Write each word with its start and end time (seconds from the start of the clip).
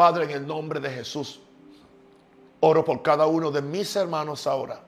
Padre, 0.00 0.24
en 0.24 0.30
el 0.30 0.46
nombre 0.46 0.80
de 0.80 0.88
Jesús, 0.88 1.40
oro 2.60 2.82
por 2.82 3.02
cada 3.02 3.26
uno 3.26 3.50
de 3.50 3.60
mis 3.60 3.94
hermanos 3.96 4.46
ahora, 4.46 4.80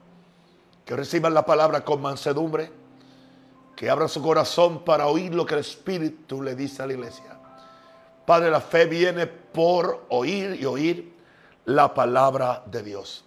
que 0.83 0.95
reciban 0.95 1.35
la 1.35 1.45
palabra 1.45 1.85
con 1.85 2.01
mansedumbre, 2.01 2.71
que 3.75 3.91
abran 3.91 4.09
su 4.09 4.23
corazón 4.23 4.83
para 4.83 5.05
oír 5.05 5.35
lo 5.35 5.45
que 5.45 5.53
el 5.53 5.59
Espíritu 5.59 6.41
le 6.41 6.55
dice 6.55 6.81
a 6.81 6.87
la 6.87 6.93
iglesia. 6.93 7.37
Padre, 8.25 8.49
la 8.49 8.59
fe 8.59 8.87
viene 8.87 9.27
por 9.27 10.07
oír 10.09 10.57
y 10.59 10.65
oír 10.65 11.13
la 11.65 11.93
palabra 11.93 12.63
de 12.65 12.81
Dios. 12.81 13.23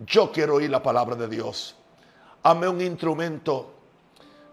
Yo 0.00 0.32
quiero 0.32 0.56
oír 0.56 0.68
la 0.68 0.82
palabra 0.82 1.14
de 1.14 1.28
Dios. 1.28 1.76
Hame 2.42 2.66
un 2.66 2.80
instrumento 2.80 3.70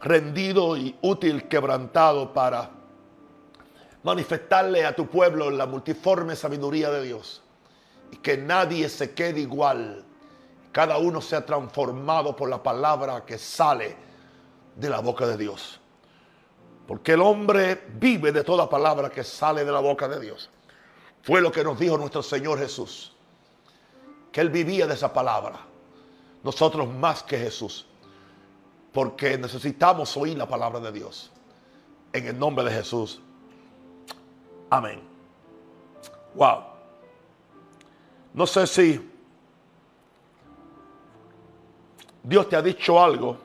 rendido 0.04 0.78
y 0.78 0.96
útil, 1.02 1.48
quebrantado 1.48 2.32
para 2.34 2.70
manifestarle 4.04 4.86
a 4.86 4.96
tu 4.96 5.08
pueblo 5.08 5.50
la 5.50 5.66
multiforme 5.66 6.36
sabiduría 6.36 6.90
de 6.90 7.04
Dios. 7.04 7.42
Y 8.12 8.18
que 8.18 8.38
nadie 8.38 8.90
se 8.90 9.14
quede 9.14 9.42
igual. 9.42 10.06
Cada 10.72 10.98
uno 10.98 11.22
sea 11.22 11.46
transformado 11.46 12.36
por 12.36 12.50
la 12.50 12.62
palabra 12.62 13.26
que 13.26 13.38
sale 13.38 13.98
de 14.76 14.90
la 14.90 15.00
boca 15.00 15.26
de 15.26 15.38
Dios. 15.38 15.80
Porque 16.88 17.14
el 17.14 17.22
hombre 17.22 17.84
vive 17.96 18.32
de 18.32 18.44
toda 18.44 18.70
palabra 18.70 19.10
que 19.10 19.24
sale 19.24 19.66
de 19.66 19.72
la 19.72 19.82
boca 19.82 20.08
de 20.08 20.20
Dios. 20.22 20.50
Fue 21.22 21.42
lo 21.42 21.52
que 21.52 21.64
nos 21.64 21.78
dijo 21.78 21.98
nuestro 21.98 22.24
Señor 22.24 22.60
Jesús. 22.60 23.14
Que 24.32 24.40
Él 24.40 24.50
vivía 24.50 24.88
de 24.88 24.94
esa 24.94 25.12
palabra. 25.12 25.60
Nosotros 26.44 26.88
más 26.88 27.24
que 27.24 27.38
Jesús. 27.38 27.86
Porque 28.94 29.38
necesitamos 29.38 30.16
oír 30.16 30.38
la 30.38 30.48
palabra 30.48 30.80
de 30.80 30.94
Dios. 30.94 31.30
En 32.14 32.28
el 32.28 32.40
nombre 32.40 32.64
de 32.64 32.72
Jesús. 32.72 33.20
Amén. 34.70 35.02
Wow. 36.36 36.64
No 38.34 38.46
sé 38.46 38.68
si 38.68 39.12
Dios 42.24 42.50
te 42.50 42.56
ha 42.56 42.62
dicho 42.62 43.02
algo 43.02 43.38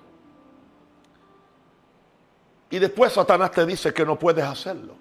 y 2.68 2.78
después 2.78 3.12
Satanás 3.12 3.50
te 3.52 3.64
dice 3.64 3.92
que 3.92 4.04
no 4.04 4.18
puedes 4.18 4.44
hacerlo. 4.44 4.94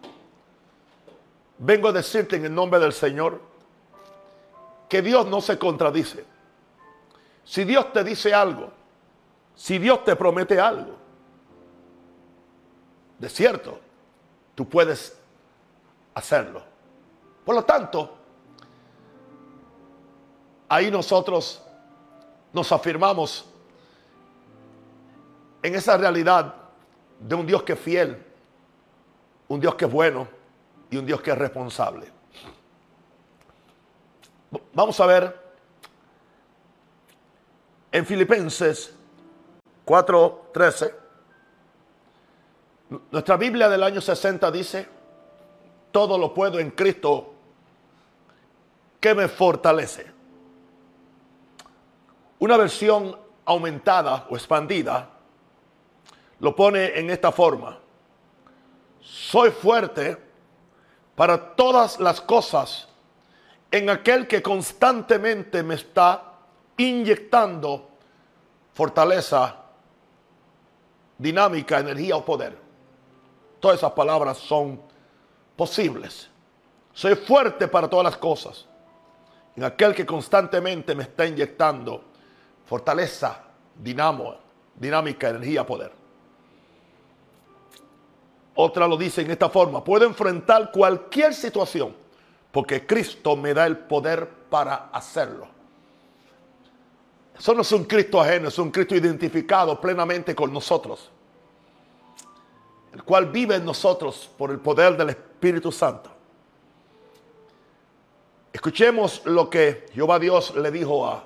Vengo 1.58 1.88
a 1.88 1.92
decirte 1.92 2.36
en 2.36 2.46
el 2.46 2.54
nombre 2.54 2.80
del 2.80 2.94
Señor 2.94 3.42
que 4.90 5.02
Dios 5.02 5.26
no 5.28 5.42
se 5.42 5.58
contradice. 5.58 6.26
Si 7.44 7.64
Dios 7.64 7.92
te 7.94 8.04
dice 8.04 8.34
algo, 8.34 8.72
si 9.56 9.78
Dios 9.78 10.04
te 10.04 10.16
promete 10.16 10.60
algo, 10.60 10.96
de 13.18 13.30
cierto, 13.30 13.80
tú 14.56 14.68
puedes 14.68 15.21
hacerlo. 16.22 16.64
Por 17.44 17.56
lo 17.56 17.64
tanto, 17.64 18.18
ahí 20.70 20.90
nosotros 20.90 21.62
nos 22.54 22.72
afirmamos 22.72 23.46
en 25.64 25.76
esa 25.76 25.98
realidad 25.98 26.56
de 27.20 27.36
un 27.36 27.46
Dios 27.46 27.64
que 27.64 27.74
es 27.74 27.80
fiel, 27.80 28.24
un 29.48 29.60
Dios 29.60 29.76
que 29.76 29.86
es 29.86 29.92
bueno 29.92 30.28
y 30.90 30.98
un 30.98 31.06
Dios 31.06 31.22
que 31.22 31.32
es 31.32 31.38
responsable. 31.38 32.12
Vamos 34.74 35.00
a 35.00 35.06
ver 35.06 35.42
en 37.92 38.06
Filipenses 38.06 38.94
4:13. 39.86 40.96
Nuestra 43.12 43.38
Biblia 43.38 43.70
del 43.70 43.84
año 43.84 44.02
60 44.02 44.52
dice, 44.52 45.01
todo 45.92 46.18
lo 46.18 46.34
puedo 46.34 46.60
en 46.60 46.72
Cristo 46.72 47.34
que 49.00 49.16
me 49.16 49.28
fortalece. 49.28 50.12
Una 52.40 52.58
versión 52.58 53.18
aumentada 53.46 54.28
o 54.30 54.36
expandida 54.36 55.10
lo 56.40 56.56
pone 56.56 57.00
en 57.00 57.10
esta 57.10 57.32
forma. 57.32 57.78
Soy 59.00 59.52
fuerte 59.52 60.18
para 61.16 61.56
todas 61.56 62.00
las 62.00 62.22
cosas 62.22 62.88
en 63.70 63.90
aquel 63.90 64.28
que 64.28 64.42
constantemente 64.42 65.64
me 65.64 65.76
está 65.76 66.34
inyectando 66.78 67.90
fortaleza, 68.74 69.58
dinámica, 71.18 71.80
energía 71.80 72.18
o 72.18 72.26
poder. 72.26 72.58
Todas 73.60 73.78
esas 73.78 73.92
palabras 73.92 74.38
son 74.38 74.82
posibles. 75.56 76.30
Soy 76.94 77.16
fuerte 77.16 77.68
para 77.68 77.90
todas 77.90 78.04
las 78.06 78.18
cosas. 78.18 78.66
En 79.56 79.64
aquel 79.64 79.94
que 79.94 80.06
constantemente 80.06 80.96
me 80.96 81.04
está 81.04 81.26
inyectando 81.26 82.04
fortaleza, 82.66 83.44
dinamo, 83.76 84.36
dinámica, 84.76 85.30
energía, 85.30 85.66
poder. 85.66 85.92
Otra 88.56 88.88
lo 88.88 88.98
dice 88.98 89.22
en 89.22 89.32
esta 89.32 89.50
forma, 89.50 89.84
puedo 89.84 90.06
enfrentar 90.06 90.72
cualquier 90.72 91.34
situación 91.34 91.96
porque 92.52 92.86
Cristo 92.86 93.36
me 93.36 93.54
da 93.54 93.66
el 93.66 93.78
poder 93.78 94.28
para 94.50 94.90
hacerlo. 94.92 95.48
Eso 97.38 97.54
no 97.54 97.62
es 97.62 97.72
un 97.72 97.86
Cristo 97.86 98.22
ajeno, 98.22 98.50
es 98.50 98.60
un 98.60 98.70
Cristo 98.70 98.96
identificado 98.96 99.80
plenamente 99.80 100.36
con 100.36 100.54
nosotros, 100.54 101.10
el 102.94 103.04
cual 103.04 103.28
vive 103.28 103.56
en 103.56 103.66
nosotros 103.66 104.30
por 104.38 104.52
el 104.52 104.60
poder 104.60 104.96
del 104.98 105.10
Espíritu 105.10 105.31
Santo. 105.72 106.12
Escuchemos 108.54 109.26
lo 109.26 109.50
que 109.50 109.88
Jehová 109.94 110.20
Dios 110.20 110.56
le 110.56 110.70
dijo 110.70 111.08
a 111.08 111.24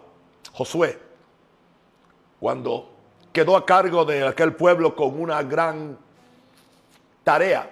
Josué 0.53 0.99
cuando 2.39 2.89
quedó 3.33 3.57
a 3.57 3.65
cargo 3.65 4.05
de 4.05 4.25
aquel 4.25 4.55
pueblo 4.55 4.95
con 4.95 5.19
una 5.19 5.43
gran 5.43 5.97
tarea 7.23 7.69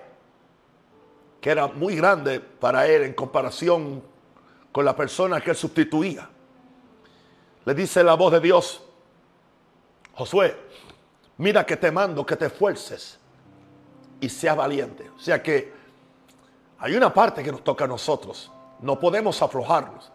que 1.39 1.49
era 1.49 1.67
muy 1.67 1.95
grande 1.95 2.39
para 2.39 2.87
él 2.87 3.03
en 3.03 3.13
comparación 3.13 4.03
con 4.71 4.83
la 4.83 4.95
persona 4.95 5.39
que 5.39 5.51
él 5.51 5.55
sustituía. 5.55 6.29
Le 7.65 7.73
dice 7.73 8.03
la 8.03 8.15
voz 8.15 8.33
de 8.33 8.39
Dios, 8.41 8.83
Josué, 10.13 10.57
mira 11.37 11.65
que 11.65 11.77
te 11.77 11.91
mando 11.91 12.25
que 12.25 12.35
te 12.35 12.47
esfuerces 12.47 13.19
y 14.19 14.27
seas 14.29 14.57
valiente. 14.57 15.09
O 15.15 15.19
sea 15.19 15.41
que 15.41 15.82
hay 16.83 16.97
una 16.97 17.13
parte 17.13 17.41
que 17.41 17.49
nos 17.49 17.63
toca 17.63 17.85
a 17.85 17.87
nosotros. 17.87 18.51
No 18.81 18.99
podemos 18.99 19.41
aflojarnos. 19.41 20.11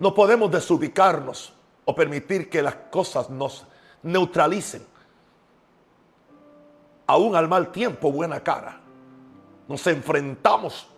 No 0.00 0.12
podemos 0.12 0.50
desubicarnos 0.50 1.52
o 1.84 1.94
permitir 1.94 2.50
que 2.50 2.60
las 2.60 2.74
cosas 2.90 3.30
nos 3.30 3.64
neutralicen 4.02 4.84
aún 7.06 7.36
al 7.36 7.46
mal 7.46 7.70
tiempo 7.70 8.10
buena 8.10 8.42
cara. 8.42 8.80
Nos 9.68 9.86
enfrentamos 9.86 10.88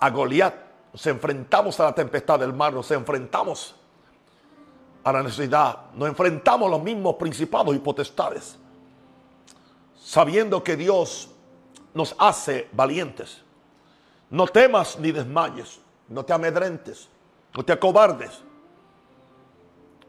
a 0.00 0.10
Goliat, 0.10 0.54
nos 0.92 1.06
enfrentamos 1.06 1.78
a 1.78 1.84
la 1.84 1.94
tempestad 1.94 2.40
del 2.40 2.52
mar, 2.52 2.72
nos 2.72 2.90
enfrentamos 2.90 3.76
a 5.04 5.12
la 5.12 5.22
necesidad, 5.22 5.92
nos 5.94 6.08
enfrentamos 6.08 6.66
a 6.66 6.70
los 6.72 6.82
mismos 6.82 7.14
principados 7.14 7.76
y 7.76 7.78
potestades, 7.78 8.58
sabiendo 10.08 10.64
que 10.64 10.74
Dios 10.74 11.28
nos 11.92 12.16
hace 12.18 12.66
valientes. 12.72 13.42
No 14.30 14.46
temas 14.46 14.98
ni 14.98 15.12
desmayes, 15.12 15.80
no 16.08 16.24
te 16.24 16.32
amedrentes, 16.32 17.10
no 17.54 17.62
te 17.62 17.74
acobardes, 17.74 18.40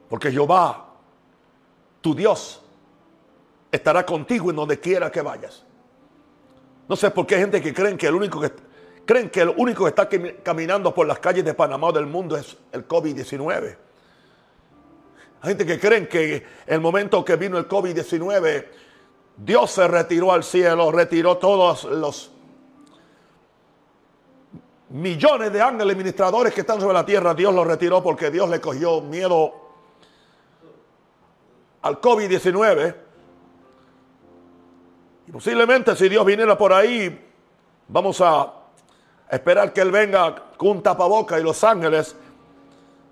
porque 0.07 0.31
Jehová, 0.31 0.85
tu 1.99 2.15
Dios, 2.15 2.61
estará 3.69 4.05
contigo 4.05 4.49
en 4.49 4.55
donde 4.55 4.79
quiera 4.79 5.11
que 5.11 5.21
vayas. 5.21 5.65
No 6.87 6.95
sé 6.95 7.11
por 7.11 7.27
qué 7.27 7.35
hay 7.35 7.41
gente 7.41 7.61
que 7.61 7.73
creen 7.73 7.97
que 7.97 8.07
el 8.07 8.15
único 8.15 8.39
que 8.39 8.53
creen 9.05 9.29
que 9.29 9.41
el 9.41 9.49
único 9.49 9.83
que 9.83 9.89
está 9.89 10.07
caminando 10.41 10.93
por 10.93 11.07
las 11.07 11.19
calles 11.19 11.43
de 11.43 11.53
Panamá 11.53 11.87
o 11.87 11.91
del 11.91 12.05
mundo 12.05 12.37
es 12.37 12.55
el 12.71 12.87
COVID-19. 12.87 13.75
Hay 15.41 15.49
gente 15.49 15.65
que 15.65 15.77
creen 15.77 16.07
que 16.07 16.45
el 16.65 16.79
momento 16.79 17.25
que 17.25 17.35
vino 17.35 17.57
el 17.57 17.67
COVID-19, 17.67 18.65
Dios 19.39 19.71
se 19.71 19.87
retiró 19.87 20.31
al 20.31 20.43
cielo, 20.43 20.91
retiró 20.91 21.37
todos 21.37 21.85
los 21.85 22.31
millones 24.89 25.53
de 25.53 25.61
ángeles 25.61 25.95
ministradores 25.95 26.53
que 26.53 26.61
están 26.61 26.79
sobre 26.79 26.93
la 26.93 27.05
tierra. 27.05 27.33
Dios 27.33 27.53
los 27.53 27.65
retiró 27.65 28.03
porque 28.03 28.29
Dios 28.29 28.49
le 28.49 28.59
cogió 28.59 29.01
miedo 29.01 29.53
al 31.81 32.01
COVID-19 32.01 33.09
posiblemente 35.31 35.95
si 35.95 36.09
Dios 36.09 36.25
viniera 36.25 36.57
por 36.57 36.73
ahí, 36.73 37.27
vamos 37.87 38.19
a 38.21 38.53
esperar 39.29 39.71
que 39.73 39.81
Él 39.81 39.91
venga 39.91 40.35
con 40.57 40.69
un 40.69 40.83
tapaboca 40.83 41.39
y 41.39 41.43
los 41.43 41.63
ángeles. 41.63 42.15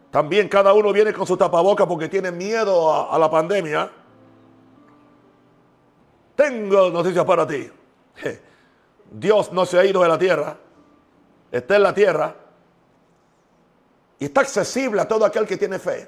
También 0.09 0.47
cada 0.47 0.73
uno 0.73 0.91
viene 0.91 1.13
con 1.13 1.27
su 1.27 1.37
tapaboca 1.37 1.87
porque 1.87 2.07
tiene 2.07 2.31
miedo 2.31 2.91
a, 2.91 3.15
a 3.15 3.19
la 3.19 3.29
pandemia. 3.29 3.91
Tengo 6.37 6.91
noticias 6.91 7.25
para 7.25 7.47
ti. 7.47 7.67
Dios 9.09 9.51
no 9.51 9.65
se 9.65 9.79
ha 9.79 9.83
ido 9.85 10.03
de 10.03 10.07
la 10.07 10.19
tierra, 10.19 10.55
está 11.51 11.77
en 11.77 11.83
la 11.83 11.93
tierra 11.95 12.35
y 14.19 14.25
está 14.25 14.41
accesible 14.41 15.01
a 15.01 15.07
todo 15.07 15.25
aquel 15.25 15.47
que 15.47 15.57
tiene 15.57 15.79
fe. 15.79 16.07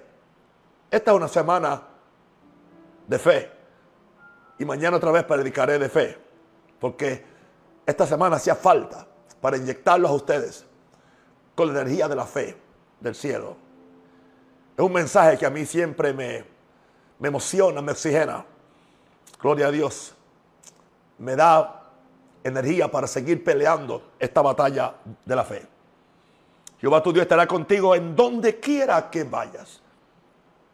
Esta 0.91 1.11
es 1.11 1.17
una 1.17 1.27
semana 1.27 1.81
de 3.07 3.17
fe 3.17 3.51
y 4.59 4.65
mañana 4.65 4.97
otra 4.97 5.11
vez 5.11 5.23
predicaré 5.23 5.79
de 5.79 5.89
fe, 5.89 6.15
porque 6.79 7.25
esta 7.83 8.05
semana 8.05 8.35
hacía 8.35 8.53
falta 8.53 9.07
para 9.41 9.57
inyectarlos 9.57 10.11
a 10.11 10.13
ustedes 10.13 10.65
con 11.55 11.73
la 11.73 11.81
energía 11.81 12.07
de 12.07 12.15
la 12.15 12.25
fe 12.25 12.55
del 12.99 13.15
cielo. 13.15 13.57
Es 14.77 14.85
un 14.85 14.93
mensaje 14.93 15.39
que 15.39 15.47
a 15.47 15.49
mí 15.49 15.65
siempre 15.65 16.13
me, 16.13 16.45
me 17.17 17.29
emociona, 17.29 17.81
me 17.81 17.93
oxigena. 17.93 18.45
Gloria 19.41 19.67
a 19.67 19.71
Dios. 19.71 20.15
Me 21.19 21.35
da 21.35 21.91
energía 22.43 22.89
para 22.89 23.07
seguir 23.07 23.43
peleando 23.43 24.11
esta 24.19 24.41
batalla 24.41 24.95
de 25.25 25.35
la 25.35 25.43
fe. 25.43 25.67
Jehová 26.79 27.03
tu 27.03 27.11
Dios 27.11 27.23
estará 27.23 27.45
contigo 27.45 27.93
en 27.93 28.15
donde 28.15 28.59
quiera 28.59 29.09
que 29.09 29.23
vayas. 29.23 29.81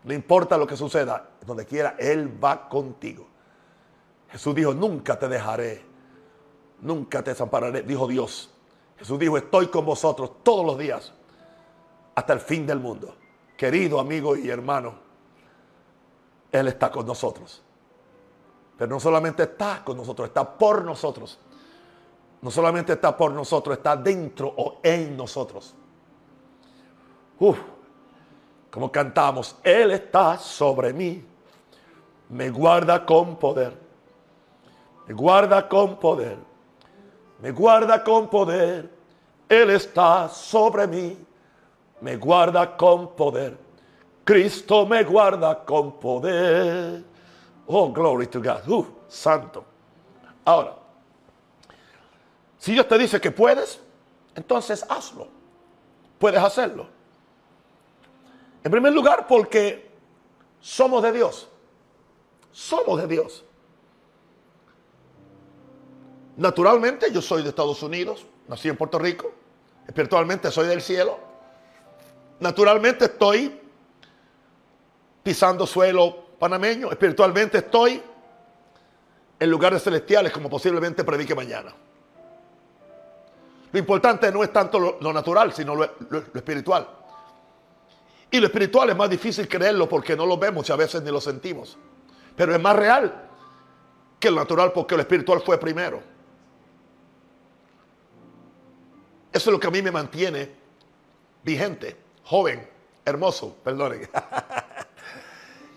No 0.03 0.13
importa 0.13 0.57
lo 0.57 0.67
que 0.67 0.77
suceda, 0.77 1.29
donde 1.45 1.65
quiera, 1.65 1.95
Él 1.97 2.43
va 2.43 2.69
contigo. 2.69 3.27
Jesús 4.29 4.53
dijo, 4.53 4.73
nunca 4.73 5.17
te 5.17 5.27
dejaré, 5.27 5.83
nunca 6.81 7.23
te 7.23 7.31
desampararé, 7.31 7.81
dijo 7.81 8.07
Dios. 8.07 8.51
Jesús 8.97 9.17
dijo, 9.17 9.37
estoy 9.37 9.67
con 9.67 9.83
vosotros 9.83 10.43
todos 10.43 10.63
los 10.63 10.77
días, 10.77 11.11
hasta 12.13 12.33
el 12.33 12.39
fin 12.39 12.67
del 12.67 12.79
mundo. 12.79 13.15
Querido 13.57 13.99
amigo 13.99 14.35
y 14.35 14.49
hermano, 14.49 14.93
Él 16.51 16.67
está 16.67 16.91
con 16.91 17.07
nosotros. 17.07 17.64
Pero 18.77 18.89
no 18.89 18.99
solamente 18.99 19.43
está 19.43 19.83
con 19.83 19.97
nosotros, 19.97 20.27
está 20.27 20.57
por 20.57 20.83
nosotros. 20.83 21.39
No 22.41 22.51
solamente 22.51 22.93
está 22.93 23.15
por 23.15 23.31
nosotros, 23.31 23.77
está 23.77 23.95
dentro 23.95 24.53
o 24.55 24.79
en 24.83 25.15
nosotros. 25.15 25.73
Uf, 27.39 27.57
como 28.69 28.91
cantamos, 28.91 29.55
Él 29.63 29.91
está 29.91 30.37
sobre 30.37 30.93
mí, 30.93 31.25
me 32.29 32.49
guarda 32.49 33.05
con 33.05 33.37
poder, 33.37 33.77
me 35.07 35.13
guarda 35.13 35.67
con 35.67 35.97
poder, 35.97 36.37
me 37.41 37.51
guarda 37.51 38.03
con 38.03 38.29
poder, 38.29 38.89
Él 39.47 39.69
está 39.69 40.29
sobre 40.29 40.87
mí, 40.87 41.17
me 42.01 42.17
guarda 42.17 42.75
con 42.75 43.15
poder, 43.15 43.57
Cristo 44.23 44.85
me 44.85 45.03
guarda 45.03 45.63
con 45.63 45.93
poder. 45.93 47.14
Oh, 47.67 47.91
glory 47.91 48.27
to 48.27 48.41
God, 48.41 48.67
uf, 48.67 48.87
santo. 49.07 49.65
Ahora, 50.43 50.75
si 52.57 52.73
Dios 52.73 52.87
te 52.87 52.97
dice 52.97 53.19
que 53.19 53.31
puedes, 53.31 53.79
entonces 54.35 54.85
hazlo, 54.89 55.27
puedes 56.19 56.41
hacerlo. 56.41 56.87
En 58.63 58.71
primer 58.71 58.93
lugar, 58.93 59.27
porque 59.27 59.91
somos 60.59 61.03
de 61.03 61.11
Dios. 61.11 61.47
Somos 62.51 62.99
de 62.99 63.07
Dios. 63.07 63.43
Naturalmente 66.37 67.11
yo 67.11 67.21
soy 67.21 67.43
de 67.43 67.49
Estados 67.49 67.81
Unidos, 67.83 68.25
nací 68.47 68.67
en 68.67 68.75
Puerto 68.75 68.97
Rico, 68.99 69.31
espiritualmente 69.87 70.51
soy 70.51 70.67
del 70.67 70.81
cielo. 70.81 71.19
Naturalmente 72.39 73.05
estoy 73.05 73.61
pisando 75.23 75.65
suelo 75.65 76.24
panameño, 76.45 76.91
espiritualmente 76.91 77.57
estoy 77.57 77.99
en 79.39 79.49
lugares 79.49 79.81
celestiales 79.81 80.31
como 80.31 80.47
posiblemente 80.47 81.03
predique 81.03 81.33
mañana. 81.33 81.73
Lo 83.71 83.79
importante 83.79 84.31
no 84.31 84.43
es 84.43 84.53
tanto 84.53 84.97
lo, 85.01 85.11
natural, 85.11 85.51
sino 85.53 85.73
lo 85.73 85.85
espiritual. 86.35 86.87
Y 88.29 88.39
lo 88.39 88.45
espiritual 88.45 88.91
es 88.91 88.95
más 88.95 89.09
difícil 89.09 89.47
creerlo 89.47 89.89
porque 89.89 90.15
no 90.15 90.27
lo 90.27 90.37
vemos 90.37 90.69
y 90.69 90.71
a 90.71 90.75
veces 90.75 91.01
ni 91.01 91.09
lo 91.09 91.19
sentimos. 91.19 91.79
Pero 92.35 92.53
es 92.53 92.61
más 92.61 92.75
real 92.75 93.27
que 94.19 94.29
lo 94.29 94.37
natural 94.37 94.71
porque 94.71 94.93
lo 94.95 95.01
espiritual 95.01 95.41
fue 95.41 95.57
primero. 95.57 95.99
Eso 99.33 99.49
es 99.49 99.51
lo 99.51 99.59
que 99.59 99.67
a 99.67 99.71
mí 99.71 99.81
me 99.81 99.91
mantiene 99.91 100.51
vigente, 101.43 101.97
joven, 102.23 102.69
hermoso, 103.03 103.57
perdonen, 103.63 104.07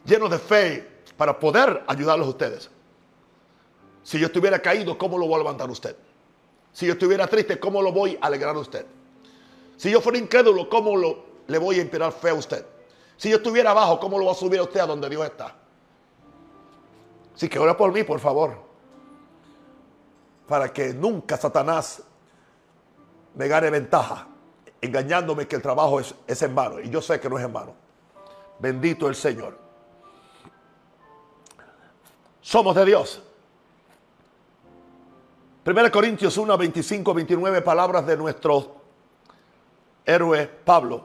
lleno 0.08 0.28
de 0.28 0.38
fe 0.38 1.02
para 1.16 1.38
poder 1.38 1.84
ayudarlos 1.86 2.26
a 2.26 2.30
ustedes. 2.30 2.70
Si 4.02 4.18
yo 4.18 4.26
estuviera 4.26 4.58
caído, 4.60 4.96
¿cómo 4.96 5.18
lo 5.18 5.26
voy 5.26 5.34
a 5.36 5.38
levantar 5.38 5.70
usted? 5.70 5.94
Si 6.72 6.86
yo 6.86 6.94
estuviera 6.94 7.26
triste, 7.26 7.60
¿cómo 7.60 7.82
lo 7.82 7.92
voy 7.92 8.18
a 8.20 8.26
alegrar 8.26 8.56
a 8.56 8.58
usted? 8.58 8.86
Si 9.76 9.90
yo 9.90 10.00
fuera 10.00 10.18
incrédulo, 10.18 10.68
¿cómo 10.68 10.96
lo 10.96 11.28
le 11.48 11.58
voy 11.58 11.78
a 11.78 11.82
inspirar 11.82 12.12
fe 12.12 12.30
a 12.30 12.34
usted. 12.34 12.64
Si 13.16 13.28
yo 13.28 13.36
estuviera 13.36 13.72
abajo, 13.72 13.98
¿cómo 13.98 14.18
lo 14.18 14.26
va 14.26 14.32
a 14.32 14.34
subir 14.34 14.60
a 14.60 14.62
usted 14.62 14.80
a 14.80 14.86
donde 14.86 15.08
Dios 15.08 15.24
está? 15.24 15.56
Así 17.34 17.48
que 17.48 17.58
ora 17.58 17.76
por 17.76 17.92
mí, 17.92 18.04
por 18.04 18.20
favor. 18.20 18.56
Para 20.46 20.72
que 20.72 20.94
nunca 20.94 21.36
Satanás 21.36 22.02
me 23.34 23.48
gane 23.48 23.70
ventaja, 23.70 24.28
engañándome 24.80 25.48
que 25.48 25.56
el 25.56 25.62
trabajo 25.62 26.00
es, 26.00 26.14
es 26.26 26.42
en 26.42 26.54
vano. 26.54 26.80
Y 26.80 26.90
yo 26.90 27.02
sé 27.02 27.18
que 27.18 27.28
no 27.28 27.38
es 27.38 27.44
en 27.44 27.52
vano. 27.52 27.74
Bendito 28.58 29.08
el 29.08 29.14
Señor. 29.14 29.58
Somos 32.40 32.74
de 32.74 32.84
Dios. 32.84 33.22
1 35.64 35.90
Corintios 35.90 36.36
1, 36.36 36.56
25, 36.56 37.14
29 37.14 37.62
palabras 37.62 38.06
de 38.06 38.16
nuestro 38.16 38.76
héroe 40.04 40.46
Pablo. 40.46 41.04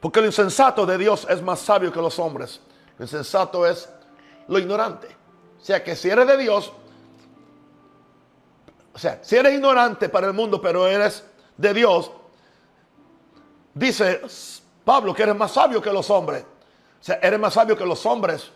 Porque 0.00 0.20
lo 0.20 0.26
insensato 0.26 0.86
de 0.86 0.96
Dios 0.98 1.26
es 1.28 1.42
más 1.42 1.58
sabio 1.58 1.92
que 1.92 2.00
los 2.00 2.18
hombres. 2.18 2.60
Lo 2.96 3.04
insensato 3.04 3.66
es 3.66 3.88
lo 4.46 4.58
ignorante. 4.58 5.08
O 5.60 5.64
sea 5.64 5.82
que 5.82 5.96
si 5.96 6.08
eres 6.08 6.28
de 6.28 6.36
Dios, 6.36 6.72
o 8.94 8.98
sea, 8.98 9.18
si 9.22 9.36
eres 9.36 9.54
ignorante 9.54 10.08
para 10.08 10.28
el 10.28 10.32
mundo, 10.32 10.60
pero 10.60 10.86
eres 10.86 11.24
de 11.56 11.74
Dios, 11.74 12.12
dice 13.74 14.22
Pablo 14.84 15.12
que 15.12 15.24
eres 15.24 15.34
más 15.34 15.52
sabio 15.52 15.82
que 15.82 15.92
los 15.92 16.08
hombres. 16.08 16.44
O 17.00 17.04
sea, 17.04 17.18
eres 17.20 17.40
más 17.40 17.54
sabio 17.54 17.76
que 17.76 17.84
los 17.84 18.06
hombres 18.06 18.50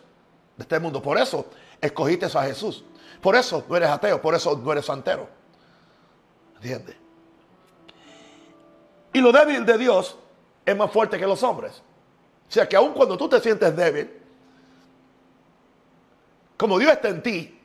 de 0.57 0.63
este 0.63 0.79
mundo. 0.79 1.03
Por 1.03 1.19
eso 1.19 1.47
escogiste 1.81 2.27
a 2.27 2.43
Jesús. 2.43 2.85
Por 3.21 3.37
eso 3.37 3.65
no 3.69 3.77
eres 3.77 3.89
ateo, 3.91 4.21
por 4.21 4.35
eso 4.35 4.57
no 4.57 4.73
eres 4.73 4.87
santero. 4.87 5.29
¿Entiendes? 6.57 6.97
Y 9.13 9.21
lo 9.21 9.33
débil 9.33 9.65
de 9.67 9.79
Dios 9.79 10.17
es 10.65 10.77
más 10.77 10.91
fuerte 10.91 11.19
que 11.19 11.27
los 11.27 11.43
hombres. 11.43 11.83
O 12.49 12.53
sea 12.53 12.69
que 12.69 12.77
aun 12.77 12.93
cuando 12.93 13.17
tú 13.17 13.29
te 13.29 13.41
sientes 13.41 13.75
débil, 13.75 14.11
como 16.57 16.79
Dios 16.79 16.93
está 16.93 17.09
en 17.09 17.23
ti 17.23 17.61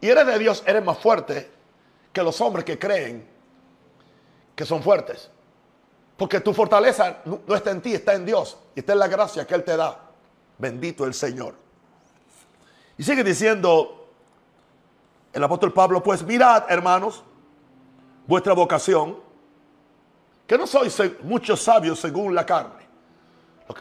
y 0.00 0.08
eres 0.08 0.26
de 0.26 0.38
Dios, 0.38 0.62
eres 0.66 0.84
más 0.84 0.98
fuerte 0.98 1.50
que 2.12 2.22
los 2.22 2.40
hombres 2.40 2.64
que 2.64 2.78
creen 2.78 3.26
que 4.54 4.64
son 4.64 4.82
fuertes. 4.82 5.30
Porque 6.16 6.40
tu 6.40 6.54
fortaleza 6.54 7.18
no 7.24 7.54
está 7.54 7.70
en 7.70 7.80
ti, 7.80 7.94
está 7.94 8.14
en 8.14 8.24
Dios. 8.24 8.56
Y 8.74 8.80
está 8.80 8.92
en 8.92 9.00
la 9.00 9.08
gracia 9.08 9.46
que 9.46 9.54
Él 9.54 9.64
te 9.64 9.76
da. 9.76 9.98
Bendito 10.58 11.04
el 11.04 11.14
Señor. 11.14 11.63
Y 12.96 13.02
sigue 13.02 13.24
diciendo 13.24 14.08
el 15.32 15.42
apóstol 15.42 15.72
Pablo, 15.72 16.02
pues 16.02 16.22
mirad, 16.22 16.64
hermanos, 16.68 17.24
vuestra 18.26 18.52
vocación 18.52 19.18
que 20.46 20.56
no 20.58 20.66
sois 20.66 21.00
muchos 21.22 21.62
sabios 21.62 21.98
según 21.98 22.34
la 22.34 22.46
carne. 22.46 22.84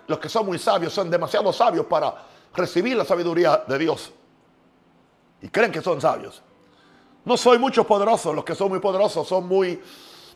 Los 0.07 0.19
que 0.19 0.29
son 0.29 0.45
muy 0.45 0.57
sabios 0.57 0.93
son 0.93 1.09
demasiado 1.09 1.51
sabios 1.51 1.85
para 1.85 2.15
recibir 2.55 2.95
la 2.95 3.05
sabiduría 3.05 3.63
de 3.67 3.77
Dios. 3.77 4.11
Y 5.41 5.49
creen 5.49 5.71
que 5.71 5.81
son 5.81 5.99
sabios. 5.99 6.41
No 7.25 7.37
soy 7.37 7.59
muchos 7.59 7.85
poderosos. 7.85 8.33
Los 8.33 8.45
que 8.45 8.55
son 8.55 8.69
muy 8.69 8.79
poderosos 8.79 9.27
son 9.27 9.47
muy 9.47 9.81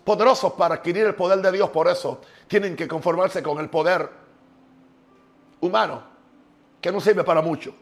poderosos 0.04 0.54
para 0.54 0.76
adquirir 0.76 1.06
el 1.06 1.16
poder 1.16 1.40
de 1.40 1.52
Dios. 1.52 1.70
Por 1.70 1.88
eso 1.88 2.22
tienen 2.48 2.76
que 2.76 2.88
conformarse 2.88 3.42
con 3.42 3.58
el 3.60 3.70
poder 3.70 4.10
humano, 5.62 6.04
que 6.82 6.92
no 6.92 7.00
sirve 7.00 7.24
para 7.24 7.42
mucho. 7.42 7.74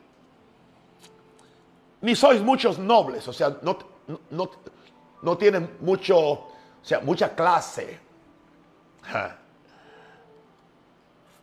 Ni 2.05 2.15
sois 2.15 2.41
muchos 2.41 2.77
nobles. 2.77 3.27
O 3.27 3.33
sea, 3.33 3.57
no, 3.62 3.77
no, 4.29 4.50
no 5.21 5.38
tienen 5.38 5.77
mucho, 5.81 6.17
o 6.17 6.51
sea, 6.81 7.00
mucha 7.01 7.35
clase 7.35 8.05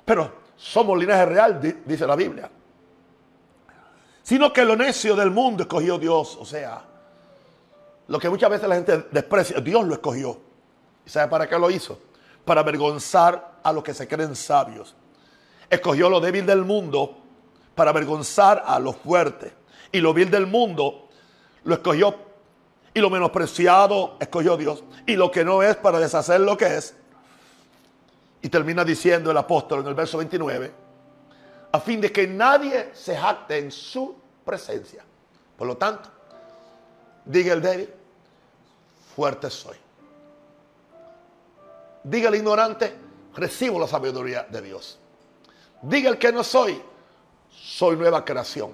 pero 0.04 0.32
somos 0.56 0.98
linaje 0.98 1.26
real, 1.26 1.60
dice 1.84 2.06
la 2.06 2.16
Biblia. 2.16 2.50
Sino 4.22 4.52
que 4.52 4.64
lo 4.64 4.76
necio 4.76 5.16
del 5.16 5.30
mundo 5.30 5.64
escogió 5.64 5.98
Dios. 5.98 6.36
O 6.40 6.44
sea, 6.44 6.82
lo 8.08 8.18
que 8.18 8.28
muchas 8.28 8.50
veces 8.50 8.68
la 8.68 8.76
gente 8.76 9.06
desprecia, 9.10 9.60
Dios 9.60 9.84
lo 9.86 9.94
escogió. 9.94 10.40
¿Y 11.04 11.10
sabe 11.10 11.28
para 11.28 11.48
qué 11.48 11.58
lo 11.58 11.70
hizo? 11.70 11.98
Para 12.44 12.60
avergonzar 12.60 13.60
a 13.62 13.72
los 13.72 13.82
que 13.82 13.94
se 13.94 14.06
creen 14.06 14.36
sabios. 14.36 14.94
Escogió 15.68 16.08
lo 16.08 16.20
débil 16.20 16.46
del 16.46 16.64
mundo 16.64 17.18
para 17.74 17.90
avergonzar 17.90 18.62
a 18.66 18.78
los 18.78 18.96
fuertes. 18.96 19.52
Y 19.92 20.00
lo 20.00 20.14
vil 20.14 20.30
del 20.30 20.46
mundo 20.46 21.08
lo 21.64 21.74
escogió 21.74 22.16
Y 22.94 23.00
lo 23.00 23.10
menospreciado 23.10 24.16
escogió 24.18 24.56
Dios. 24.56 24.82
Y 25.06 25.16
lo 25.16 25.30
que 25.30 25.44
no 25.44 25.62
es 25.62 25.76
para 25.76 25.98
deshacer 25.98 26.40
lo 26.40 26.56
que 26.56 26.76
es. 26.76 26.94
Y 28.42 28.48
termina 28.48 28.84
diciendo 28.84 29.30
el 29.30 29.36
apóstol 29.36 29.80
en 29.80 29.86
el 29.86 29.94
verso 29.94 30.18
29, 30.18 30.72
a 31.70 31.80
fin 31.80 32.00
de 32.00 32.10
que 32.10 32.26
nadie 32.26 32.90
se 32.92 33.16
jacte 33.16 33.56
en 33.56 33.70
su 33.70 34.16
presencia. 34.44 35.04
Por 35.56 35.68
lo 35.68 35.76
tanto, 35.76 36.10
diga 37.24 37.52
el 37.54 37.62
débil, 37.62 37.88
fuerte 39.14 39.48
soy. 39.48 39.76
Diga 42.02 42.28
el 42.28 42.34
ignorante, 42.34 42.92
recibo 43.36 43.78
la 43.78 43.86
sabiduría 43.86 44.42
de 44.50 44.60
Dios. 44.60 44.98
Diga 45.82 46.10
el 46.10 46.18
que 46.18 46.32
no 46.32 46.42
soy, 46.42 46.82
soy 47.48 47.96
nueva 47.96 48.24
creación. 48.24 48.72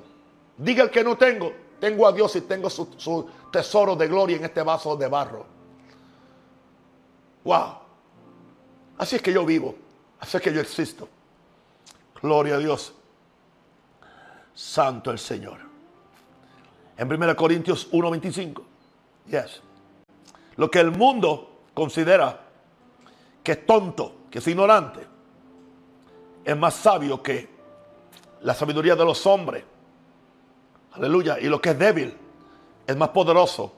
Diga 0.58 0.82
el 0.82 0.90
que 0.90 1.04
no 1.04 1.16
tengo, 1.16 1.52
tengo 1.78 2.06
a 2.06 2.12
Dios 2.12 2.34
y 2.36 2.40
tengo 2.42 2.68
su, 2.68 3.30
tesoro 3.52 3.94
de 3.94 4.08
gloria 4.08 4.36
en 4.36 4.44
este 4.44 4.62
vaso 4.62 4.96
de 4.96 5.08
barro. 5.08 5.46
Wow. 7.44 7.78
Así 8.98 9.16
es 9.16 9.22
que 9.22 9.32
yo 9.32 9.46
vivo. 9.46 9.74
Así 10.18 10.36
es 10.36 10.42
que 10.42 10.52
yo 10.52 10.60
existo. 10.60 11.08
Gloria 12.20 12.56
a 12.56 12.58
Dios. 12.58 12.92
Santo 14.52 15.12
el 15.12 15.20
Señor. 15.20 15.58
En 16.96 17.10
1 17.10 17.36
Corintios 17.36 17.88
1:25. 17.92 18.62
Yes. 19.26 19.62
Lo 20.56 20.68
que 20.68 20.80
el 20.80 20.90
mundo 20.90 21.60
considera 21.72 22.40
que 23.44 23.52
es 23.52 23.64
tonto, 23.64 24.22
que 24.28 24.40
es 24.40 24.46
ignorante, 24.48 25.06
es 26.44 26.56
más 26.56 26.74
sabio 26.74 27.22
que 27.22 27.48
la 28.40 28.54
sabiduría 28.54 28.96
de 28.96 29.04
los 29.04 29.24
hombres. 29.26 29.64
Aleluya. 30.98 31.38
Y 31.38 31.44
lo 31.44 31.60
que 31.60 31.70
es 31.70 31.78
débil 31.78 32.16
es 32.86 32.96
más 32.96 33.10
poderoso 33.10 33.72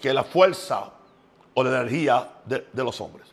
que 0.00 0.12
la 0.14 0.24
fuerza 0.24 0.92
o 1.54 1.64
la 1.64 1.70
energía 1.70 2.28
de, 2.44 2.68
de 2.72 2.84
los 2.84 3.00
hombres. 3.00 3.26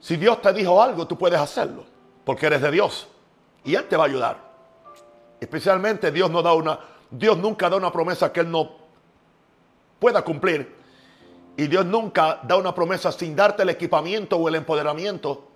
Si 0.00 0.16
Dios 0.16 0.40
te 0.42 0.52
dijo 0.52 0.82
algo, 0.82 1.06
tú 1.06 1.16
puedes 1.16 1.38
hacerlo, 1.38 1.84
porque 2.24 2.46
eres 2.46 2.60
de 2.62 2.70
Dios. 2.70 3.08
Y 3.64 3.74
Él 3.74 3.86
te 3.88 3.96
va 3.96 4.04
a 4.04 4.06
ayudar. 4.06 4.38
Especialmente 5.40 6.10
Dios 6.10 6.30
no 6.30 6.42
da 6.42 6.52
una, 6.54 6.78
Dios 7.10 7.38
nunca 7.38 7.68
da 7.70 7.76
una 7.76 7.90
promesa 7.90 8.32
que 8.32 8.40
Él 8.40 8.50
no 8.50 8.70
pueda 9.98 10.22
cumplir. 10.22 10.76
Y 11.56 11.66
Dios 11.66 11.84
nunca 11.86 12.40
da 12.42 12.56
una 12.56 12.74
promesa 12.74 13.12
sin 13.12 13.34
darte 13.34 13.62
el 13.62 13.70
equipamiento 13.70 14.36
o 14.36 14.48
el 14.48 14.54
empoderamiento 14.54 15.48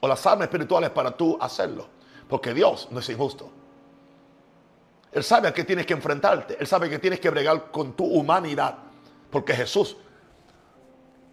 o 0.00 0.08
las 0.08 0.26
armas 0.26 0.46
espirituales 0.46 0.90
para 0.90 1.10
tú 1.10 1.36
hacerlo. 1.40 1.86
Porque 2.28 2.52
Dios 2.52 2.88
no 2.90 3.00
es 3.00 3.08
injusto. 3.08 3.50
Él 5.12 5.24
sabe 5.24 5.48
a 5.48 5.54
qué 5.54 5.64
tienes 5.64 5.86
que 5.86 5.94
enfrentarte. 5.94 6.56
Él 6.58 6.66
sabe 6.66 6.90
que 6.90 6.98
tienes 6.98 7.20
que 7.20 7.30
bregar 7.30 7.70
con 7.70 7.94
tu 7.94 8.04
humanidad. 8.04 8.78
Porque 9.30 9.54
Jesús, 9.54 9.96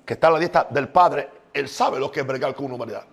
que 0.05 0.13
está 0.13 0.27
a 0.27 0.31
la 0.31 0.39
dieta 0.39 0.67
del 0.69 0.89
Padre, 0.89 1.29
Él 1.53 1.67
sabe 1.67 1.99
lo 1.99 2.11
que 2.11 2.21
es 2.21 2.27
bregar 2.27 2.55
con 2.55 2.71
humanidad. 2.71 3.05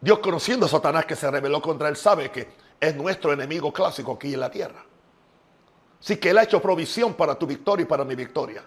Dios 0.00 0.18
conociendo 0.18 0.66
a 0.66 0.68
Satanás 0.68 1.06
que 1.06 1.16
se 1.16 1.30
rebeló 1.30 1.62
contra 1.62 1.88
Él, 1.88 1.96
sabe 1.96 2.30
que 2.30 2.48
es 2.78 2.94
nuestro 2.94 3.32
enemigo 3.32 3.72
clásico 3.72 4.12
aquí 4.12 4.34
en 4.34 4.40
la 4.40 4.50
tierra. 4.50 4.84
Así 6.00 6.18
que 6.18 6.30
Él 6.30 6.38
ha 6.38 6.42
hecho 6.42 6.60
provisión 6.60 7.14
para 7.14 7.34
tu 7.38 7.46
victoria 7.46 7.84
y 7.84 7.86
para 7.86 8.04
mi 8.04 8.14
victoria. 8.14 8.62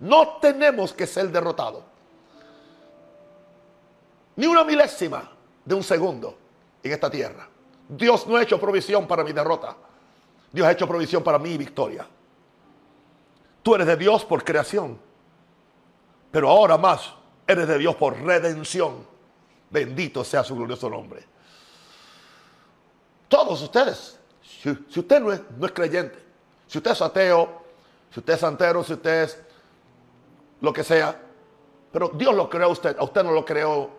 No 0.00 0.38
tenemos 0.40 0.92
que 0.94 1.06
ser 1.06 1.30
derrotados. 1.30 1.84
Ni 4.36 4.46
una 4.46 4.64
milésima 4.64 5.30
de 5.64 5.74
un 5.74 5.82
segundo 5.82 6.38
en 6.82 6.92
esta 6.92 7.10
tierra. 7.10 7.48
Dios 7.96 8.26
no 8.26 8.36
ha 8.36 8.42
hecho 8.42 8.58
provisión 8.58 9.06
para 9.06 9.22
mi 9.22 9.32
derrota. 9.32 9.76
Dios 10.50 10.66
ha 10.66 10.72
hecho 10.72 10.88
provisión 10.88 11.22
para 11.22 11.38
mi 11.38 11.56
victoria. 11.58 12.06
Tú 13.62 13.74
eres 13.74 13.86
de 13.86 13.96
Dios 13.96 14.24
por 14.24 14.42
creación. 14.42 14.98
Pero 16.30 16.48
ahora 16.48 16.78
más, 16.78 17.12
eres 17.46 17.68
de 17.68 17.78
Dios 17.78 17.94
por 17.96 18.18
redención. 18.18 19.06
Bendito 19.70 20.24
sea 20.24 20.42
su 20.42 20.56
glorioso 20.56 20.88
nombre. 20.88 21.24
Todos 23.28 23.60
ustedes, 23.62 24.18
si, 24.42 24.70
usted 24.70 25.20
no 25.20 25.32
es, 25.32 25.42
no 25.56 25.66
es 25.66 25.72
creyente, 25.72 26.18
si 26.66 26.78
usted 26.78 26.90
es 26.90 27.02
ateo, 27.02 27.62
si 28.10 28.20
usted 28.20 28.34
es 28.34 28.40
santero, 28.40 28.84
si 28.84 28.94
usted 28.94 29.22
es 29.24 29.42
lo 30.60 30.72
que 30.72 30.84
sea, 30.84 31.18
pero 31.90 32.10
Dios 32.14 32.34
lo 32.34 32.48
creó 32.48 32.66
a 32.68 32.72
usted, 32.72 32.96
a 32.98 33.04
usted 33.04 33.22
no 33.22 33.32
lo 33.32 33.44
creó 33.44 33.90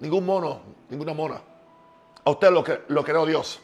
ningún 0.00 0.26
mono, 0.26 0.60
ninguna 0.88 1.14
mona. 1.14 1.40
A 2.26 2.30
usted 2.30 2.50
lo, 2.50 2.64
lo 2.88 3.04
creó 3.04 3.24
Dios. 3.24 3.60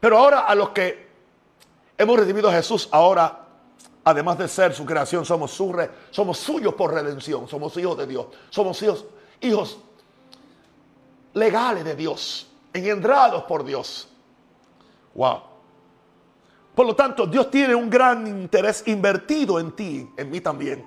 Pero 0.00 0.18
ahora 0.18 0.40
a 0.40 0.54
los 0.54 0.68
que 0.68 1.08
hemos 1.96 2.18
recibido 2.18 2.50
a 2.50 2.52
Jesús, 2.52 2.90
ahora, 2.92 3.46
además 4.04 4.36
de 4.36 4.46
ser 4.48 4.74
su 4.74 4.84
creación, 4.84 5.24
somos, 5.24 5.50
su 5.50 5.74
somos 6.10 6.36
suyos 6.36 6.74
por 6.74 6.92
redención, 6.92 7.48
somos 7.48 7.74
hijos 7.78 7.96
de 7.96 8.06
Dios, 8.06 8.26
somos 8.50 8.82
hijos, 8.82 9.06
hijos 9.40 9.78
legales 11.32 11.86
de 11.86 11.96
Dios, 11.96 12.48
engendrados 12.74 13.44
por 13.44 13.64
Dios. 13.64 14.06
Wow. 15.14 15.40
Por 16.74 16.84
lo 16.84 16.94
tanto, 16.94 17.26
Dios 17.26 17.50
tiene 17.50 17.74
un 17.74 17.88
gran 17.88 18.26
interés 18.26 18.86
invertido 18.86 19.58
en 19.58 19.72
ti, 19.72 20.06
en 20.18 20.30
mí 20.30 20.42
también, 20.42 20.86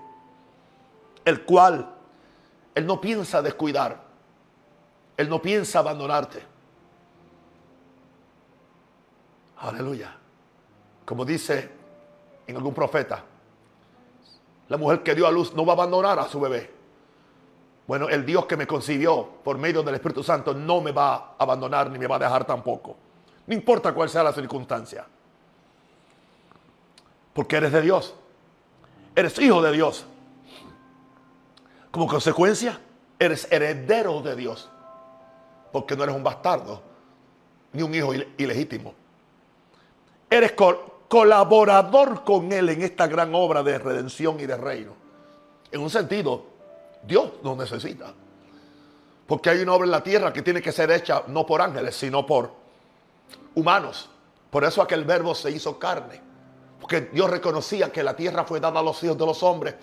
el 1.26 1.44
cual 1.44 1.90
Él 2.76 2.86
no 2.86 3.02
piensa 3.02 3.42
descuidar. 3.42 4.07
Él 5.18 5.28
no 5.28 5.42
piensa 5.42 5.80
abandonarte. 5.80 6.44
Aleluya. 9.58 10.16
Como 11.04 11.26
dice 11.26 11.72
en 12.46 12.56
algún 12.56 12.74
profeta, 12.74 13.24
la 14.70 14.78
mujer 14.78 15.02
que 15.02 15.16
dio 15.16 15.26
a 15.26 15.32
luz 15.32 15.54
no 15.56 15.66
va 15.66 15.74
a 15.74 15.76
abandonar 15.76 16.20
a 16.20 16.28
su 16.28 16.40
bebé. 16.40 16.72
Bueno, 17.88 18.10
el 18.10 18.26
Dios 18.26 18.46
que 18.46 18.58
me 18.58 18.68
concibió 18.68 19.28
por 19.44 19.58
medio 19.58 19.82
del 19.82 19.96
Espíritu 19.96 20.22
Santo 20.22 20.54
no 20.54 20.82
me 20.82 20.92
va 20.92 21.16
a 21.16 21.36
abandonar 21.40 21.90
ni 21.90 21.98
me 21.98 22.06
va 22.06 22.18
a 22.18 22.20
dejar 22.20 22.46
tampoco. 22.46 22.96
No 23.48 23.56
importa 23.56 23.94
cuál 23.94 24.10
sea 24.10 24.24
la 24.24 24.34
circunstancia. 24.34 25.08
Porque 27.34 27.56
eres 27.56 27.72
de 27.72 27.82
Dios. 27.82 28.14
Eres 29.16 29.40
hijo 29.40 29.62
de 29.62 29.72
Dios. 29.72 30.06
Como 31.90 32.08
consecuencia, 32.08 32.80
eres 33.18 33.48
heredero 33.52 34.22
de 34.22 34.36
Dios 34.36 34.70
porque 35.72 35.96
no 35.96 36.04
eres 36.04 36.16
un 36.16 36.24
bastardo, 36.24 36.82
ni 37.74 37.82
un 37.82 37.94
hijo 37.94 38.14
ilegítimo. 38.38 38.94
Eres 40.30 40.54
colaborador 41.08 42.24
con 42.24 42.52
Él 42.52 42.70
en 42.70 42.82
esta 42.82 43.08
gran 43.08 43.34
obra 43.34 43.64
de 43.64 43.78
redención 43.78 44.40
y 44.40 44.46
de 44.46 44.58
reino. 44.58 44.94
En 45.72 45.82
un 45.82 45.90
sentido, 45.90 46.46
Dios 47.04 47.32
nos 47.44 47.58
necesita. 47.58 48.14
Porque 49.26 49.50
hay 49.50 49.60
una 49.60 49.74
obra 49.74 49.86
en 49.86 49.92
la 49.92 50.04
tierra 50.04 50.32
que 50.32 50.42
tiene 50.42 50.62
que 50.62 50.72
ser 50.72 50.90
hecha 50.92 51.24
no 51.28 51.46
por 51.46 51.62
ángeles, 51.62 51.96
sino 51.96 52.26
por 52.26 52.52
humanos. 53.56 54.10
Por 54.50 54.64
eso 54.64 54.82
aquel 54.82 55.04
verbo 55.04 55.36
se 55.36 55.52
hizo 55.52 55.78
carne. 55.78 56.22
Porque 56.80 57.02
Dios 57.02 57.30
reconocía 57.30 57.92
que 57.92 58.04
la 58.04 58.16
tierra 58.16 58.46
fue 58.46 58.60
dada 58.60 58.80
a 58.80 58.84
los 58.84 59.04
hijos 59.04 59.18
de 59.18 59.26
los 59.26 59.44
hombres. 59.44 59.76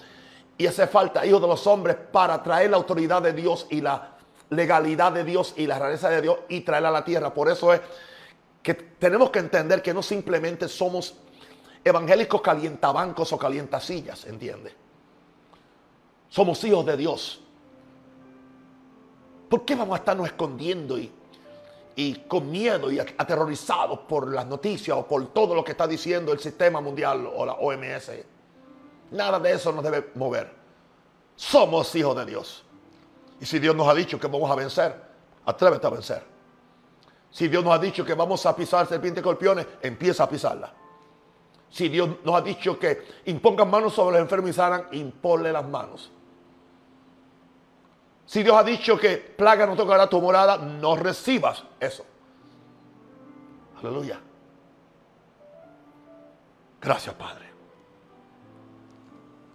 Y 0.56 0.66
hace 0.66 0.86
falta 0.86 1.26
hijos 1.26 1.42
de 1.42 1.48
los 1.48 1.66
hombres 1.66 1.96
para 2.12 2.42
traer 2.42 2.70
la 2.70 2.76
autoridad 2.76 3.20
de 3.20 3.32
Dios 3.32 3.66
y 3.70 3.80
la 3.80 4.13
legalidad 4.50 5.12
de 5.12 5.24
Dios 5.24 5.54
y 5.56 5.66
la 5.66 5.78
realeza 5.78 6.10
de 6.10 6.22
Dios 6.22 6.38
y 6.48 6.60
traerla 6.60 6.88
a 6.88 6.92
la 6.92 7.04
tierra. 7.04 7.32
Por 7.32 7.48
eso 7.48 7.72
es 7.72 7.80
que 8.62 8.74
tenemos 8.74 9.30
que 9.30 9.38
entender 9.38 9.82
que 9.82 9.92
no 9.92 10.02
simplemente 10.02 10.68
somos 10.68 11.14
evangélicos 11.84 12.40
calientabancos 12.40 13.32
o 13.32 13.38
calientasillas, 13.38 14.24
¿entiende? 14.24 14.74
Somos 16.28 16.64
hijos 16.64 16.86
de 16.86 16.96
Dios. 16.96 17.40
¿Por 19.48 19.64
qué 19.64 19.74
vamos 19.74 19.94
a 19.94 19.98
estarnos 19.98 20.26
escondiendo 20.26 20.98
y, 20.98 21.12
y 21.94 22.14
con 22.20 22.50
miedo 22.50 22.90
y 22.90 22.98
aterrorizados 22.98 24.00
por 24.00 24.32
las 24.32 24.46
noticias 24.46 24.96
o 24.96 25.06
por 25.06 25.26
todo 25.32 25.54
lo 25.54 25.62
que 25.62 25.72
está 25.72 25.86
diciendo 25.86 26.32
el 26.32 26.40
sistema 26.40 26.80
mundial 26.80 27.28
o 27.32 27.44
la 27.44 27.52
OMS? 27.52 28.10
Nada 29.10 29.38
de 29.38 29.52
eso 29.52 29.70
nos 29.70 29.84
debe 29.84 30.10
mover. 30.14 30.50
Somos 31.36 31.94
hijos 31.94 32.16
de 32.16 32.24
Dios. 32.24 32.63
Y 33.40 33.46
si 33.46 33.58
Dios 33.58 33.74
nos 33.74 33.88
ha 33.88 33.94
dicho 33.94 34.18
que 34.18 34.26
vamos 34.26 34.50
a 34.50 34.54
vencer, 34.54 34.94
atrévete 35.44 35.86
a 35.86 35.90
vencer. 35.90 36.22
Si 37.30 37.48
Dios 37.48 37.64
nos 37.64 37.74
ha 37.74 37.78
dicho 37.78 38.04
que 38.04 38.14
vamos 38.14 38.46
a 38.46 38.54
pisar 38.54 38.86
serpientes 38.86 39.18
y 39.18 39.22
escorpiones, 39.22 39.66
empieza 39.82 40.24
a 40.24 40.28
pisarla. 40.28 40.72
Si 41.68 41.88
Dios 41.88 42.08
nos 42.24 42.36
ha 42.36 42.40
dicho 42.40 42.78
que 42.78 43.22
impongan 43.26 43.68
manos 43.68 43.94
sobre 43.94 44.16
los 44.16 44.22
enfermos 44.22 44.50
y 44.50 44.52
sanan, 44.52 44.86
imponle 44.92 45.52
las 45.52 45.66
manos. 45.66 46.12
Si 48.26 48.42
Dios 48.42 48.56
ha 48.56 48.62
dicho 48.62 48.96
que 48.96 49.16
plaga 49.16 49.66
no 49.66 49.74
tocará 49.74 50.08
tu 50.08 50.20
morada, 50.20 50.56
no 50.56 50.96
recibas 50.96 51.64
eso. 51.80 52.06
Aleluya. 53.80 54.20
Gracias, 56.80 57.14
Padre. 57.16 57.50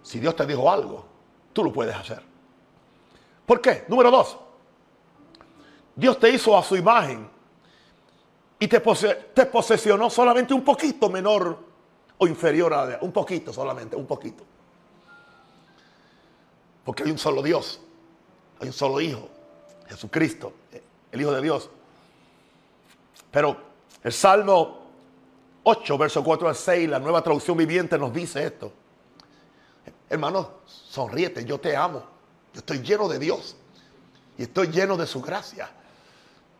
Si 0.02 0.20
Dios 0.20 0.36
te 0.36 0.44
dijo 0.44 0.70
algo, 0.70 1.04
tú 1.52 1.64
lo 1.64 1.72
puedes 1.72 1.96
hacer. 1.96 2.29
¿Por 3.50 3.60
qué? 3.60 3.84
Número 3.88 4.12
dos. 4.12 4.38
Dios 5.96 6.20
te 6.20 6.30
hizo 6.30 6.56
a 6.56 6.62
su 6.62 6.76
imagen 6.76 7.28
y 8.60 8.68
te, 8.68 8.78
te 8.78 9.46
posesionó 9.46 10.08
solamente 10.08 10.54
un 10.54 10.62
poquito 10.62 11.10
menor 11.10 11.58
o 12.16 12.28
inferior 12.28 12.72
a 12.72 12.98
un 13.00 13.10
poquito 13.10 13.52
solamente, 13.52 13.96
un 13.96 14.06
poquito. 14.06 14.44
Porque 16.84 17.02
hay 17.02 17.10
un 17.10 17.18
solo 17.18 17.42
Dios, 17.42 17.80
hay 18.60 18.68
un 18.68 18.72
solo 18.72 19.00
Hijo, 19.00 19.28
Jesucristo, 19.88 20.52
el 21.10 21.20
Hijo 21.20 21.32
de 21.32 21.42
Dios. 21.42 21.68
Pero 23.32 23.56
el 24.04 24.12
Salmo 24.12 24.78
8, 25.64 25.98
verso 25.98 26.22
4 26.22 26.48
al 26.50 26.54
6, 26.54 26.88
la 26.88 27.00
nueva 27.00 27.20
traducción 27.20 27.56
viviente 27.56 27.98
nos 27.98 28.12
dice 28.12 28.44
esto. 28.44 28.72
Hermano, 30.08 30.50
sonríete, 30.64 31.44
yo 31.44 31.58
te 31.58 31.74
amo. 31.74 32.19
Yo 32.52 32.58
estoy 32.58 32.80
lleno 32.80 33.08
de 33.08 33.18
Dios 33.18 33.56
y 34.36 34.42
estoy 34.42 34.68
lleno 34.68 34.96
de 34.96 35.06
su 35.06 35.20
gracia. 35.20 35.70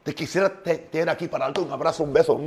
Te 0.03 0.15
quisiera 0.15 0.63
tener 0.63 1.11
aquí 1.11 1.29
para 1.29 1.47
darte 1.47 1.61
un 1.61 1.73
abrazo, 1.73 2.05
un 2.05 2.13
beso. 2.13 2.39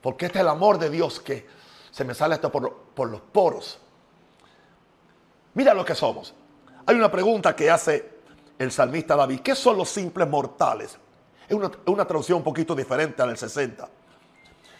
Porque 0.00 0.26
este 0.26 0.38
es 0.38 0.42
el 0.42 0.48
amor 0.48 0.78
de 0.78 0.90
Dios 0.90 1.20
que 1.20 1.46
se 1.90 2.04
me 2.04 2.14
sale 2.14 2.34
hasta 2.34 2.50
por, 2.50 2.74
por 2.94 3.10
los 3.10 3.20
poros. 3.20 3.78
Mira 5.54 5.74
lo 5.74 5.84
que 5.84 5.94
somos. 5.94 6.34
Hay 6.86 6.96
una 6.96 7.10
pregunta 7.10 7.54
que 7.54 7.70
hace 7.70 8.10
el 8.58 8.72
salmista 8.72 9.14
David. 9.14 9.40
¿Qué 9.40 9.54
son 9.54 9.76
los 9.76 9.88
simples 9.88 10.28
mortales? 10.28 10.98
Es 11.48 11.54
una, 11.54 11.70
una 11.86 12.06
traducción 12.06 12.38
un 12.38 12.44
poquito 12.44 12.74
diferente 12.74 13.22
a 13.22 13.26
la 13.26 13.32
del 13.32 13.38
60. 13.38 13.88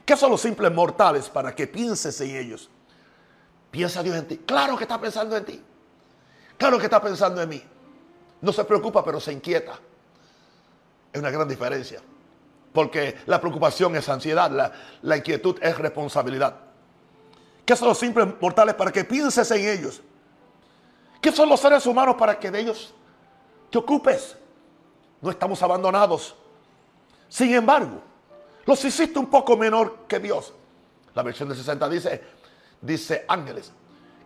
¿Qué 0.05 0.17
son 0.17 0.31
los 0.31 0.41
simples 0.41 0.73
mortales 0.73 1.29
para 1.29 1.55
que 1.55 1.67
pienses 1.67 2.21
en 2.21 2.37
ellos? 2.37 2.69
Piensa 3.71 4.03
Dios 4.03 4.17
en 4.17 4.27
ti. 4.27 4.39
Claro 4.39 4.77
que 4.77 4.85
está 4.85 5.01
pensando 5.01 5.37
en 5.37 5.45
ti. 5.45 5.63
Claro 6.57 6.79
que 6.79 6.85
está 6.85 7.01
pensando 7.01 7.41
en 7.43 7.49
mí. 7.49 7.63
No 8.41 8.53
se 8.53 8.65
preocupa, 8.65 9.05
pero 9.05 9.21
se 9.21 9.33
inquieta. 9.33 9.79
Es 11.13 11.21
una 11.21 11.31
gran 11.31 11.49
diferencia. 11.49 12.01
Porque 12.73 13.19
la 13.27 13.41
preocupación 13.41 13.95
es 13.97 14.09
ansiedad, 14.09 14.51
la, 14.51 14.73
la 15.03 15.17
inquietud 15.17 15.59
es 15.61 15.77
responsabilidad. 15.79 16.57
¿Qué 17.65 17.77
son 17.77 17.89
los 17.89 17.99
simples 17.99 18.27
mortales 18.41 18.75
para 18.75 18.91
que 18.91 19.05
pienses 19.05 19.51
en 19.51 19.69
ellos? 19.69 20.01
¿Qué 21.21 21.31
son 21.31 21.49
los 21.49 21.61
seres 21.61 21.87
humanos 21.87 22.17
para 22.19 22.39
que 22.39 22.51
de 22.51 22.61
ellos 22.61 22.93
te 23.71 23.79
ocupes? 23.79 24.37
No 25.21 25.31
estamos 25.31 25.63
abandonados. 25.63 26.35
Sin 27.29 27.55
embargo, 27.55 28.03
los 28.67 28.85
hiciste 28.85 29.19
un 29.19 29.27
poco 29.27 29.57
menor 29.57 30.01
que 30.09 30.19
Dios. 30.19 30.53
La 31.15 31.23
versión 31.23 31.49
de 31.49 31.55
60 31.55 31.89
dice, 31.89 32.23
dice 32.81 33.25
ángeles, 33.29 33.73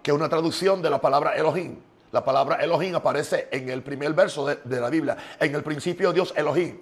que 0.02 0.10
es 0.10 0.16
una 0.16 0.28
traducción 0.28 0.80
de 0.80 0.88
la 0.88 1.00
palabra 1.00 1.36
Elohim. 1.36 1.78
La 2.12 2.24
palabra 2.24 2.56
Elohim 2.56 2.94
aparece 2.94 3.48
en 3.50 3.68
el 3.68 3.82
primer 3.82 4.14
verso 4.14 4.46
de, 4.46 4.80
la 4.80 4.88
Biblia. 4.88 5.16
En 5.38 5.54
el 5.54 5.62
principio 5.62 6.12
Dios 6.12 6.32
Elohim. 6.36 6.78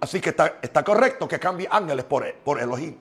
Así 0.00 0.20
que 0.20 0.30
está, 0.30 0.58
está 0.60 0.82
correcto 0.82 1.28
que 1.28 1.38
cambie 1.38 1.68
ángeles 1.70 2.04
por, 2.04 2.32
por 2.36 2.60
Elohim. 2.60 2.96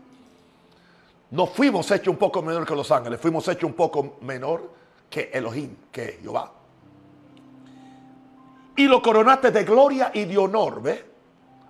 No 1.32 1.48
fuimos 1.48 1.90
hechos 1.90 2.10
un 2.10 2.18
poco 2.18 2.42
menor 2.42 2.66
que 2.66 2.76
los 2.76 2.92
ángeles, 2.92 3.20
fuimos 3.20 3.48
hechos 3.48 3.64
un 3.64 3.74
poco 3.74 4.18
menor 4.22 4.70
que 5.10 5.32
Elohim, 5.34 5.76
que 5.92 6.20
Jehová. 6.22 6.52
Y 8.76 8.88
lo 8.88 9.02
coronaste 9.02 9.52
de 9.52 9.64
gloria 9.64 10.12
y 10.14 10.26
de 10.26 10.38
honor, 10.38 10.82
¿ves? 10.82 11.04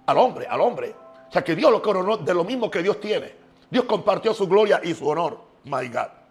Al 0.05 0.17
hombre, 0.17 0.47
al 0.47 0.61
hombre. 0.61 0.93
O 1.29 1.31
sea 1.31 1.43
que 1.43 1.55
Dios 1.55 1.71
lo 1.71 1.81
coronó 1.81 2.17
de 2.17 2.33
lo 2.33 2.43
mismo 2.43 2.69
que 2.69 2.81
Dios 2.83 2.99
tiene. 2.99 3.33
Dios 3.69 3.85
compartió 3.85 4.33
su 4.33 4.47
gloria 4.47 4.79
y 4.83 4.93
su 4.93 5.07
honor. 5.07 5.39
My 5.65 5.87
God. 5.87 6.22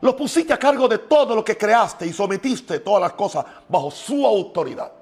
Lo 0.00 0.16
pusiste 0.16 0.52
a 0.52 0.58
cargo 0.58 0.86
de 0.86 0.98
todo 0.98 1.34
lo 1.34 1.44
que 1.44 1.56
creaste 1.56 2.06
y 2.06 2.12
sometiste 2.12 2.80
todas 2.80 3.02
las 3.02 3.12
cosas 3.14 3.44
bajo 3.68 3.90
su 3.90 4.24
autoridad. 4.24 4.92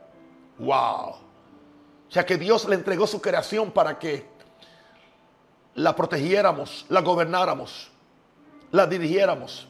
Wow. 0.58 1.10
O 2.08 2.10
sea 2.10 2.24
que 2.24 2.36
Dios 2.36 2.66
le 2.66 2.76
entregó 2.76 3.06
su 3.06 3.20
creación 3.20 3.70
para 3.70 3.98
que 3.98 4.26
la 5.74 5.94
protegiéramos, 5.94 6.86
la 6.88 7.02
gobernáramos, 7.02 7.90
la 8.70 8.86
dirigiéramos. 8.86 9.68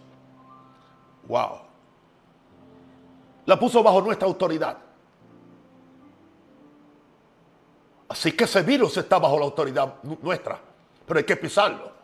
Wow. 1.27 1.61
La 3.47 3.59
puso 3.59 3.83
bajo 3.83 4.01
nuestra 4.01 4.29
autoridad. 4.29 4.79
Así 8.09 8.33
que 8.33 8.45
ese 8.45 8.63
virus 8.63 8.97
está 8.97 9.19
bajo 9.19 9.39
la 9.39 9.47
autoridad 9.47 9.95
nuestra, 10.23 10.61
pero 11.05 11.19
hay 11.19 11.25
que 11.25 11.37
pisarlo. 11.37 11.96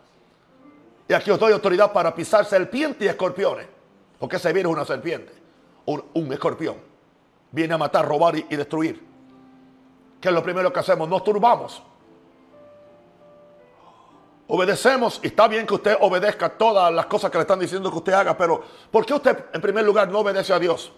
Y 1.09 1.15
aquí 1.15 1.31
os 1.31 1.38
doy 1.38 1.53
autoridad 1.53 1.93
para 1.93 2.15
pisar 2.15 2.45
serpientes 2.45 3.03
y 3.03 3.09
escorpiones, 3.09 3.67
porque 4.19 4.37
ese 4.37 4.51
es 4.51 4.65
una 4.65 4.85
serpiente, 4.85 5.33
un, 5.87 6.05
un 6.15 6.33
escorpión. 6.33 6.77
Viene 7.51 7.75
a 7.75 7.79
matar, 7.79 8.07
robar 8.07 8.37
y, 8.37 8.43
destruir. 8.57 9.05
¿Qué 10.21 10.29
es 10.29 10.35
lo 10.35 10.43
primero 10.43 10.73
que 10.73 10.81
hacemos? 10.81 11.09
Nos 11.09 11.23
turbamos. 11.23 11.83
Obedecemos 14.49 15.21
y 15.23 15.29
está 15.29 15.49
bien 15.49 15.67
que 15.67 15.75
usted 15.75 15.97
obedezca 16.01 16.49
todas 16.49 16.93
las 16.93 17.07
cosas 17.07 17.31
que 17.31 17.38
le 17.38 17.43
están 17.43 17.59
diciendo 17.59 17.91
que 17.91 17.97
usted 17.99 18.12
haga, 18.12 18.37
pero 18.37 18.62
¿por 18.91 19.05
qué 19.05 19.15
usted 19.15 19.47
en 19.53 19.61
primer 19.61 19.85
lugar 19.85 20.09
no 20.11 20.21
obedece 20.21 20.53
a 20.53 20.59
Dios? 20.59 20.93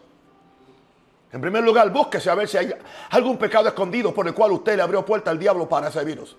En 1.35 1.40
primer 1.40 1.64
lugar, 1.64 1.90
búsquese 1.90 2.31
a 2.31 2.35
ver 2.37 2.47
si 2.47 2.57
hay 2.57 2.73
algún 3.11 3.37
pecado 3.37 3.67
escondido 3.67 4.14
por 4.14 4.27
el 4.29 4.35
cual 4.35 4.53
usted 4.53 4.77
le 4.77 4.83
abrió 4.83 5.05
puerta 5.05 5.33
al 5.33 5.38
diablo 5.38 5.69
para 5.69 5.88
ese 5.88 6.05
virus. 6.05 6.37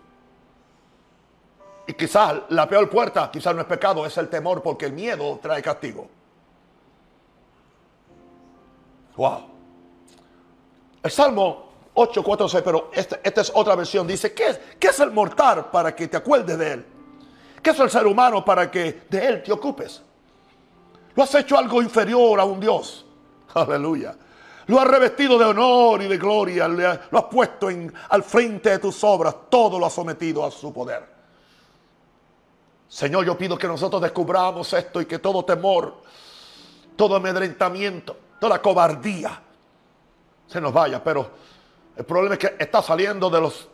Y 1.87 1.93
quizás 1.93 2.35
la 2.49 2.67
peor 2.67 2.89
puerta, 2.89 3.29
quizás 3.31 3.53
no 3.53 3.61
es 3.61 3.67
pecado, 3.67 4.05
es 4.05 4.17
el 4.17 4.27
temor, 4.27 4.61
porque 4.61 4.85
el 4.85 4.93
miedo 4.93 5.39
trae 5.41 5.61
castigo. 5.61 6.07
Wow. 9.15 9.45
El 11.03 11.11
Salmo 11.11 11.69
8, 11.93 12.23
4, 12.23 12.49
6, 12.49 12.63
pero 12.65 12.89
este, 12.93 13.19
esta 13.23 13.41
es 13.41 13.51
otra 13.53 13.75
versión. 13.75 14.07
Dice, 14.07 14.33
¿qué, 14.33 14.59
¿qué 14.79 14.87
es 14.87 14.99
el 14.99 15.11
mortal 15.11 15.69
para 15.71 15.95
que 15.95 16.07
te 16.07 16.17
acuerdes 16.17 16.57
de 16.57 16.73
él? 16.73 16.85
¿Qué 17.61 17.69
es 17.69 17.79
el 17.79 17.89
ser 17.89 18.05
humano 18.07 18.43
para 18.43 18.69
que 18.69 19.03
de 19.09 19.27
él 19.27 19.43
te 19.43 19.51
ocupes? 19.51 20.01
Lo 21.15 21.23
has 21.23 21.33
hecho 21.35 21.57
algo 21.57 21.81
inferior 21.81 22.39
a 22.39 22.43
un 22.43 22.59
Dios. 22.59 23.05
Aleluya. 23.53 24.15
Lo 24.67 24.79
has 24.79 24.87
revestido 24.87 25.37
de 25.37 25.45
honor 25.45 26.01
y 26.01 26.07
de 26.07 26.17
gloria. 26.17 26.67
lo 26.67 27.19
has 27.19 27.25
puesto 27.25 27.69
al 28.09 28.23
frente 28.23 28.71
de 28.71 28.79
tus 28.79 29.03
obras. 29.03 29.35
Todo 29.49 29.79
lo 29.79 29.85
has 29.85 29.93
sometido 29.93 30.43
a 30.43 30.51
su 30.51 30.73
poder. 30.73 31.14
Señor, 32.87 33.25
yo 33.25 33.37
pido 33.37 33.57
que 33.57 33.67
nosotros 33.67 34.01
descubramos 34.01 34.71
esto 34.73 35.01
y 35.01 35.05
que 35.05 35.19
todo 35.19 35.43
temor, 35.43 36.01
todo 36.95 37.15
amedrentamiento, 37.15 38.15
toda 38.39 38.61
cobardía 38.61 39.41
se 40.47 40.61
nos 40.61 40.71
vaya. 40.71 41.03
Pero 41.03 41.29
el 41.95 42.05
problema 42.05 42.35
es 42.35 42.39
que 42.39 42.55
está 42.59 42.81
saliendo 42.81 43.29
de 43.29 43.41
los 43.41 43.67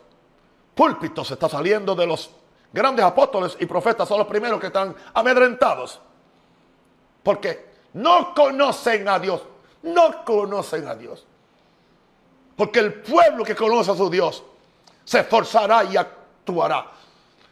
púlpitos, 0.74 1.30
está 1.30 1.48
saliendo 1.48 1.94
de 1.94 2.06
los 2.06 2.30
grandes 2.72 3.04
apóstoles 3.04 3.56
y 3.60 3.66
profetas 3.66 4.08
son 4.08 4.18
los 4.18 4.26
primeros 4.26 4.58
que 4.58 4.68
están 4.68 4.94
amedrentados. 5.14 6.00
Porque 7.22 7.72
no 7.94 8.34
conocen 8.34 9.08
a 9.08 9.18
Dios. 9.18 9.42
No 9.82 10.24
conocen 10.24 10.86
a 10.88 10.94
Dios. 10.94 11.26
Porque 12.56 12.80
el 12.80 12.94
pueblo 12.94 13.44
que 13.44 13.54
conoce 13.54 13.90
a 13.90 13.96
su 13.96 14.08
Dios 14.08 14.42
se 15.04 15.20
esforzará 15.20 15.84
y 15.84 15.96
actuará. 15.96 16.86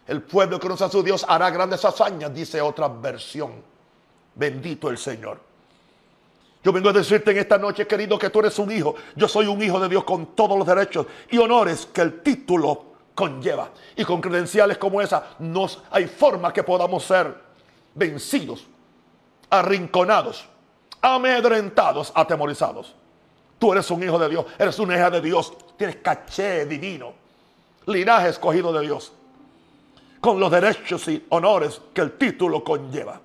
El 0.06 0.22
pueblo 0.22 0.58
que 0.58 0.66
conoce 0.66 0.84
a 0.84 0.88
su 0.88 1.02
Dios 1.02 1.24
hará 1.28 1.50
grandes 1.50 1.84
hazañas, 1.84 2.34
dice 2.34 2.60
otra 2.60 2.88
versión. 2.88 3.62
Bendito 4.34 4.88
el 4.90 4.98
Señor. 4.98 5.40
Yo 6.62 6.72
vengo 6.72 6.90
a 6.90 6.92
decirte 6.92 7.30
en 7.30 7.38
esta 7.38 7.56
noche, 7.56 7.86
querido, 7.86 8.18
que 8.18 8.28
tú 8.28 8.40
eres 8.40 8.58
un 8.58 8.70
hijo. 8.70 8.94
Yo 9.16 9.28
soy 9.28 9.46
un 9.46 9.62
hijo 9.62 9.80
de 9.80 9.88
Dios 9.88 10.04
con 10.04 10.34
todos 10.34 10.58
los 10.58 10.66
derechos 10.66 11.06
y 11.30 11.38
honores 11.38 11.86
que 11.86 12.02
el 12.02 12.20
título 12.20 12.84
conlleva. 13.14 13.70
Y 13.96 14.04
con 14.04 14.20
credenciales 14.20 14.76
como 14.76 15.00
esa, 15.00 15.36
no 15.38 15.66
hay 15.90 16.06
forma 16.06 16.52
que 16.52 16.62
podamos 16.62 17.04
ser 17.04 17.34
vencidos, 17.94 18.66
arrinconados, 19.48 20.46
amedrentados, 21.00 22.12
atemorizados. 22.14 22.94
Tú 23.58 23.72
eres 23.72 23.90
un 23.90 24.02
hijo 24.02 24.18
de 24.18 24.28
Dios, 24.28 24.46
eres 24.58 24.78
una 24.78 24.96
hija 24.96 25.10
de 25.10 25.20
Dios, 25.20 25.52
tienes 25.76 25.96
caché 25.96 26.66
divino, 26.66 27.12
linaje 27.86 28.30
escogido 28.30 28.72
de 28.72 28.80
Dios, 28.82 29.12
con 30.20 30.38
los 30.38 30.50
derechos 30.50 31.08
y 31.08 31.24
honores 31.30 31.80
que 31.94 32.02
el 32.02 32.12
título 32.12 32.62
conlleva. 32.62 33.20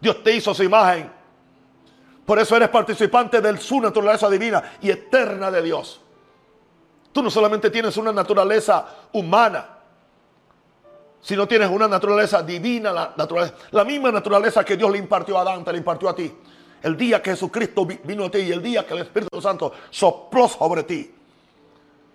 Dios 0.00 0.22
te 0.22 0.34
hizo 0.34 0.52
su 0.52 0.62
imagen, 0.62 1.10
por 2.24 2.38
eso 2.38 2.56
eres 2.56 2.68
participante 2.68 3.40
de 3.40 3.56
su 3.58 3.80
naturaleza 3.80 4.28
divina 4.28 4.72
y 4.80 4.90
eterna 4.90 5.50
de 5.50 5.62
Dios. 5.62 6.00
Tú 7.12 7.22
no 7.22 7.30
solamente 7.30 7.70
tienes 7.70 7.96
una 7.96 8.12
naturaleza 8.12 8.86
humana, 9.12 9.76
sino 11.20 11.48
tienes 11.48 11.70
una 11.70 11.88
naturaleza 11.88 12.42
divina, 12.42 12.92
la, 12.92 13.84
misma 13.84 14.12
naturaleza 14.12 14.64
que 14.64 14.76
Dios 14.76 14.90
le 14.90 14.98
impartió 14.98 15.38
a 15.38 15.42
Adán, 15.42 15.64
te 15.64 15.76
impartió 15.76 16.08
a 16.08 16.14
ti. 16.14 16.32
El 16.82 16.96
día 16.96 17.22
que 17.22 17.30
Jesucristo 17.30 17.86
vino 17.86 18.26
a 18.26 18.30
ti 18.30 18.38
y 18.38 18.52
el 18.52 18.62
día 18.62 18.86
que 18.86 18.94
el 18.94 19.00
Espíritu 19.00 19.40
Santo 19.40 19.72
sopló 19.90 20.46
sobre 20.46 20.82
ti. 20.82 21.14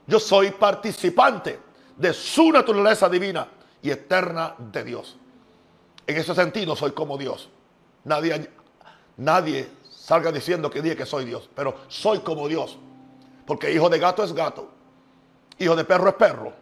Yo 0.05 0.19
soy 0.19 0.51
participante 0.51 1.70
de 2.01 2.13
su 2.13 2.51
naturaleza 2.51 3.07
divina 3.07 3.47
y 3.81 3.91
eterna 3.91 4.55
de 4.57 4.83
Dios. 4.83 5.17
En 6.07 6.17
ese 6.17 6.33
sentido 6.35 6.75
soy 6.75 6.91
como 6.91 7.17
Dios. 7.17 7.49
Nadie, 8.03 8.49
nadie 9.17 9.69
salga 9.89 10.31
diciendo 10.31 10.69
que 10.69 10.81
dije 10.81 10.97
que 10.97 11.05
soy 11.05 11.25
Dios, 11.25 11.49
pero 11.55 11.75
soy 11.87 12.19
como 12.19 12.47
Dios. 12.47 12.77
Porque 13.45 13.71
hijo 13.71 13.89
de 13.89 13.99
gato 13.99 14.23
es 14.23 14.33
gato 14.33 14.81
Hijo 15.61 15.75
de 15.75 15.83
perro 15.85 16.09
es 16.09 16.15
perro. 16.15 16.53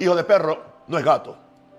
Hijo 0.00 0.16
de 0.16 0.24
perro 0.24 0.60
no 0.88 0.98
es 0.98 1.04
gato. 1.04 1.36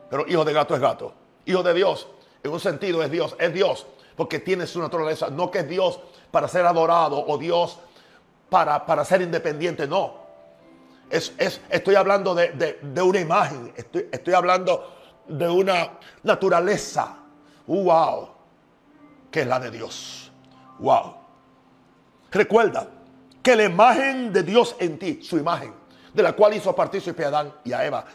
Pero 0.09 0.25
hijo 0.25 0.45
de 0.45 0.53
gato 0.53 0.73
es 0.73 0.79
gato. 0.79 1.13
Hijo 1.45 1.61
de 1.63 1.73
Dios, 1.73 2.07
en 2.43 2.51
un 2.51 2.61
sentido 2.61 3.03
es 3.03 3.11
Dios. 3.11 3.35
Es 3.37 3.53
Dios 3.53 3.85
porque 4.15 4.39
tiene 4.39 4.65
su 4.67 4.79
naturaleza. 4.79 5.29
No 5.29 5.51
que 5.51 5.59
es 5.59 5.67
Dios 5.67 5.99
para 6.31 6.47
ser 6.47 6.65
adorado 6.65 7.25
o 7.27 7.37
Dios 7.37 7.77
para, 8.49 8.85
para 8.85 9.03
ser 9.03 9.21
independiente. 9.21 9.85
No. 9.85 10.26
Es, 11.09 11.33
estoy 11.69 11.95
hablando 11.95 12.35
de, 12.35 13.01
una 13.01 13.19
imagen. 13.19 13.73
Estoy, 13.75 14.33
hablando 14.33 14.93
de 15.27 15.49
una 15.49 15.99
naturaleza. 16.23 17.17
Wow. 17.65 18.29
Que 19.31 19.41
es 19.41 19.47
la 19.47 19.59
de 19.59 19.71
Dios. 19.71 20.31
Wow. 20.79 21.15
Recuerda 22.31 22.87
que 23.41 23.55
la 23.55 23.63
imagen 23.63 24.33
de 24.33 24.43
Dios 24.43 24.75
en 24.79 24.99
ti, 24.99 25.19
su 25.21 25.37
imagen, 25.37 25.73
de 26.13 26.23
la 26.23 26.33
cual 26.33 26.53
hizo 26.53 26.73
su 26.73 27.15
a 27.21 27.27
Adán 27.27 27.53
y 27.63 27.71
a 27.71 27.85
Eva, 27.85 28.05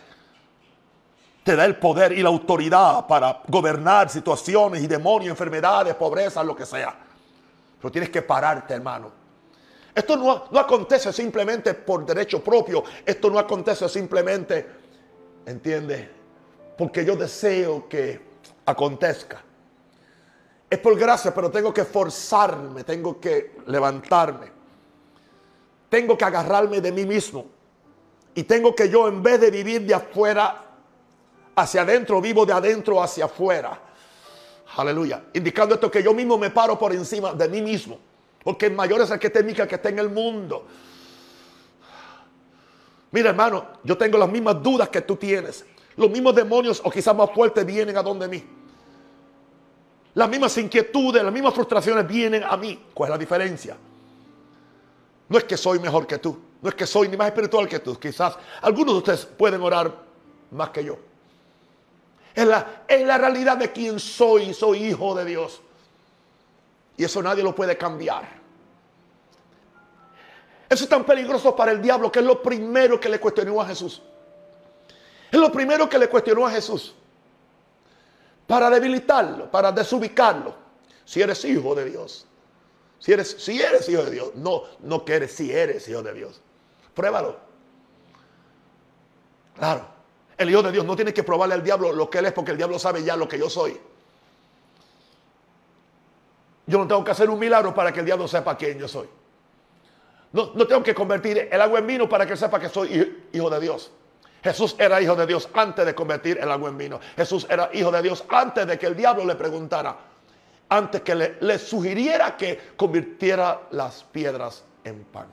te 1.42 1.56
da 1.56 1.64
el 1.64 1.76
poder 1.76 2.12
y 2.12 2.22
la 2.22 2.28
autoridad 2.28 3.06
para 3.06 3.42
gobernar 3.48 4.08
situaciones 4.08 4.82
y 4.82 4.86
demonios, 4.86 5.30
enfermedades, 5.30 5.94
pobreza, 5.94 6.44
lo 6.44 6.54
que 6.54 6.66
sea. 6.66 6.94
Pero 7.80 7.90
tienes 7.90 8.10
que 8.10 8.22
pararte, 8.22 8.74
hermano. 8.74 9.21
Esto 9.94 10.16
no, 10.16 10.44
no 10.50 10.58
acontece 10.58 11.12
simplemente 11.12 11.74
por 11.74 12.04
derecho 12.06 12.42
propio. 12.42 12.82
Esto 13.04 13.30
no 13.30 13.38
acontece 13.38 13.88
simplemente, 13.88 14.66
¿entiendes? 15.44 16.08
Porque 16.78 17.04
yo 17.04 17.14
deseo 17.16 17.88
que 17.88 18.20
acontezca. 18.64 19.42
Es 20.70 20.78
por 20.78 20.98
gracia, 20.98 21.34
pero 21.34 21.50
tengo 21.50 21.74
que 21.74 21.84
forzarme, 21.84 22.84
tengo 22.84 23.20
que 23.20 23.56
levantarme. 23.66 24.50
Tengo 25.90 26.16
que 26.16 26.24
agarrarme 26.24 26.80
de 26.80 26.90
mí 26.90 27.04
mismo. 27.04 27.44
Y 28.34 28.44
tengo 28.44 28.74
que 28.74 28.88
yo, 28.88 29.06
en 29.08 29.22
vez 29.22 29.38
de 29.38 29.50
vivir 29.50 29.82
de 29.82 29.92
afuera 29.92 30.64
hacia 31.54 31.82
adentro, 31.82 32.18
vivo 32.22 32.46
de 32.46 32.54
adentro 32.54 33.02
hacia 33.02 33.26
afuera. 33.26 33.78
Aleluya. 34.76 35.24
Indicando 35.34 35.74
esto 35.74 35.90
que 35.90 36.02
yo 36.02 36.14
mismo 36.14 36.38
me 36.38 36.48
paro 36.48 36.78
por 36.78 36.94
encima 36.94 37.34
de 37.34 37.46
mí 37.46 37.60
mismo. 37.60 37.98
Porque 38.42 38.70
mayor 38.70 39.00
es 39.00 39.10
el 39.10 39.18
que 39.18 39.28
está 39.28 39.40
en 39.40 39.54
que 39.54 39.74
está 39.74 39.88
en 39.88 39.98
el 39.98 40.10
mundo. 40.10 40.66
Mira, 43.12 43.30
hermano, 43.30 43.66
yo 43.84 43.96
tengo 43.96 44.18
las 44.18 44.28
mismas 44.28 44.62
dudas 44.62 44.88
que 44.88 45.02
tú 45.02 45.16
tienes. 45.16 45.64
Los 45.96 46.10
mismos 46.10 46.34
demonios 46.34 46.80
o 46.82 46.90
quizás 46.90 47.14
más 47.14 47.30
fuertes 47.30 47.64
vienen 47.64 47.96
a 47.96 48.02
donde 48.02 48.26
mí. 48.26 48.42
Las 50.14 50.28
mismas 50.28 50.56
inquietudes, 50.58 51.22
las 51.22 51.32
mismas 51.32 51.54
frustraciones 51.54 52.06
vienen 52.06 52.42
a 52.42 52.56
mí. 52.56 52.86
¿Cuál 52.92 53.08
es 53.08 53.10
la 53.12 53.18
diferencia? 53.18 53.76
No 55.28 55.38
es 55.38 55.44
que 55.44 55.56
soy 55.56 55.78
mejor 55.78 56.06
que 56.06 56.18
tú. 56.18 56.38
No 56.60 56.68
es 56.68 56.74
que 56.74 56.86
soy 56.86 57.08
ni 57.08 57.16
más 57.16 57.28
espiritual 57.28 57.68
que 57.68 57.78
tú. 57.78 57.98
Quizás 57.98 58.36
algunos 58.60 58.94
de 58.94 58.98
ustedes 58.98 59.26
pueden 59.26 59.60
orar 59.62 59.94
más 60.50 60.70
que 60.70 60.84
yo. 60.84 60.98
Es 62.34 62.46
la, 62.46 62.84
es 62.88 63.06
la 63.06 63.18
realidad 63.18 63.56
de 63.58 63.72
quién 63.72 64.00
soy. 64.00 64.54
Soy 64.54 64.84
hijo 64.84 65.14
de 65.14 65.24
Dios. 65.24 65.60
Y 66.96 67.04
eso 67.04 67.22
nadie 67.22 67.42
lo 67.42 67.54
puede 67.54 67.76
cambiar. 67.76 68.42
Eso 70.68 70.84
es 70.84 70.90
tan 70.90 71.04
peligroso 71.04 71.54
para 71.54 71.72
el 71.72 71.82
diablo 71.82 72.10
que 72.10 72.20
es 72.20 72.24
lo 72.24 72.42
primero 72.42 72.98
que 72.98 73.08
le 73.08 73.20
cuestionó 73.20 73.60
a 73.60 73.66
Jesús. 73.66 74.02
Es 75.30 75.38
lo 75.38 75.52
primero 75.52 75.88
que 75.88 75.98
le 75.98 76.08
cuestionó 76.08 76.46
a 76.46 76.50
Jesús 76.50 76.94
para 78.46 78.68
debilitarlo, 78.70 79.50
para 79.50 79.72
desubicarlo. 79.72 80.54
Si 81.04 81.20
eres 81.20 81.44
hijo 81.44 81.74
de 81.74 81.86
Dios. 81.86 82.26
Si 82.98 83.12
eres, 83.12 83.36
si 83.38 83.60
eres 83.60 83.88
hijo 83.88 84.02
de 84.04 84.10
Dios. 84.10 84.34
No, 84.34 84.64
no 84.80 85.04
que 85.04 85.14
eres, 85.14 85.32
si 85.32 85.52
eres 85.52 85.88
hijo 85.88 86.02
de 86.02 86.12
Dios. 86.12 86.40
Pruébalo. 86.94 87.38
Claro. 89.56 89.86
El 90.36 90.50
hijo 90.50 90.62
de 90.62 90.72
Dios 90.72 90.84
no 90.84 90.96
tiene 90.96 91.12
que 91.12 91.22
probarle 91.22 91.54
al 91.54 91.62
diablo 91.62 91.92
lo 91.92 92.08
que 92.08 92.18
él 92.18 92.26
es 92.26 92.32
porque 92.32 92.52
el 92.52 92.56
diablo 92.56 92.78
sabe 92.78 93.02
ya 93.02 93.16
lo 93.16 93.28
que 93.28 93.38
yo 93.38 93.48
soy. 93.50 93.80
Yo 96.66 96.78
no 96.78 96.86
tengo 96.86 97.02
que 97.04 97.10
hacer 97.10 97.28
un 97.28 97.38
milagro 97.38 97.74
para 97.74 97.92
que 97.92 98.00
el 98.00 98.06
diablo 98.06 98.28
sepa 98.28 98.56
quién 98.56 98.78
yo 98.78 98.88
soy. 98.88 99.08
No, 100.32 100.52
no 100.54 100.66
tengo 100.66 100.82
que 100.82 100.94
convertir 100.94 101.48
el 101.50 101.60
agua 101.60 101.80
en 101.80 101.86
vino 101.86 102.08
para 102.08 102.26
que 102.26 102.36
sepa 102.36 102.58
que 102.58 102.68
soy 102.68 103.26
hijo 103.32 103.50
de 103.50 103.60
Dios. 103.60 103.90
Jesús 104.42 104.74
era 104.78 105.00
hijo 105.00 105.14
de 105.14 105.26
Dios 105.26 105.48
antes 105.54 105.86
de 105.86 105.94
convertir 105.94 106.38
el 106.38 106.50
agua 106.50 106.68
en 106.68 106.78
vino. 106.78 107.00
Jesús 107.16 107.46
era 107.48 107.70
hijo 107.72 107.92
de 107.92 108.02
Dios 108.02 108.24
antes 108.28 108.66
de 108.66 108.78
que 108.78 108.86
el 108.86 108.96
diablo 108.96 109.24
le 109.24 109.36
preguntara, 109.36 109.96
antes 110.68 111.02
que 111.02 111.14
le, 111.14 111.58
sugiriera 111.58 112.36
que 112.36 112.72
convirtiera 112.76 113.68
las 113.70 114.02
piedras 114.02 114.64
en 114.82 115.04
pan. 115.04 115.28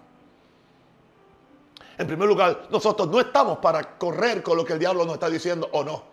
En 1.97 2.07
primer 2.07 2.27
lugar, 2.29 2.67
nosotros 2.69 3.09
no 3.09 3.19
estamos 3.19 3.57
para 3.57 3.97
correr 3.97 4.43
con 4.43 4.55
lo 4.57 4.63
que 4.63 4.73
el 4.73 4.79
diablo 4.79 5.03
nos 5.05 5.15
está 5.15 5.29
diciendo 5.29 5.67
o 5.73 5.83
no. 5.83 6.03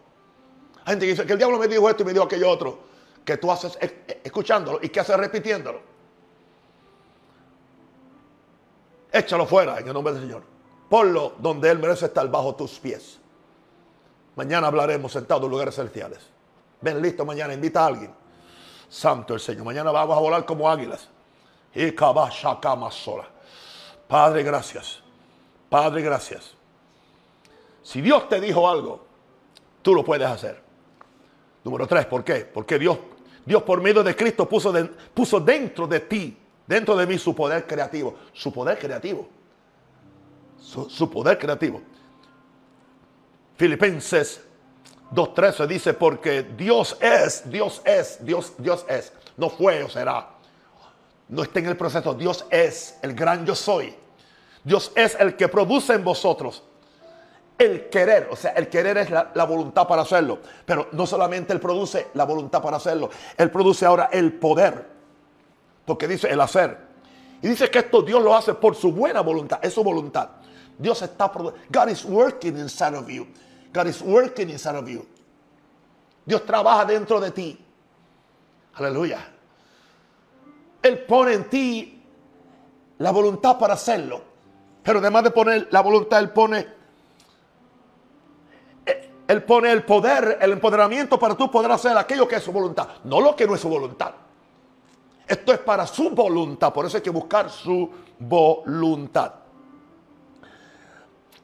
Hay 0.85 0.93
gente 0.93 1.05
que 1.05 1.11
dice 1.13 1.27
que 1.27 1.33
el 1.33 1.39
diablo 1.39 1.59
me 1.59 1.69
dijo 1.69 1.89
esto 1.89 2.03
y 2.03 2.07
me 2.07 2.13
dijo 2.13 2.25
aquello 2.25 2.49
otro. 2.49 2.79
Que 3.27 3.37
tú 3.37 3.53
haces 3.53 3.77
escuchándolo 4.25 4.79
y 4.81 4.89
que 4.89 5.01
haces 5.01 5.17
repitiéndolo. 5.19 5.81
Échalo 9.13 9.45
fuera 9.45 9.79
en 9.79 9.89
el 9.89 9.93
nombre 9.93 10.15
del 10.15 10.23
Señor. 10.23 10.43
Ponlo 10.89 11.35
donde 11.39 11.71
Él 11.71 11.79
merece 11.79 12.07
estar 12.07 12.31
bajo 12.31 12.55
tus 12.55 12.79
pies. 12.79 13.19
Mañana 14.37 14.69
hablaremos 14.69 15.13
sentados 15.13 15.45
en 15.45 15.51
lugares 15.51 15.75
celestiales. 15.75 16.21
Ven 16.81 17.03
listo 17.03 17.25
mañana, 17.25 17.53
invita 17.53 17.83
a 17.83 17.87
alguien. 17.87 18.15
Santo 18.89 19.35
el 19.35 19.41
Señor. 19.41 19.65
Mañana 19.65 19.91
vamos 19.91 20.17
a 20.17 20.21
volar 20.21 20.47
como 20.47 20.71
águilas. 20.71 21.09
Y 21.75 21.95
sola. 22.91 23.29
Padre, 24.09 24.43
gracias. 24.43 25.03
Padre, 25.69 26.01
gracias. 26.01 26.55
Si 27.83 28.01
Dios 28.01 28.29
te 28.29 28.41
dijo 28.41 28.69
algo, 28.69 29.05
tú 29.83 29.95
lo 29.95 30.05
puedes 30.05 30.27
hacer. 30.27 30.63
Número 31.65 31.87
tres, 31.87 32.07
¿por 32.07 32.25
qué? 32.25 32.45
Porque 32.45 32.79
Dios, 32.79 32.99
Dios 33.47 33.63
por 33.63 33.81
medio 33.81 34.03
de 34.03 34.15
Cristo 34.15 34.47
puso, 34.47 34.75
puso 35.15 35.41
dentro 35.41 35.87
de 35.87 36.01
ti, 36.01 36.37
dentro 36.67 36.95
de 36.97 37.07
mí 37.07 37.17
su 37.17 37.35
poder 37.35 37.67
creativo. 37.67 38.17
Su 38.35 38.53
poder 38.53 38.79
creativo 38.79 39.29
su, 40.67 41.11
poder 41.11 41.39
creativo. 41.39 41.81
Filipenses 43.57 44.43
2.13 45.13 45.67
dice, 45.67 45.95
porque 45.95 46.43
Dios 46.43 46.97
es, 47.01 47.49
Dios 47.49 47.81
es, 47.85 48.25
Dios, 48.25 48.53
Dios 48.59 48.85
es. 48.89 49.13
No 49.37 49.49
fue 49.49 49.83
o 49.83 49.89
será. 49.89 50.31
No 51.29 51.43
está 51.43 51.61
en 51.61 51.67
el 51.67 51.77
proceso. 51.77 52.15
Dios 52.15 52.45
es 52.51 52.99
el 53.03 53.15
gran 53.15 53.47
yo 53.47 53.55
soy. 53.55 53.95
Dios 54.65 54.93
es 54.95 55.17
el 55.19 55.37
que 55.37 55.49
produce 55.49 55.95
en 55.95 56.05
vosotros 56.05 56.63
el 57.59 57.89
querer. 57.89 58.29
O 58.31 58.37
sea, 58.37 58.53
el 58.53 58.69
querer 58.69 58.99
es 58.99 59.11
la, 59.11 59.45
voluntad 59.45 59.87
para 59.87 60.03
hacerlo. 60.03 60.41
Pero 60.65 60.89
no 60.93 61.07
solamente 61.07 61.53
Él 61.53 61.61
produce 61.61 62.09
la 62.15 62.25
voluntad 62.25 62.63
para 62.63 62.77
hacerlo. 62.77 63.11
Él 63.37 63.51
produce 63.51 63.87
ahora 63.87 64.09
el 64.13 64.33
poder. 64.35 64.87
Porque 65.85 66.09
dice 66.09 66.29
el 66.29 66.41
hacer. 66.41 66.79
Y 67.43 67.49
dice 67.49 67.71
que 67.71 67.81
esto 67.81 68.03
Dios 68.03 68.23
lo 68.23 68.35
hace 68.35 68.55
por 68.55 68.75
su 68.75 68.93
buena 68.93 69.21
voluntad. 69.21 69.59
Es 69.63 69.75
su 69.75 69.85
voluntad. 69.85 70.31
Dios 70.79 71.01
está 71.03 71.29
God 71.29 71.89
is 71.89 72.05
working 72.05 72.59
inside 72.59 72.97
of 72.97 73.09
you. 73.09 73.27
God 73.73 73.87
is 73.87 74.01
working 74.03 74.51
inside 74.51 74.77
of 74.77 74.89
you. 74.89 75.07
Dios 76.25 76.45
trabaja 76.45 76.85
dentro 76.85 77.21
de 77.21 77.31
ti. 77.31 77.65
Aleluya. 78.75 79.19
Él 80.83 81.05
pone 81.05 81.33
en 81.33 81.49
ti 81.49 82.03
la 82.99 83.11
voluntad 83.11 83.59
para 83.59 83.75
hacerlo. 83.75 84.23
Pero 84.83 84.99
además 85.01 85.25
de 85.25 85.31
poner 85.31 85.69
la 85.71 85.81
voluntad, 85.81 86.21
Él 86.21 86.31
pone, 86.31 86.67
Él 89.29 89.43
pone 89.43 89.73
el 89.73 89.83
poder, 89.85 90.39
el 90.41 90.53
empoderamiento 90.53 91.19
para 91.19 91.35
tú 91.35 91.51
poder 91.51 91.71
hacer 91.73 91.97
aquello 91.97 92.29
que 92.29 92.37
es 92.37 92.43
su 92.43 92.53
voluntad. 92.53 92.89
No 93.05 93.21
lo 93.21 93.35
que 93.35 93.47
no 93.47 93.55
es 93.55 93.61
su 93.61 93.69
voluntad. 93.69 94.13
Esto 95.27 95.53
es 95.53 95.59
para 95.59 95.87
su 95.87 96.11
voluntad. 96.11 96.73
Por 96.73 96.87
eso 96.87 96.97
hay 96.97 97.03
que 97.03 97.11
buscar 97.11 97.51
su 97.51 97.91
voluntad. 98.19 99.33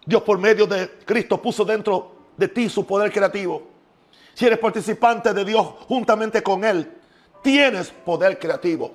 Dios 0.05 0.23
por 0.23 0.39
medio 0.39 0.67
de 0.67 0.99
Cristo 1.05 1.41
puso 1.41 1.65
dentro 1.65 2.13
de 2.37 2.49
ti 2.49 2.69
su 2.69 2.87
poder 2.87 3.13
creativo. 3.13 3.63
Si 4.35 4.47
eres 4.47 4.59
participante 4.59 5.33
de 5.33 5.45
Dios 5.45 5.67
juntamente 5.89 6.43
con 6.43 6.65
Él, 6.65 6.91
tienes 7.43 7.91
poder 7.91 8.39
creativo. 8.39 8.93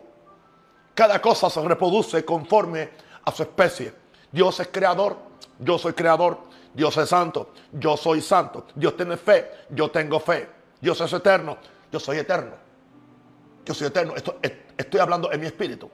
Cada 0.94 1.22
cosa 1.22 1.50
se 1.50 1.62
reproduce 1.62 2.26
conforme 2.26 2.90
a 3.24 3.32
su 3.32 3.44
especie. 3.44 3.94
Dios 4.32 4.60
es 4.60 4.68
creador, 4.70 5.18
yo 5.60 5.78
soy 5.78 5.94
creador. 5.94 6.40
Dios 6.78 6.96
es 6.98 7.10
santo, 7.10 7.54
yo 7.72 7.98
soy 7.98 8.22
santo. 8.22 8.68
Dios 8.76 8.96
tiene 8.96 9.18
fe, 9.18 9.50
yo 9.72 9.90
tengo 9.90 10.20
fe. 10.20 10.48
Dios 10.80 11.02
es 11.02 11.12
eterno, 11.12 11.58
yo 11.92 12.00
soy 12.00 12.20
eterno. 12.20 12.52
Yo 13.66 13.74
soy 13.74 13.88
eterno. 13.88 14.14
estoy 14.78 15.00
hablando 15.00 15.32
en 15.32 15.40
mi 15.40 15.48
espíritu. 15.48 15.90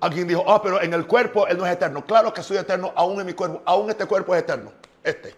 Alguien 0.00 0.28
dijo, 0.28 0.44
ah, 0.46 0.60
pero 0.62 0.82
en 0.82 0.92
el 0.92 1.06
cuerpo 1.06 1.46
Él 1.46 1.56
no 1.56 1.64
es 1.64 1.72
eterno. 1.72 2.04
Claro 2.04 2.30
que 2.34 2.42
soy 2.42 2.58
eterno, 2.58 2.92
aún 2.94 3.18
en 3.18 3.24
mi 3.24 3.32
cuerpo, 3.32 3.62
aún 3.64 3.88
este 3.88 4.04
cuerpo 4.04 4.34
es 4.34 4.42
eterno. 4.42 4.70
Este. 5.02 5.34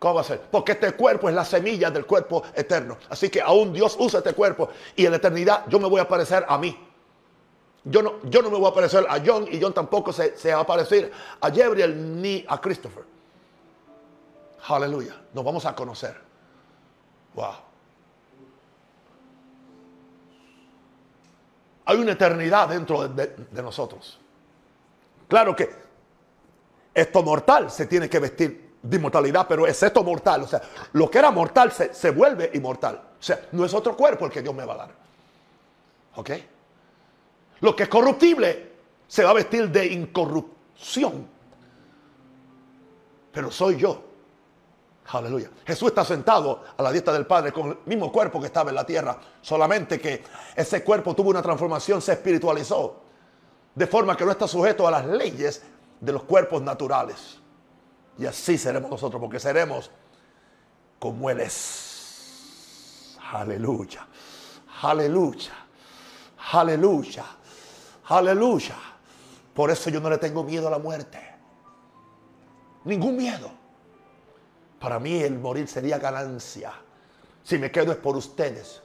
¿Cómo 0.00 0.14
va 0.14 0.22
a 0.22 0.24
ser? 0.24 0.40
Porque 0.50 0.72
este 0.72 0.90
cuerpo 0.94 1.28
es 1.28 1.34
la 1.36 1.44
semilla 1.44 1.92
del 1.92 2.06
cuerpo 2.06 2.42
eterno. 2.56 2.98
Así 3.08 3.30
que 3.30 3.40
aún 3.40 3.72
Dios 3.72 3.94
usa 4.00 4.18
este 4.18 4.32
cuerpo 4.32 4.68
y 4.96 5.04
en 5.04 5.12
la 5.12 5.18
eternidad 5.18 5.64
yo 5.68 5.78
me 5.78 5.88
voy 5.88 6.00
a 6.00 6.08
parecer 6.08 6.44
a 6.48 6.58
mí. 6.58 6.87
Yo 7.90 8.02
no, 8.02 8.14
yo 8.24 8.42
no 8.42 8.50
me 8.50 8.58
voy 8.58 8.70
a 8.70 8.74
parecer 8.74 9.06
a 9.08 9.18
John 9.24 9.46
y 9.50 9.60
John 9.60 9.72
tampoco 9.72 10.12
se, 10.12 10.36
se 10.36 10.52
va 10.52 10.60
a 10.60 10.66
parecer 10.66 11.10
a 11.40 11.50
Gabriel 11.50 12.20
ni 12.20 12.44
a 12.46 12.60
Christopher. 12.60 13.04
Aleluya. 14.66 15.14
Nos 15.32 15.44
vamos 15.44 15.64
a 15.64 15.74
conocer. 15.74 16.14
Wow. 17.34 17.54
Hay 21.86 21.96
una 21.96 22.12
eternidad 22.12 22.68
dentro 22.68 23.08
de, 23.08 23.62
nosotros. 23.62 24.18
Claro 25.26 25.56
que 25.56 25.70
esto 26.92 27.22
mortal 27.22 27.70
se 27.70 27.86
tiene 27.86 28.10
que 28.10 28.18
vestir 28.18 28.76
de 28.82 28.96
inmortalidad, 28.96 29.46
pero 29.48 29.66
es 29.66 29.82
esto 29.82 30.04
mortal. 30.04 30.42
O 30.42 30.46
sea, 30.46 30.60
lo 30.92 31.10
que 31.10 31.18
era 31.18 31.30
mortal 31.30 31.72
se, 31.72 31.94
se, 31.94 32.10
vuelve 32.10 32.50
inmortal. 32.52 32.96
O 33.18 33.22
sea, 33.22 33.40
no 33.52 33.64
es 33.64 33.72
otro 33.72 33.96
cuerpo 33.96 34.26
el 34.26 34.32
que 34.32 34.42
Dios 34.42 34.54
me 34.54 34.66
va 34.66 34.74
a 34.74 34.76
dar. 34.76 34.90
¿Ok? 36.16 36.30
Lo 37.60 37.74
que 37.74 37.84
es 37.84 37.88
corruptible 37.88 38.72
se 39.06 39.24
va 39.24 39.30
a 39.30 39.34
vestir 39.34 39.70
de 39.70 39.86
incorrupción. 39.86 41.26
Pero 43.32 43.50
soy 43.50 43.76
yo. 43.76 44.04
Aleluya. 45.10 45.50
Jesús 45.66 45.88
está 45.88 46.04
sentado 46.04 46.62
a 46.76 46.82
la 46.82 46.92
diestra 46.92 47.14
del 47.14 47.26
Padre 47.26 47.50
con 47.50 47.68
el 47.68 47.78
mismo 47.86 48.12
cuerpo 48.12 48.40
que 48.40 48.46
estaba 48.46 48.70
en 48.70 48.76
la 48.76 48.84
tierra. 48.84 49.18
Solamente 49.40 49.98
que 49.98 50.22
ese 50.54 50.84
cuerpo 50.84 51.14
tuvo 51.14 51.30
una 51.30 51.40
transformación, 51.40 52.02
se 52.02 52.12
espiritualizó. 52.12 53.00
De 53.74 53.86
forma 53.86 54.16
que 54.16 54.24
no 54.24 54.32
está 54.32 54.46
sujeto 54.46 54.86
a 54.86 54.90
las 54.90 55.06
leyes 55.06 55.62
de 56.00 56.12
los 56.12 56.24
cuerpos 56.24 56.60
naturales. 56.62 57.38
Y 58.18 58.26
así 58.26 58.58
seremos 58.58 58.90
nosotros, 58.90 59.20
porque 59.20 59.40
seremos 59.40 59.90
como 60.98 61.30
Él 61.30 61.40
es. 61.40 63.16
Aleluya. 63.32 64.06
Aleluya. 64.82 65.52
Aleluya. 66.52 67.24
Aleluya. 68.08 68.76
Por 69.54 69.70
eso 69.70 69.90
yo 69.90 70.00
no 70.00 70.08
le 70.08 70.18
tengo 70.18 70.42
miedo 70.44 70.68
a 70.68 70.70
la 70.70 70.78
muerte. 70.78 71.18
Ningún 72.84 73.16
miedo. 73.16 73.50
Para 74.78 74.98
mí 74.98 75.20
el 75.20 75.38
morir 75.38 75.68
sería 75.68 75.98
ganancia. 75.98 76.72
Si 77.42 77.58
me 77.58 77.70
quedo 77.70 77.92
es 77.92 77.98
por 77.98 78.16
ustedes. 78.16 78.80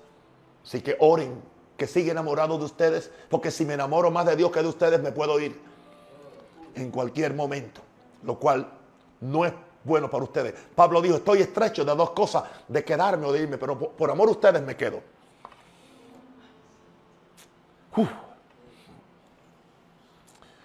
Así 0.64 0.82
que 0.82 0.98
oren, 1.00 1.42
que 1.78 1.88
siga 1.88 2.12
enamorado 2.12 2.58
de 2.58 2.66
ustedes, 2.66 3.12
porque 3.30 3.52
si 3.52 3.66
me 3.66 3.74
enamoro 3.74 4.12
más 4.12 4.26
de 4.26 4.36
Dios 4.36 4.52
que 4.52 4.62
de 4.62 4.68
ustedes, 4.68 5.02
me 5.02 5.12
puedo 5.12 5.40
ir 5.40 5.60
en 6.76 6.92
cualquier 6.92 7.34
momento, 7.34 7.82
lo 8.24 8.40
cual 8.40 8.68
no 9.22 9.46
es 9.46 9.54
bueno 9.84 10.10
para 10.10 10.24
ustedes. 10.24 10.54
Pablo 10.76 11.02
dijo, 11.02 11.16
estoy 11.16 11.42
estrecho 11.42 11.84
de 11.84 11.96
dos 11.96 12.12
cosas, 12.12 12.44
de 12.68 12.84
quedarme 12.84 13.26
o 13.26 13.32
de 13.32 13.42
irme, 13.42 13.58
pero 13.58 13.78
por, 13.78 14.10
amor 14.10 14.30
a 14.30 14.32
ustedes 14.32 14.62
me 14.62 14.76
quedo. 14.76 15.02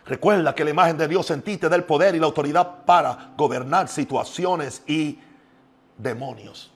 Recuerda 0.08 0.54
que 0.54 0.64
la 0.64 0.70
imagen 0.70 0.96
de 0.96 1.06
Dios 1.06 1.30
en 1.30 1.42
ti 1.42 1.58
te 1.58 1.68
da 1.68 1.76
el 1.76 1.84
poder 1.84 2.14
y 2.14 2.18
la 2.18 2.24
autoridad 2.24 2.86
para 2.86 3.32
gobernar 3.36 3.88
situaciones 3.88 4.82
y 4.86 5.18
demonios. 5.98 6.70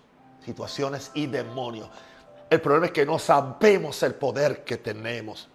Situaciones 0.45 1.11
y 1.15 1.27
demonios. 1.27 1.89
El 2.51 2.61
problema 2.61 2.87
es 2.87 2.93
que 2.93 3.07
no 3.07 3.19
sabemos 3.19 4.03
el 4.03 4.15
poder 4.17 4.65
que 4.65 4.77
tenemos. 4.77 5.49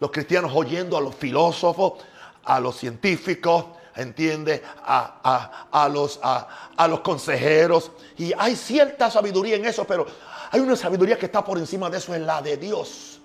Los 0.00 0.10
cristianos 0.10 0.50
oyendo 0.52 0.96
a 0.96 1.00
los 1.00 1.14
filósofos, 1.14 2.04
a 2.42 2.58
los 2.58 2.76
científicos, 2.76 3.66
entiende, 3.94 4.60
a, 4.84 5.68
a, 5.70 5.88
los, 5.88 6.18
a, 6.20 6.88
los 6.88 6.98
consejeros. 6.98 7.92
Y 8.16 8.32
hay 8.36 8.56
cierta 8.56 9.08
sabiduría 9.08 9.54
en 9.54 9.66
eso, 9.66 9.84
pero 9.84 10.04
hay 10.50 10.58
una 10.58 10.74
sabiduría 10.74 11.16
que 11.16 11.26
está 11.26 11.44
por 11.44 11.58
encima 11.58 11.88
de 11.88 11.98
eso, 11.98 12.12
es 12.12 12.22
la 12.22 12.42
de 12.42 12.56
Dios. 12.56 13.20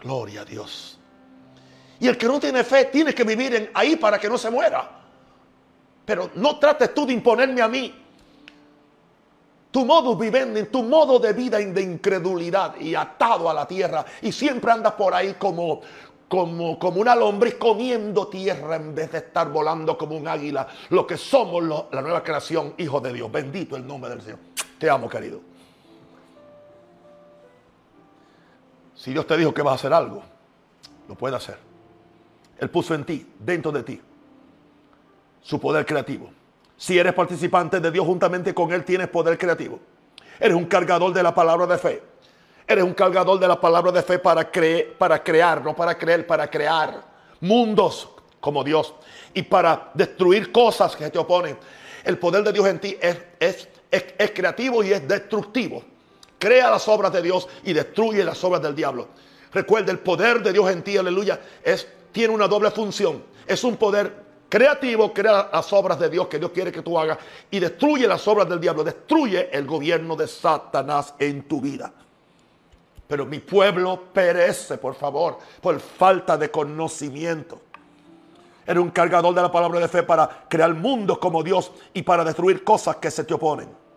Gloria 0.00 0.40
a 0.40 0.44
Dios. 0.44 0.97
Y 2.00 2.06
el 2.06 2.16
que 2.16 2.26
no 2.26 2.38
tiene 2.38 2.64
fe 2.64 2.86
tiene 2.86 3.14
que 3.14 3.24
vivir 3.24 3.54
en, 3.54 3.70
ahí 3.74 3.96
para 3.96 4.18
que 4.18 4.28
no 4.28 4.38
se 4.38 4.50
muera. 4.50 4.88
Pero 6.04 6.30
no 6.34 6.58
trates 6.58 6.94
tú 6.94 7.06
de 7.06 7.12
imponerme 7.12 7.60
a 7.60 7.68
mí 7.68 7.94
tu 9.70 9.84
modo 9.84 10.16
vivendi, 10.16 10.64
tu 10.64 10.82
modo 10.82 11.18
de 11.18 11.32
vida 11.32 11.58
de 11.58 11.82
incredulidad 11.82 12.76
y 12.80 12.94
atado 12.94 13.50
a 13.50 13.54
la 13.54 13.66
tierra. 13.66 14.04
Y 14.22 14.32
siempre 14.32 14.72
andas 14.72 14.94
por 14.94 15.14
ahí 15.14 15.34
como, 15.34 15.82
como, 16.26 16.78
como 16.78 17.00
una 17.00 17.14
lombriz 17.14 17.56
comiendo 17.56 18.28
tierra 18.28 18.76
en 18.76 18.94
vez 18.94 19.12
de 19.12 19.18
estar 19.18 19.50
volando 19.50 19.98
como 19.98 20.16
un 20.16 20.26
águila. 20.26 20.66
Lo 20.90 21.06
que 21.06 21.16
somos 21.16 21.62
la 21.92 22.00
nueva 22.00 22.22
creación, 22.22 22.74
hijo 22.78 23.00
de 23.00 23.12
Dios. 23.12 23.30
Bendito 23.30 23.76
el 23.76 23.86
nombre 23.86 24.10
del 24.10 24.22
Señor. 24.22 24.38
Te 24.78 24.88
amo, 24.88 25.08
querido. 25.08 25.40
Si 28.94 29.12
Dios 29.12 29.26
te 29.26 29.36
dijo 29.36 29.54
que 29.54 29.62
vas 29.62 29.72
a 29.72 29.74
hacer 29.76 29.92
algo, 29.92 30.22
lo 31.08 31.14
puede 31.14 31.36
hacer. 31.36 31.67
Él 32.58 32.70
puso 32.70 32.94
en 32.94 33.04
ti, 33.04 33.26
dentro 33.38 33.70
de 33.70 33.82
ti, 33.82 34.00
su 35.40 35.60
poder 35.60 35.86
creativo. 35.86 36.30
Si 36.76 36.98
eres 36.98 37.12
participante 37.12 37.80
de 37.80 37.90
Dios 37.90 38.06
juntamente 38.06 38.54
con 38.54 38.72
Él, 38.72 38.84
tienes 38.84 39.08
poder 39.08 39.36
creativo. 39.38 39.80
Eres 40.38 40.56
un 40.56 40.66
cargador 40.66 41.12
de 41.12 41.22
la 41.22 41.34
palabra 41.34 41.66
de 41.66 41.78
fe. 41.78 42.02
Eres 42.66 42.84
un 42.84 42.94
cargador 42.94 43.38
de 43.40 43.48
la 43.48 43.60
palabra 43.60 43.90
de 43.90 44.02
fe 44.02 44.18
para, 44.18 44.50
para 44.98 45.22
crear, 45.22 45.64
no 45.64 45.74
para 45.74 45.96
creer, 45.96 46.26
para 46.26 46.48
crear 46.48 47.02
mundos 47.40 48.08
como 48.40 48.62
Dios 48.62 48.94
y 49.34 49.42
para 49.42 49.90
destruir 49.94 50.52
cosas 50.52 50.94
que 50.94 51.08
te 51.10 51.18
oponen. 51.18 51.56
El 52.04 52.18
poder 52.18 52.44
de 52.44 52.52
Dios 52.52 52.66
en 52.68 52.78
ti 52.78 52.96
es, 53.00 53.18
es, 53.40 53.68
es 53.90 54.30
creativo 54.32 54.84
y 54.84 54.92
es 54.92 55.06
destructivo. 55.08 55.82
Crea 56.38 56.70
las 56.70 56.86
obras 56.86 57.12
de 57.12 57.22
Dios 57.22 57.48
y 57.64 57.72
destruye 57.72 58.22
las 58.22 58.42
obras 58.44 58.62
del 58.62 58.74
diablo. 58.74 59.08
Recuerda, 59.52 59.90
el 59.90 59.98
poder 59.98 60.42
de 60.42 60.52
Dios 60.52 60.70
en 60.70 60.82
ti, 60.82 60.96
aleluya, 60.96 61.40
es 61.64 61.88
tiene 62.12 62.34
una 62.34 62.48
doble 62.48 62.70
función. 62.70 63.22
Es 63.46 63.64
un 63.64 63.76
poder 63.76 64.28
creativo, 64.48 65.12
crea 65.12 65.50
las 65.52 65.72
obras 65.72 65.98
de 65.98 66.08
Dios 66.08 66.28
que 66.28 66.38
Dios 66.38 66.50
quiere 66.52 66.72
que 66.72 66.82
tú 66.82 66.98
hagas 66.98 67.18
y 67.50 67.58
destruye 67.58 68.06
las 68.06 68.26
obras 68.26 68.48
del 68.48 68.60
diablo, 68.60 68.82
destruye 68.82 69.50
el 69.56 69.66
gobierno 69.66 70.16
de 70.16 70.26
Satanás 70.26 71.14
en 71.18 71.42
tu 71.42 71.60
vida. 71.60 71.92
Pero 73.06 73.24
mi 73.24 73.38
pueblo 73.38 74.04
perece, 74.12 74.76
por 74.76 74.94
favor, 74.94 75.38
por 75.60 75.80
falta 75.80 76.36
de 76.36 76.50
conocimiento. 76.50 77.60
Eres 78.66 78.82
un 78.82 78.90
cargador 78.90 79.34
de 79.34 79.40
la 79.40 79.50
palabra 79.50 79.80
de 79.80 79.88
fe 79.88 80.02
para 80.02 80.44
crear 80.46 80.74
mundos 80.74 81.18
como 81.18 81.42
Dios 81.42 81.72
y 81.94 82.02
para 82.02 82.22
destruir 82.22 82.62
cosas 82.62 82.96
que 82.96 83.10
se 83.10 83.24
te 83.24 83.32
oponen. 83.32 83.87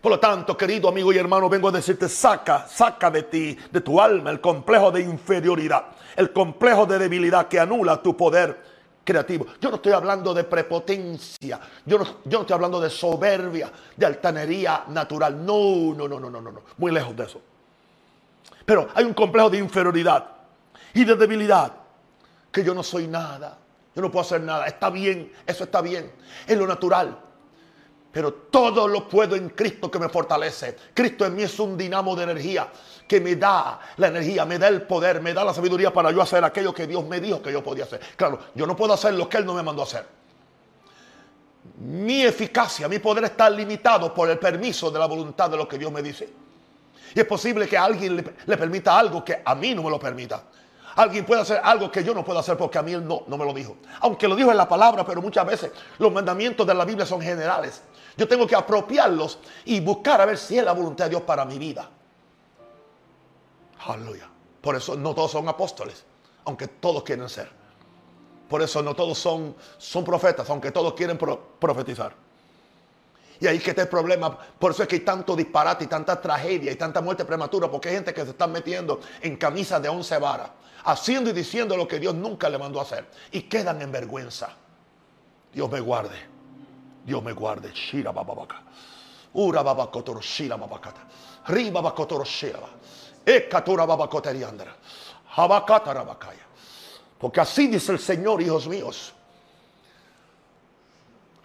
Por 0.00 0.12
lo 0.12 0.20
tanto, 0.20 0.56
querido 0.56 0.88
amigo 0.88 1.12
y 1.12 1.18
hermano, 1.18 1.48
vengo 1.48 1.68
a 1.68 1.72
decirte, 1.72 2.08
saca, 2.08 2.66
saca 2.68 3.10
de 3.10 3.24
ti, 3.24 3.56
de 3.70 3.80
tu 3.80 4.00
alma, 4.00 4.30
el 4.30 4.40
complejo 4.40 4.90
de 4.90 5.00
inferioridad, 5.00 5.86
el 6.16 6.32
complejo 6.32 6.86
de 6.86 6.98
debilidad 6.98 7.48
que 7.48 7.58
anula 7.58 8.02
tu 8.02 8.16
poder 8.16 8.76
creativo. 9.02 9.46
Yo 9.60 9.70
no 9.70 9.76
estoy 9.76 9.92
hablando 9.92 10.34
de 10.34 10.44
prepotencia, 10.44 11.60
yo 11.84 11.98
no, 11.98 12.04
yo 12.24 12.38
no 12.38 12.40
estoy 12.40 12.54
hablando 12.54 12.80
de 12.80 12.90
soberbia, 12.90 13.70
de 13.96 14.06
altanería 14.06 14.84
natural. 14.88 15.44
No, 15.44 15.94
no, 15.94 16.08
no, 16.08 16.20
no, 16.20 16.30
no, 16.30 16.40
no, 16.40 16.62
muy 16.76 16.92
lejos 16.92 17.16
de 17.16 17.24
eso. 17.24 17.40
Pero 18.66 18.88
hay 18.94 19.04
un 19.04 19.14
complejo 19.14 19.48
de 19.48 19.58
inferioridad 19.58 20.26
y 20.92 21.04
de 21.04 21.14
debilidad, 21.14 21.72
que 22.50 22.64
yo 22.64 22.74
no 22.74 22.82
soy 22.82 23.06
nada, 23.06 23.56
yo 23.94 24.02
no 24.02 24.10
puedo 24.10 24.24
hacer 24.24 24.40
nada. 24.42 24.66
Está 24.66 24.90
bien, 24.90 25.32
eso 25.46 25.64
está 25.64 25.80
bien, 25.80 26.10
es 26.46 26.58
lo 26.58 26.66
natural. 26.66 27.16
Pero 28.16 28.32
todo 28.32 28.88
lo 28.88 29.06
puedo 29.06 29.36
en 29.36 29.50
Cristo 29.50 29.90
que 29.90 29.98
me 29.98 30.08
fortalece. 30.08 30.74
Cristo 30.94 31.26
en 31.26 31.34
mí 31.34 31.42
es 31.42 31.60
un 31.60 31.76
dinamo 31.76 32.16
de 32.16 32.22
energía 32.22 32.66
que 33.06 33.20
me 33.20 33.36
da 33.36 33.78
la 33.98 34.06
energía, 34.06 34.46
me 34.46 34.58
da 34.58 34.68
el 34.68 34.80
poder, 34.86 35.20
me 35.20 35.34
da 35.34 35.44
la 35.44 35.52
sabiduría 35.52 35.92
para 35.92 36.10
yo 36.10 36.22
hacer 36.22 36.42
aquello 36.42 36.72
que 36.72 36.86
Dios 36.86 37.06
me 37.06 37.20
dijo 37.20 37.42
que 37.42 37.52
yo 37.52 37.62
podía 37.62 37.84
hacer. 37.84 38.00
Claro, 38.16 38.38
yo 38.54 38.66
no 38.66 38.74
puedo 38.74 38.94
hacer 38.94 39.12
lo 39.12 39.28
que 39.28 39.36
Él 39.36 39.44
no 39.44 39.52
me 39.52 39.62
mandó 39.62 39.82
a 39.82 39.84
hacer. 39.84 40.06
Mi 41.78 42.22
eficacia, 42.22 42.88
mi 42.88 43.00
poder 43.00 43.24
está 43.24 43.50
limitado 43.50 44.14
por 44.14 44.30
el 44.30 44.38
permiso 44.38 44.90
de 44.90 44.98
la 44.98 45.04
voluntad 45.04 45.50
de 45.50 45.58
lo 45.58 45.68
que 45.68 45.76
Dios 45.76 45.92
me 45.92 46.00
dice. 46.00 46.26
Y 47.14 47.20
es 47.20 47.26
posible 47.26 47.68
que 47.68 47.76
alguien 47.76 48.16
le, 48.16 48.56
permita 48.56 48.98
algo 48.98 49.22
que 49.22 49.42
a 49.44 49.54
mí 49.54 49.74
no 49.74 49.82
me 49.82 49.90
lo 49.90 50.00
permita. 50.00 50.42
Alguien 50.96 51.26
puede 51.26 51.42
hacer 51.42 51.60
algo 51.62 51.90
que 51.90 52.02
yo 52.02 52.14
no 52.14 52.24
puedo 52.24 52.38
hacer 52.38 52.56
porque 52.56 52.78
a 52.78 52.82
mí 52.82 52.92
él 52.92 53.06
no, 53.06 53.22
no 53.26 53.36
me 53.36 53.44
lo 53.44 53.52
dijo. 53.52 53.76
Aunque 54.00 54.26
lo 54.26 54.34
dijo 54.34 54.50
en 54.50 54.56
la 54.56 54.68
palabra, 54.68 55.04
pero 55.04 55.20
muchas 55.20 55.46
veces 55.46 55.72
los 55.98 56.10
mandamientos 56.10 56.66
de 56.66 56.74
la 56.74 56.84
Biblia 56.84 57.04
son 57.04 57.20
generales. 57.20 57.82
Yo 58.16 58.26
tengo 58.26 58.46
que 58.46 58.56
apropiarlos 58.56 59.38
y 59.66 59.78
buscar 59.80 60.20
a 60.20 60.24
ver 60.24 60.38
si 60.38 60.58
es 60.58 60.64
la 60.64 60.72
voluntad 60.72 61.04
de 61.04 61.10
Dios 61.10 61.22
para 61.22 61.44
mi 61.44 61.58
vida. 61.58 61.88
Aleluya. 63.86 64.28
Por 64.60 64.74
eso 64.74 64.96
no 64.96 65.14
todos 65.14 65.30
son 65.30 65.48
apóstoles, 65.48 66.04
aunque 66.44 66.66
todos 66.66 67.02
quieren 67.02 67.28
ser. 67.28 67.50
Por 68.48 68.62
eso 68.62 68.82
no 68.82 68.94
todos 68.94 69.18
son, 69.18 69.54
son 69.78 70.04
profetas, 70.04 70.48
aunque 70.50 70.70
todos 70.70 70.94
quieren 70.94 71.18
profetizar. 71.18 72.14
Y 73.38 73.46
ahí 73.46 73.58
que 73.58 73.70
está 73.70 73.82
el 73.82 73.88
problema. 73.88 74.36
Por 74.36 74.70
eso 74.70 74.82
es 74.82 74.88
que 74.88 74.96
hay 74.96 75.00
tanto 75.02 75.36
disparate 75.36 75.84
y 75.84 75.86
tanta 75.88 76.20
tragedia 76.20 76.72
y 76.72 76.76
tanta 76.76 77.00
muerte 77.00 77.24
prematura, 77.24 77.70
porque 77.70 77.90
hay 77.90 77.96
gente 77.96 78.14
que 78.14 78.24
se 78.24 78.30
está 78.30 78.46
metiendo 78.46 79.00
en 79.20 79.36
camisas 79.36 79.82
de 79.82 79.88
once 79.88 80.16
varas, 80.18 80.50
haciendo 80.86 81.30
y 81.30 81.32
diciendo 81.32 81.76
lo 81.76 81.86
que 81.86 81.98
Dios 81.98 82.14
nunca 82.14 82.48
le 82.48 82.58
mandó 82.58 82.78
a 82.78 82.82
hacer. 82.82 83.06
Y 83.32 83.42
quedan 83.42 83.82
en 83.82 83.92
vergüenza. 83.92 84.50
Dios 85.52 85.70
me 85.70 85.80
guarde. 85.80 86.16
Dios 87.04 87.22
me 87.22 87.32
guarde. 87.32 87.72
Shira 87.72 88.12
bababaka. 88.12 88.62
Ura 89.34 89.62
babakotoro 89.62 90.20
shira 90.20 90.56
babakata. 90.56 91.06
Riba 91.48 91.94
shira. 92.24 92.60
Porque 97.18 97.40
así 97.40 97.66
dice 97.66 97.92
el 97.92 97.98
Señor, 97.98 98.40
hijos 98.40 98.68
míos. 98.68 99.12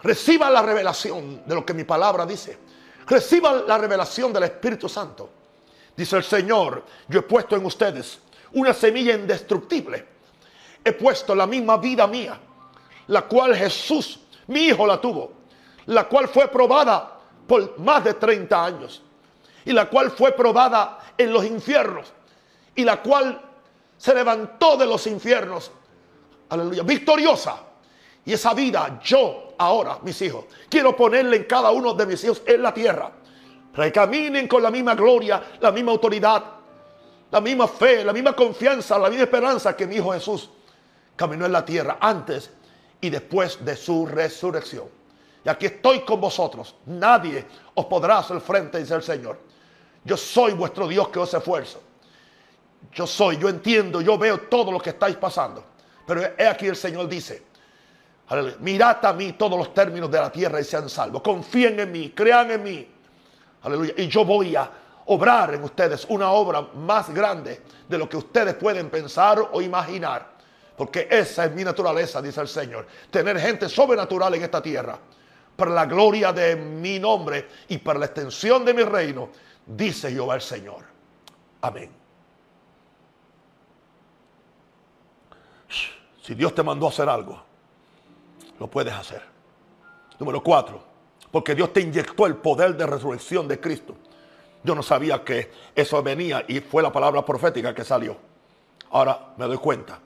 Reciba 0.02 0.50
la 0.50 0.62
revelación 0.62 1.42
de 1.46 1.54
lo 1.54 1.66
que 1.66 1.74
mi 1.74 1.84
palabra 1.84 2.24
dice. 2.24 2.58
Reciba 3.06 3.52
la 3.52 3.76
revelación 3.78 4.32
del 4.32 4.44
Espíritu 4.44 4.88
Santo. 4.88 5.30
Dice 5.96 6.16
el 6.16 6.24
Señor, 6.24 6.84
yo 7.08 7.20
he 7.20 7.22
puesto 7.22 7.56
en 7.56 7.64
ustedes 7.64 8.20
una 8.54 8.72
semilla 8.72 9.14
indestructible. 9.14 10.06
He 10.84 10.92
puesto 10.92 11.34
la 11.34 11.46
misma 11.46 11.76
vida 11.76 12.06
mía, 12.06 12.38
la 13.06 13.22
cual 13.22 13.54
Jesús, 13.54 14.20
mi 14.48 14.66
hijo, 14.66 14.86
la 14.86 15.00
tuvo, 15.00 15.32
la 15.86 16.04
cual 16.04 16.28
fue 16.28 16.48
probada 16.48 17.18
por 17.46 17.78
más 17.78 18.04
de 18.04 18.14
30 18.14 18.64
años 18.64 19.02
y 19.64 19.72
la 19.72 19.88
cual 19.88 20.10
fue 20.10 20.32
probada 20.32 20.98
en 21.16 21.32
los 21.32 21.44
infiernos 21.44 22.12
y 22.74 22.84
la 22.84 23.00
cual 23.00 23.40
se 23.96 24.14
levantó 24.14 24.76
de 24.76 24.86
los 24.86 25.06
infiernos, 25.06 25.70
aleluya, 26.48 26.82
victoriosa. 26.82 27.56
Y 28.24 28.32
esa 28.32 28.54
vida 28.54 29.00
yo 29.02 29.54
ahora, 29.58 29.98
mis 30.02 30.20
hijos, 30.22 30.46
quiero 30.68 30.96
ponerle 30.96 31.36
en 31.36 31.44
cada 31.44 31.70
uno 31.70 31.94
de 31.94 32.06
mis 32.06 32.22
hijos 32.24 32.42
en 32.46 32.62
la 32.62 32.72
tierra. 32.72 33.10
Para 33.72 33.86
que 33.86 33.92
caminen 33.92 34.46
con 34.48 34.62
la 34.62 34.70
misma 34.70 34.94
gloria, 34.94 35.42
la 35.60 35.72
misma 35.72 35.92
autoridad, 35.92 36.44
la 37.32 37.40
misma 37.40 37.66
fe, 37.66 38.04
la 38.04 38.12
misma 38.12 38.36
confianza, 38.36 38.98
la 38.98 39.08
misma 39.08 39.24
esperanza 39.24 39.74
que 39.74 39.86
mi 39.86 39.96
hijo 39.96 40.12
Jesús 40.12 40.50
caminó 41.16 41.46
en 41.46 41.52
la 41.52 41.64
tierra 41.64 41.96
antes 41.98 42.50
y 43.00 43.08
después 43.08 43.64
de 43.64 43.74
su 43.74 44.04
resurrección. 44.06 44.84
Y 45.42 45.48
aquí 45.48 45.66
estoy 45.66 46.00
con 46.00 46.20
vosotros. 46.20 46.76
Nadie 46.86 47.46
os 47.74 47.86
podrá 47.86 48.18
hacer 48.18 48.38
frente, 48.40 48.78
dice 48.78 48.94
el 48.94 49.02
Señor. 49.02 49.40
Yo 50.04 50.16
soy 50.16 50.52
vuestro 50.52 50.86
Dios 50.86 51.08
que 51.08 51.18
os 51.18 51.32
esfuerzo. 51.32 51.82
Yo 52.92 53.06
soy, 53.06 53.38
yo 53.38 53.48
entiendo, 53.48 54.02
yo 54.02 54.18
veo 54.18 54.38
todo 54.42 54.70
lo 54.70 54.78
que 54.78 54.90
estáis 54.90 55.16
pasando. 55.16 55.64
Pero 56.06 56.20
he 56.36 56.46
aquí 56.46 56.66
el 56.66 56.76
Señor 56.76 57.08
dice, 57.08 57.44
mirad 58.60 59.02
a 59.06 59.12
mí 59.14 59.32
todos 59.32 59.58
los 59.58 59.72
términos 59.72 60.10
de 60.10 60.18
la 60.18 60.30
tierra 60.30 60.60
y 60.60 60.64
sean 60.64 60.90
salvos. 60.90 61.22
Confíen 61.22 61.80
en 61.80 61.90
mí, 61.90 62.10
crean 62.10 62.50
en 62.50 62.62
mí. 62.62 62.88
Aleluya. 63.62 63.94
Y 63.96 64.06
yo 64.08 64.22
voy 64.22 64.54
a 64.54 64.70
obrar 65.06 65.54
en 65.54 65.62
ustedes 65.64 66.06
una 66.08 66.30
obra 66.30 66.60
más 66.74 67.12
grande 67.12 67.62
de 67.88 67.98
lo 67.98 68.08
que 68.08 68.16
ustedes 68.16 68.54
pueden 68.54 68.90
pensar 68.90 69.38
o 69.52 69.60
imaginar. 69.60 70.32
Porque 70.76 71.06
esa 71.10 71.44
es 71.44 71.52
mi 71.52 71.64
naturaleza, 71.64 72.22
dice 72.22 72.40
el 72.40 72.48
Señor. 72.48 72.86
Tener 73.10 73.38
gente 73.38 73.68
sobrenatural 73.68 74.34
en 74.34 74.42
esta 74.42 74.62
tierra. 74.62 74.98
Para 75.54 75.70
la 75.70 75.86
gloria 75.86 76.32
de 76.32 76.56
mi 76.56 76.98
nombre 76.98 77.48
y 77.68 77.78
para 77.78 77.98
la 77.98 78.06
extensión 78.06 78.64
de 78.64 78.74
mi 78.74 78.82
reino, 78.82 79.28
dice 79.66 80.10
Jehová 80.10 80.36
el 80.36 80.40
Señor. 80.40 80.84
Amén. 81.60 81.90
Si 86.22 86.34
Dios 86.34 86.54
te 86.54 86.62
mandó 86.62 86.86
a 86.86 86.88
hacer 86.90 87.08
algo, 87.08 87.42
lo 88.58 88.68
puedes 88.68 88.94
hacer. 88.94 89.22
Número 90.18 90.42
cuatro, 90.42 90.82
porque 91.30 91.54
Dios 91.54 91.72
te 91.72 91.80
inyectó 91.80 92.26
el 92.26 92.36
poder 92.36 92.76
de 92.76 92.86
resurrección 92.86 93.48
de 93.48 93.60
Cristo. 93.60 93.96
Yo 94.64 94.74
no 94.74 94.82
sabía 94.82 95.24
que 95.24 95.50
eso 95.74 96.02
venía 96.02 96.44
y 96.46 96.60
fue 96.60 96.82
la 96.82 96.92
palabra 96.92 97.24
profética 97.24 97.74
que 97.74 97.84
salió. 97.84 98.16
Ahora 98.90 99.34
me 99.36 99.46
doy 99.46 99.58
cuenta. 99.58 99.98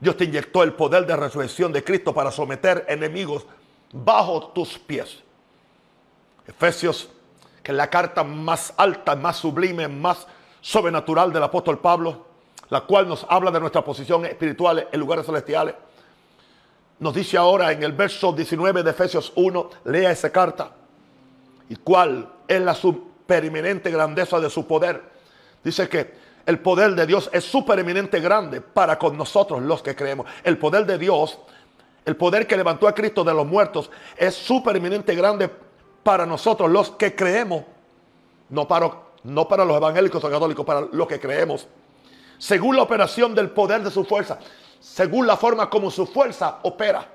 Dios 0.00 0.16
te 0.16 0.24
inyectó 0.24 0.62
el 0.62 0.74
poder 0.74 1.06
de 1.06 1.16
resurrección 1.16 1.72
de 1.72 1.82
Cristo 1.82 2.14
para 2.14 2.30
someter 2.30 2.84
enemigos 2.88 3.46
bajo 3.92 4.48
tus 4.48 4.78
pies. 4.78 5.18
Efesios, 6.46 7.08
que 7.62 7.72
es 7.72 7.76
la 7.76 7.90
carta 7.90 8.22
más 8.24 8.72
alta, 8.76 9.16
más 9.16 9.36
sublime, 9.36 9.88
más 9.88 10.26
sobrenatural 10.60 11.32
del 11.32 11.42
apóstol 11.42 11.78
Pablo, 11.78 12.26
la 12.70 12.82
cual 12.82 13.08
nos 13.08 13.26
habla 13.28 13.50
de 13.50 13.60
nuestra 13.60 13.82
posición 13.82 14.24
espiritual 14.26 14.88
en 14.90 15.00
lugares 15.00 15.26
celestiales. 15.26 15.74
Nos 16.98 17.14
dice 17.14 17.36
ahora 17.36 17.72
en 17.72 17.82
el 17.82 17.92
verso 17.92 18.32
19 18.32 18.82
de 18.82 18.90
Efesios 18.90 19.32
1, 19.36 19.70
lea 19.84 20.10
esa 20.10 20.30
carta, 20.30 20.72
y 21.68 21.76
cuál 21.76 22.28
es 22.46 22.60
la 22.60 22.74
supereminente 23.28 23.90
grandeza 23.90 24.40
de 24.40 24.48
su 24.48 24.66
poder. 24.66 25.02
Dice 25.62 25.86
que 25.86 26.14
el 26.46 26.60
poder 26.60 26.94
de 26.94 27.06
Dios 27.06 27.28
es 27.30 27.44
supereminente 27.44 28.20
grande 28.20 28.62
para 28.62 28.98
con 28.98 29.18
nosotros 29.18 29.60
los 29.60 29.82
que 29.82 29.94
creemos. 29.94 30.26
El 30.42 30.56
poder 30.56 30.86
de 30.86 30.96
Dios, 30.96 31.38
el 32.06 32.16
poder 32.16 32.46
que 32.46 32.56
levantó 32.56 32.88
a 32.88 32.94
Cristo 32.94 33.22
de 33.24 33.34
los 33.34 33.46
muertos, 33.46 33.90
es 34.16 34.34
supereminente 34.34 35.14
grande 35.14 35.50
para 36.02 36.24
nosotros 36.24 36.70
los 36.70 36.92
que 36.92 37.14
creemos. 37.14 37.64
No 38.48 38.66
para, 38.66 38.90
no 39.24 39.46
para 39.46 39.62
los 39.62 39.76
evangélicos 39.76 40.24
o 40.24 40.30
católicos, 40.30 40.64
para 40.64 40.88
los 40.90 41.06
que 41.06 41.20
creemos. 41.20 41.68
Según 42.38 42.76
la 42.76 42.82
operación 42.82 43.34
del 43.34 43.50
poder 43.50 43.82
de 43.82 43.90
su 43.90 44.06
fuerza. 44.06 44.38
Según 44.80 45.26
la 45.26 45.36
forma 45.36 45.68
como 45.68 45.90
su 45.90 46.06
fuerza 46.06 46.60
opera. 46.62 47.06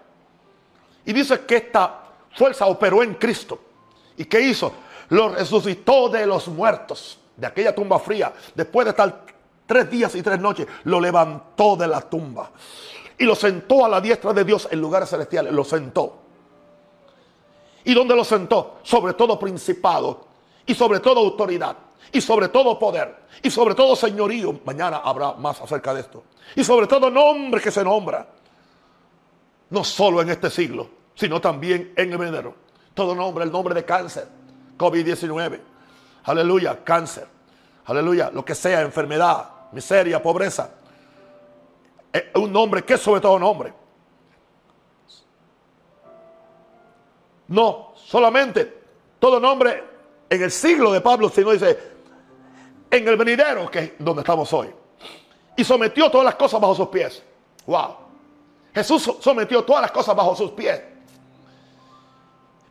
Y 1.06 1.12
dice 1.12 1.39
que 1.39 1.56
esta 1.56 2.02
fuerza 2.36 2.67
operó 2.67 3.02
en 3.02 3.15
Cristo. 3.15 3.60
¿Y 4.15 4.26
qué 4.26 4.41
hizo? 4.41 4.71
Lo 5.09 5.29
resucitó 5.29 6.09
de 6.09 6.25
los 6.25 6.47
muertos 6.47 7.19
de 7.35 7.47
aquella 7.47 7.73
tumba 7.73 7.99
fría, 7.99 8.33
después 8.55 8.85
de 8.85 8.91
estar 8.91 9.25
tres 9.65 9.89
días 9.89 10.13
y 10.15 10.21
tres 10.21 10.39
noches, 10.39 10.67
lo 10.83 10.99
levantó 10.99 11.75
de 11.75 11.87
la 11.87 12.01
tumba 12.01 12.51
y 13.17 13.25
lo 13.25 13.35
sentó 13.35 13.85
a 13.85 13.89
la 13.89 14.01
diestra 14.01 14.33
de 14.33 14.43
Dios 14.43 14.67
en 14.71 14.81
lugares 14.81 15.09
celestiales. 15.09 15.53
Lo 15.53 15.63
sentó. 15.63 16.19
¿Y 17.85 17.93
dónde 17.93 18.15
lo 18.15 18.23
sentó? 18.23 18.79
Sobre 18.83 19.13
todo 19.13 19.37
principado 19.39 20.25
y 20.65 20.73
sobre 20.73 20.99
todo 20.99 21.19
autoridad 21.19 21.75
y 22.11 22.21
sobre 22.21 22.49
todo 22.49 22.77
poder 22.79 23.23
y 23.41 23.49
sobre 23.49 23.75
todo 23.75 23.95
señorío. 23.95 24.59
Mañana 24.65 25.01
habrá 25.03 25.33
más 25.33 25.61
acerca 25.61 25.93
de 25.93 26.01
esto. 26.01 26.23
Y 26.55 26.63
sobre 26.63 26.87
todo 26.87 27.09
nombre 27.09 27.61
que 27.61 27.71
se 27.71 27.83
nombra. 27.83 28.27
No 29.69 29.83
solo 29.83 30.21
en 30.21 30.29
este 30.29 30.49
siglo, 30.49 30.87
sino 31.15 31.41
también 31.41 31.93
en 31.95 32.11
el 32.11 32.17
venero. 32.17 32.55
Todo 32.93 33.15
nombre, 33.15 33.43
el 33.43 33.51
nombre 33.51 33.73
de 33.73 33.83
cáncer, 33.83 34.27
COVID-19 34.77 35.73
Aleluya, 36.25 36.83
cáncer. 36.83 37.27
Aleluya, 37.86 38.31
lo 38.31 38.45
que 38.45 38.55
sea, 38.55 38.81
enfermedad, 38.81 39.49
miseria, 39.71 40.21
pobreza. 40.21 40.69
Es 42.12 42.23
un 42.36 42.51
nombre 42.51 42.83
que 42.83 42.97
sobre 42.97 43.19
todo 43.19 43.38
nombre. 43.38 43.73
No, 47.47 47.93
solamente 47.95 48.81
todo 49.19 49.39
nombre 49.39 49.83
en 50.29 50.41
el 50.41 50.51
siglo 50.51 50.91
de 50.91 51.01
Pablo, 51.01 51.29
sino 51.29 51.51
dice 51.51 51.93
en 52.89 53.07
el 53.07 53.17
venidero, 53.17 53.69
que 53.69 53.79
es 53.79 53.91
donde 53.99 54.21
estamos 54.21 54.51
hoy. 54.53 54.69
Y 55.57 55.63
sometió 55.63 56.09
todas 56.09 56.25
las 56.25 56.36
cosas 56.36 56.62
bajo 56.62 56.75
sus 56.75 56.88
pies. 56.88 57.21
Wow. 57.65 57.95
Jesús 58.73 59.17
sometió 59.19 59.63
todas 59.63 59.81
las 59.81 59.91
cosas 59.91 60.15
bajo 60.15 60.36
sus 60.36 60.51
pies. 60.51 60.81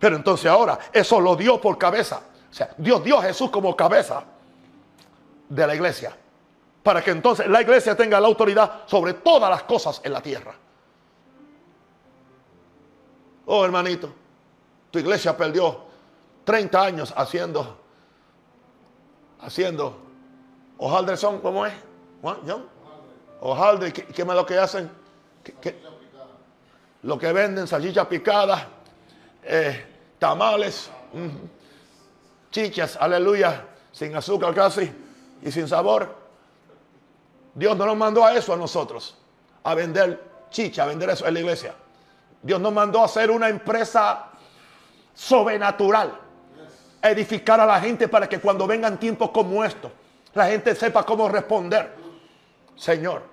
Pero 0.03 0.17
entonces 0.17 0.51
ahora 0.51 0.77
eso 0.93 1.21
lo 1.21 1.37
dio 1.37 1.61
por 1.61 1.79
cabeza 1.79 2.23
o 2.53 2.55
sea, 2.55 2.71
Dios 2.77 3.03
dio 3.03 3.19
a 3.19 3.23
Jesús 3.23 3.51
como 3.51 3.75
cabeza 3.75 4.23
de 5.49 5.67
la 5.67 5.75
iglesia. 5.75 6.15
Para 6.83 7.03
que 7.03 7.11
entonces 7.11 7.47
la 7.47 7.63
iglesia 7.63 7.97
tenga 7.97 8.21
la 8.21 8.29
autoridad 8.29 8.83
sobre 8.87 9.15
todas 9.15 9.49
las 9.49 9.63
cosas 9.63 10.03
en 10.05 10.13
la 10.13 10.21
tierra. 10.21 10.55
Oh, 13.47 13.65
hermanito, 13.65 14.13
tu 14.91 14.99
iglesia 14.99 15.35
perdió 15.35 15.81
30 16.45 16.83
años 16.83 17.15
haciendo, 17.17 17.79
haciendo, 19.41 19.97
hojaldre 20.77 21.17
son, 21.17 21.41
¿cómo 21.41 21.65
es? 21.65 21.73
Hojaldre, 23.41 23.95
¿qué, 23.95 24.05
¿qué 24.07 24.23
es 24.23 24.29
lo 24.29 24.45
que 24.45 24.59
hacen? 24.59 24.91
Lo 27.03 27.19
que 27.19 27.33
venden, 27.33 27.67
salchicha 27.67 28.07
picada, 28.07 28.69
eh, 29.43 29.92
tamales 30.23 30.89
chichas, 32.53 32.97
aleluya, 33.01 33.67
sin 33.91 34.15
azúcar 34.15 34.55
casi 34.55 34.89
y 35.43 35.51
sin 35.51 35.67
sabor. 35.67 36.15
Dios 37.53 37.77
no 37.77 37.87
nos 37.87 37.97
mandó 37.97 38.25
a 38.25 38.33
eso 38.33 38.53
a 38.53 38.57
nosotros, 38.57 39.17
a 39.65 39.75
vender 39.75 40.23
chicha, 40.49 40.85
a 40.85 40.87
vender 40.87 41.11
eso 41.11 41.27
en 41.27 41.35
la 41.35 41.41
iglesia. 41.41 41.75
Dios 42.41 42.61
nos 42.61 42.73
mandó 42.73 43.01
a 43.01 43.07
hacer 43.07 43.33
una 43.33 43.49
empresa 43.49 44.27
sobrenatural, 45.13 46.17
edificar 47.03 47.59
a 47.59 47.67
la 47.67 47.81
gente 47.81 48.07
para 48.07 48.29
que 48.29 48.39
cuando 48.39 48.65
vengan 48.69 49.01
tiempos 49.01 49.31
como 49.31 49.65
estos, 49.65 49.91
la 50.35 50.47
gente 50.47 50.77
sepa 50.77 51.05
cómo 51.05 51.29
responder. 51.29 51.97
Señor, 52.77 53.25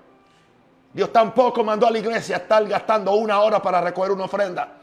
Dios 0.92 1.14
tampoco 1.14 1.64
mandó 1.64 1.86
a 1.86 1.92
la 1.92 2.00
iglesia 2.00 2.38
a 2.38 2.40
estar 2.40 2.68
gastando 2.68 3.12
una 3.12 3.42
hora 3.42 3.62
para 3.62 3.80
recoger 3.80 4.12
una 4.12 4.24
ofrenda 4.24 4.79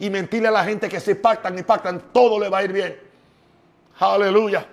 y 0.00 0.08
mentirle 0.08 0.48
a 0.48 0.50
la 0.50 0.64
gente 0.64 0.88
que 0.88 0.98
si 0.98 1.14
pactan 1.14 1.56
y 1.58 1.62
pactan, 1.62 2.10
todo 2.12 2.40
le 2.40 2.48
va 2.48 2.58
a 2.58 2.64
ir 2.64 2.72
bien. 2.72 2.98
Aleluya. 3.98 4.66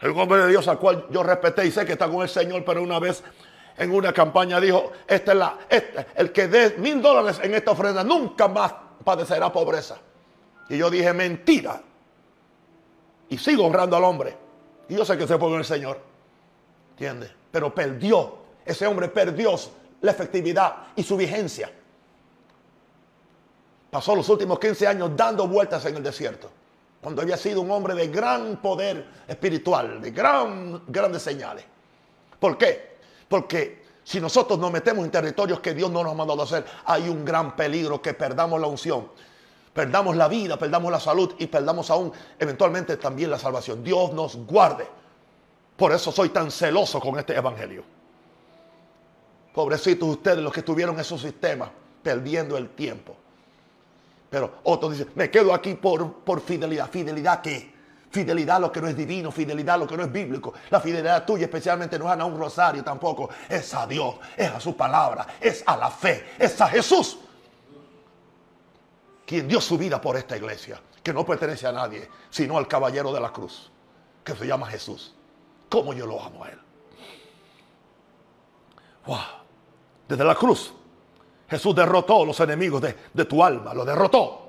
El 0.00 0.10
hombre 0.10 0.38
de 0.42 0.48
Dios 0.48 0.66
al 0.68 0.78
cual 0.78 1.06
yo 1.10 1.22
respeté 1.22 1.66
y 1.66 1.70
sé 1.70 1.84
que 1.84 1.92
está 1.92 2.08
con 2.08 2.22
el 2.22 2.28
Señor, 2.28 2.64
pero 2.64 2.82
una 2.82 2.98
vez 2.98 3.22
en 3.76 3.92
una 3.92 4.12
campaña 4.12 4.58
dijo, 4.58 4.90
esta 5.06 5.32
es 5.32 5.38
la, 5.38 5.58
este, 5.68 6.06
el 6.16 6.32
que 6.32 6.48
dé 6.48 6.76
mil 6.78 7.02
dólares 7.02 7.40
en 7.42 7.54
esta 7.54 7.72
ofrenda 7.72 8.02
nunca 8.02 8.48
más 8.48 8.74
padecerá 9.04 9.52
pobreza. 9.52 9.98
Y 10.70 10.78
yo 10.78 10.88
dije, 10.88 11.12
mentira. 11.12 11.82
Y 13.28 13.36
sigo 13.36 13.66
honrando 13.66 13.96
al 13.98 14.04
hombre. 14.04 14.34
Y 14.88 14.96
yo 14.96 15.04
sé 15.04 15.18
que 15.18 15.26
se 15.26 15.38
fue 15.38 15.50
con 15.50 15.58
el 15.58 15.64
Señor. 15.64 16.00
¿Entiendes? 16.92 17.30
Pero 17.50 17.74
perdió, 17.74 18.38
ese 18.64 18.86
hombre 18.86 19.08
perdió 19.08 19.56
la 20.00 20.10
efectividad 20.10 20.74
y 20.96 21.02
su 21.02 21.18
vigencia. 21.18 21.70
Pasó 23.94 24.16
los 24.16 24.28
últimos 24.28 24.58
15 24.58 24.88
años 24.88 25.10
dando 25.14 25.46
vueltas 25.46 25.84
en 25.86 25.94
el 25.94 26.02
desierto. 26.02 26.50
Cuando 27.00 27.22
había 27.22 27.36
sido 27.36 27.60
un 27.60 27.70
hombre 27.70 27.94
de 27.94 28.08
gran 28.08 28.60
poder 28.60 29.06
espiritual, 29.28 30.02
de 30.02 30.10
gran, 30.10 30.82
grandes 30.88 31.22
señales. 31.22 31.64
¿Por 32.40 32.58
qué? 32.58 32.96
Porque 33.28 33.84
si 34.02 34.20
nosotros 34.20 34.58
nos 34.58 34.72
metemos 34.72 35.04
en 35.04 35.12
territorios 35.12 35.60
que 35.60 35.74
Dios 35.74 35.92
no 35.92 36.02
nos 36.02 36.10
ha 36.10 36.16
mandado 36.16 36.42
hacer, 36.42 36.64
hay 36.86 37.08
un 37.08 37.24
gran 37.24 37.54
peligro 37.54 38.02
que 38.02 38.14
perdamos 38.14 38.60
la 38.60 38.66
unción, 38.66 39.12
perdamos 39.72 40.16
la 40.16 40.26
vida, 40.26 40.58
perdamos 40.58 40.90
la 40.90 40.98
salud 40.98 41.32
y 41.38 41.46
perdamos 41.46 41.88
aún 41.88 42.12
eventualmente 42.36 42.96
también 42.96 43.30
la 43.30 43.38
salvación. 43.38 43.84
Dios 43.84 44.12
nos 44.12 44.34
guarde. 44.34 44.88
Por 45.76 45.92
eso 45.92 46.10
soy 46.10 46.30
tan 46.30 46.50
celoso 46.50 46.98
con 46.98 47.16
este 47.16 47.36
evangelio. 47.36 47.84
Pobrecitos 49.54 50.08
ustedes 50.08 50.38
los 50.38 50.52
que 50.52 50.60
estuvieron 50.60 50.96
en 50.96 51.02
esos 51.02 51.20
sistemas, 51.20 51.70
perdiendo 52.02 52.56
el 52.56 52.70
tiempo. 52.70 53.18
Pero 54.34 54.50
otros 54.64 54.98
dicen, 54.98 55.12
me 55.14 55.30
quedo 55.30 55.54
aquí 55.54 55.74
por, 55.74 56.12
por 56.24 56.40
fidelidad. 56.40 56.90
¿Fidelidad 56.90 57.40
qué? 57.40 57.72
Fidelidad 58.10 58.56
a 58.56 58.58
lo 58.58 58.72
que 58.72 58.80
no 58.80 58.88
es 58.88 58.96
divino, 58.96 59.30
fidelidad 59.30 59.76
a 59.76 59.78
lo 59.78 59.86
que 59.86 59.96
no 59.96 60.02
es 60.02 60.10
bíblico. 60.10 60.52
La 60.70 60.80
fidelidad 60.80 61.24
tuya 61.24 61.44
especialmente 61.44 61.96
no 62.00 62.12
es 62.12 62.18
a 62.18 62.24
un 62.24 62.36
rosario 62.36 62.82
tampoco. 62.82 63.30
Es 63.48 63.72
a 63.74 63.86
Dios, 63.86 64.16
es 64.36 64.50
a 64.50 64.58
su 64.58 64.76
palabra, 64.76 65.24
es 65.40 65.62
a 65.64 65.76
la 65.76 65.88
fe, 65.88 66.30
es 66.36 66.60
a 66.60 66.66
Jesús. 66.66 67.16
Quien 69.24 69.46
dio 69.46 69.60
su 69.60 69.78
vida 69.78 70.00
por 70.00 70.16
esta 70.16 70.36
iglesia, 70.36 70.80
que 71.00 71.12
no 71.12 71.24
pertenece 71.24 71.68
a 71.68 71.72
nadie, 71.72 72.08
sino 72.28 72.58
al 72.58 72.66
caballero 72.66 73.12
de 73.12 73.20
la 73.20 73.32
cruz, 73.32 73.70
que 74.24 74.34
se 74.34 74.48
llama 74.48 74.66
Jesús. 74.66 75.14
¿Cómo 75.68 75.94
yo 75.94 76.06
lo 76.06 76.20
amo 76.20 76.42
a 76.42 76.48
él? 76.48 76.58
Wow. 79.06 79.18
Desde 80.08 80.24
la 80.24 80.34
cruz, 80.34 80.74
Jesús 81.54 81.74
derrotó 81.74 82.24
los 82.24 82.38
enemigos 82.40 82.82
de, 82.82 82.96
de 83.12 83.24
tu 83.24 83.42
alma, 83.42 83.74
lo 83.74 83.84
derrotó. 83.84 84.48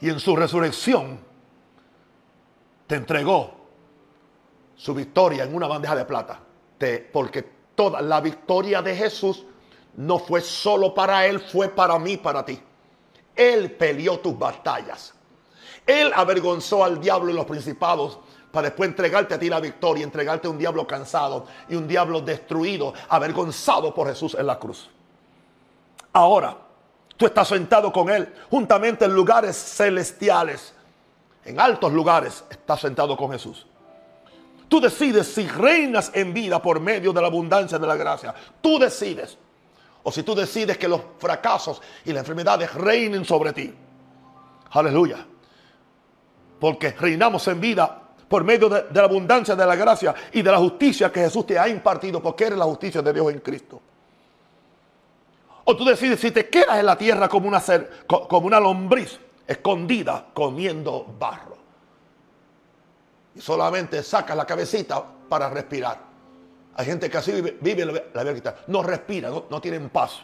Y 0.00 0.08
en 0.08 0.20
su 0.20 0.36
resurrección, 0.36 1.18
te 2.88 2.96
entregó 2.96 3.52
su 4.74 4.94
victoria 4.94 5.44
en 5.44 5.54
una 5.54 5.68
bandeja 5.68 5.94
de 5.94 6.04
plata. 6.04 6.40
porque 7.12 7.58
toda 7.74 8.00
la 8.00 8.20
victoria 8.20 8.82
de 8.82 8.96
Jesús 8.96 9.44
no 9.96 10.18
fue 10.18 10.40
solo 10.40 10.94
para 10.94 11.26
Él, 11.26 11.38
fue 11.38 11.68
para 11.68 11.98
mí, 11.98 12.16
para 12.16 12.44
ti. 12.44 12.60
Él 13.34 13.72
peleó 13.72 14.18
tus 14.18 14.36
batallas. 14.36 15.14
Él 15.86 16.12
avergonzó 16.14 16.84
al 16.84 17.00
diablo 17.00 17.30
y 17.30 17.34
los 17.34 17.46
principados 17.46 18.18
para 18.50 18.68
después 18.68 18.88
entregarte 18.88 19.34
a 19.34 19.38
ti 19.38 19.48
la 19.48 19.60
victoria, 19.60 20.04
entregarte 20.04 20.46
a 20.46 20.50
un 20.50 20.58
diablo 20.58 20.86
cansado 20.86 21.46
y 21.68 21.74
un 21.74 21.86
diablo 21.86 22.20
destruido, 22.20 22.94
avergonzado 23.08 23.94
por 23.94 24.08
Jesús 24.08 24.34
en 24.38 24.46
la 24.46 24.58
cruz. 24.58 24.88
Ahora, 26.12 26.56
tú 27.16 27.26
estás 27.26 27.48
sentado 27.48 27.92
con 27.92 28.10
Él 28.10 28.32
juntamente 28.50 29.04
en 29.04 29.14
lugares 29.14 29.56
celestiales 29.56 30.74
en 31.48 31.58
altos 31.58 31.90
lugares, 31.94 32.44
estás 32.50 32.80
sentado 32.80 33.16
con 33.16 33.32
Jesús. 33.32 33.66
Tú 34.68 34.80
decides 34.80 35.28
si 35.28 35.48
reinas 35.48 36.10
en 36.14 36.34
vida 36.34 36.60
por 36.60 36.78
medio 36.78 37.10
de 37.10 37.22
la 37.22 37.28
abundancia 37.28 37.78
de 37.78 37.86
la 37.86 37.96
gracia. 37.96 38.34
Tú 38.60 38.78
decides. 38.78 39.38
O 40.02 40.12
si 40.12 40.22
tú 40.22 40.34
decides 40.34 40.76
que 40.76 40.86
los 40.86 41.00
fracasos 41.18 41.80
y 42.04 42.12
las 42.12 42.20
enfermedades 42.20 42.74
reinen 42.74 43.24
sobre 43.24 43.54
ti. 43.54 43.74
Aleluya. 44.72 45.26
Porque 46.60 46.90
reinamos 46.90 47.48
en 47.48 47.60
vida 47.62 48.02
por 48.28 48.44
medio 48.44 48.68
de, 48.68 48.84
la 48.92 49.04
abundancia 49.04 49.56
de 49.56 49.64
la 49.64 49.74
gracia 49.74 50.14
y 50.32 50.42
de 50.42 50.52
la 50.52 50.58
justicia 50.58 51.10
que 51.10 51.20
Jesús 51.20 51.46
te 51.46 51.58
ha 51.58 51.66
impartido, 51.66 52.22
porque 52.22 52.44
eres 52.44 52.58
la 52.58 52.66
justicia 52.66 53.00
de 53.00 53.10
Dios 53.10 53.32
en 53.32 53.40
Cristo. 53.40 53.80
O 55.70 55.76
tú 55.76 55.84
decides 55.84 56.18
si 56.18 56.30
te 56.30 56.48
quedas 56.48 56.78
en 56.78 56.86
la 56.86 56.96
tierra 56.96 57.28
como 57.28 57.46
una, 57.46 57.60
ser, 57.60 58.06
como 58.06 58.46
una 58.46 58.58
lombriz 58.58 59.20
escondida 59.46 60.28
comiendo 60.32 61.14
barro. 61.18 61.58
Y 63.34 63.40
solamente 63.42 64.02
saca 64.02 64.34
la 64.34 64.46
cabecita 64.46 65.04
para 65.28 65.50
respirar. 65.50 65.98
Hay 66.74 66.86
gente 66.86 67.10
que 67.10 67.18
así 67.18 67.32
vive, 67.60 68.08
la 68.14 68.24
vida 68.24 68.56
No 68.68 68.82
respira, 68.82 69.28
no, 69.28 69.44
no 69.50 69.60
tienen 69.60 69.90
paz. 69.90 70.22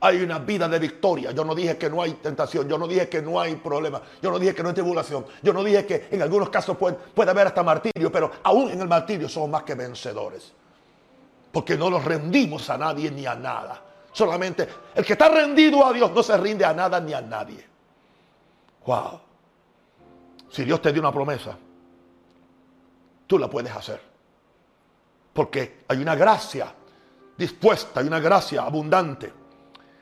Hay 0.00 0.22
una 0.22 0.38
vida 0.38 0.68
de 0.68 0.78
victoria. 0.78 1.32
Yo 1.32 1.44
no 1.44 1.54
dije 1.54 1.76
que 1.76 1.90
no 1.90 2.00
hay 2.00 2.14
tentación. 2.14 2.66
Yo 2.66 2.78
no 2.78 2.88
dije 2.88 3.10
que 3.10 3.20
no 3.20 3.38
hay 3.38 3.56
problema. 3.56 4.00
Yo 4.22 4.30
no 4.30 4.38
dije 4.38 4.54
que 4.54 4.62
no 4.62 4.70
hay 4.70 4.74
tribulación. 4.74 5.26
Yo 5.42 5.52
no 5.52 5.62
dije 5.62 5.84
que 5.84 6.08
en 6.10 6.22
algunos 6.22 6.48
casos 6.48 6.78
puede, 6.78 6.96
puede 6.96 7.30
haber 7.30 7.48
hasta 7.48 7.62
martirio. 7.62 8.10
Pero 8.10 8.30
aún 8.42 8.70
en 8.70 8.80
el 8.80 8.88
martirio 8.88 9.28
somos 9.28 9.50
más 9.50 9.64
que 9.64 9.74
vencedores. 9.74 10.50
Porque 11.52 11.76
no 11.76 11.90
nos 11.90 12.02
rendimos 12.02 12.70
a 12.70 12.78
nadie 12.78 13.10
ni 13.10 13.26
a 13.26 13.34
nada. 13.34 13.83
Solamente 14.14 14.68
el 14.94 15.04
que 15.04 15.14
está 15.14 15.28
rendido 15.28 15.84
a 15.84 15.92
Dios 15.92 16.12
no 16.12 16.22
se 16.22 16.36
rinde 16.36 16.64
a 16.64 16.72
nada 16.72 17.00
ni 17.00 17.12
a 17.12 17.20
nadie. 17.20 17.66
Wow. 18.86 19.20
Si 20.48 20.64
Dios 20.64 20.80
te 20.80 20.92
dio 20.92 21.02
una 21.02 21.10
promesa, 21.10 21.58
tú 23.26 23.38
la 23.40 23.50
puedes 23.50 23.74
hacer. 23.74 24.00
Porque 25.32 25.82
hay 25.88 25.98
una 25.98 26.14
gracia 26.14 26.72
dispuesta, 27.36 27.98
hay 27.98 28.06
una 28.06 28.20
gracia 28.20 28.62
abundante 28.62 29.32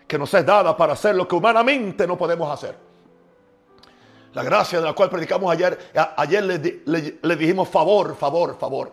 que 0.07 0.19
nos 0.19 0.35
es 0.35 0.45
dada 0.45 0.77
para 0.77 0.93
hacer 0.93 1.15
lo 1.15 1.27
que 1.27 1.35
humanamente 1.35 2.07
no 2.07 2.19
podemos 2.19 2.51
hacer. 2.51 2.77
La 4.35 4.43
gracia 4.43 4.79
de 4.79 4.85
la 4.85 4.93
cual 4.93 5.09
predicamos 5.09 5.51
ayer, 5.51 5.91
ayer 6.19 6.45
le, 6.45 7.37
dijimos 7.37 7.67
favor, 7.67 8.15
favor, 8.15 8.59
favor. 8.59 8.93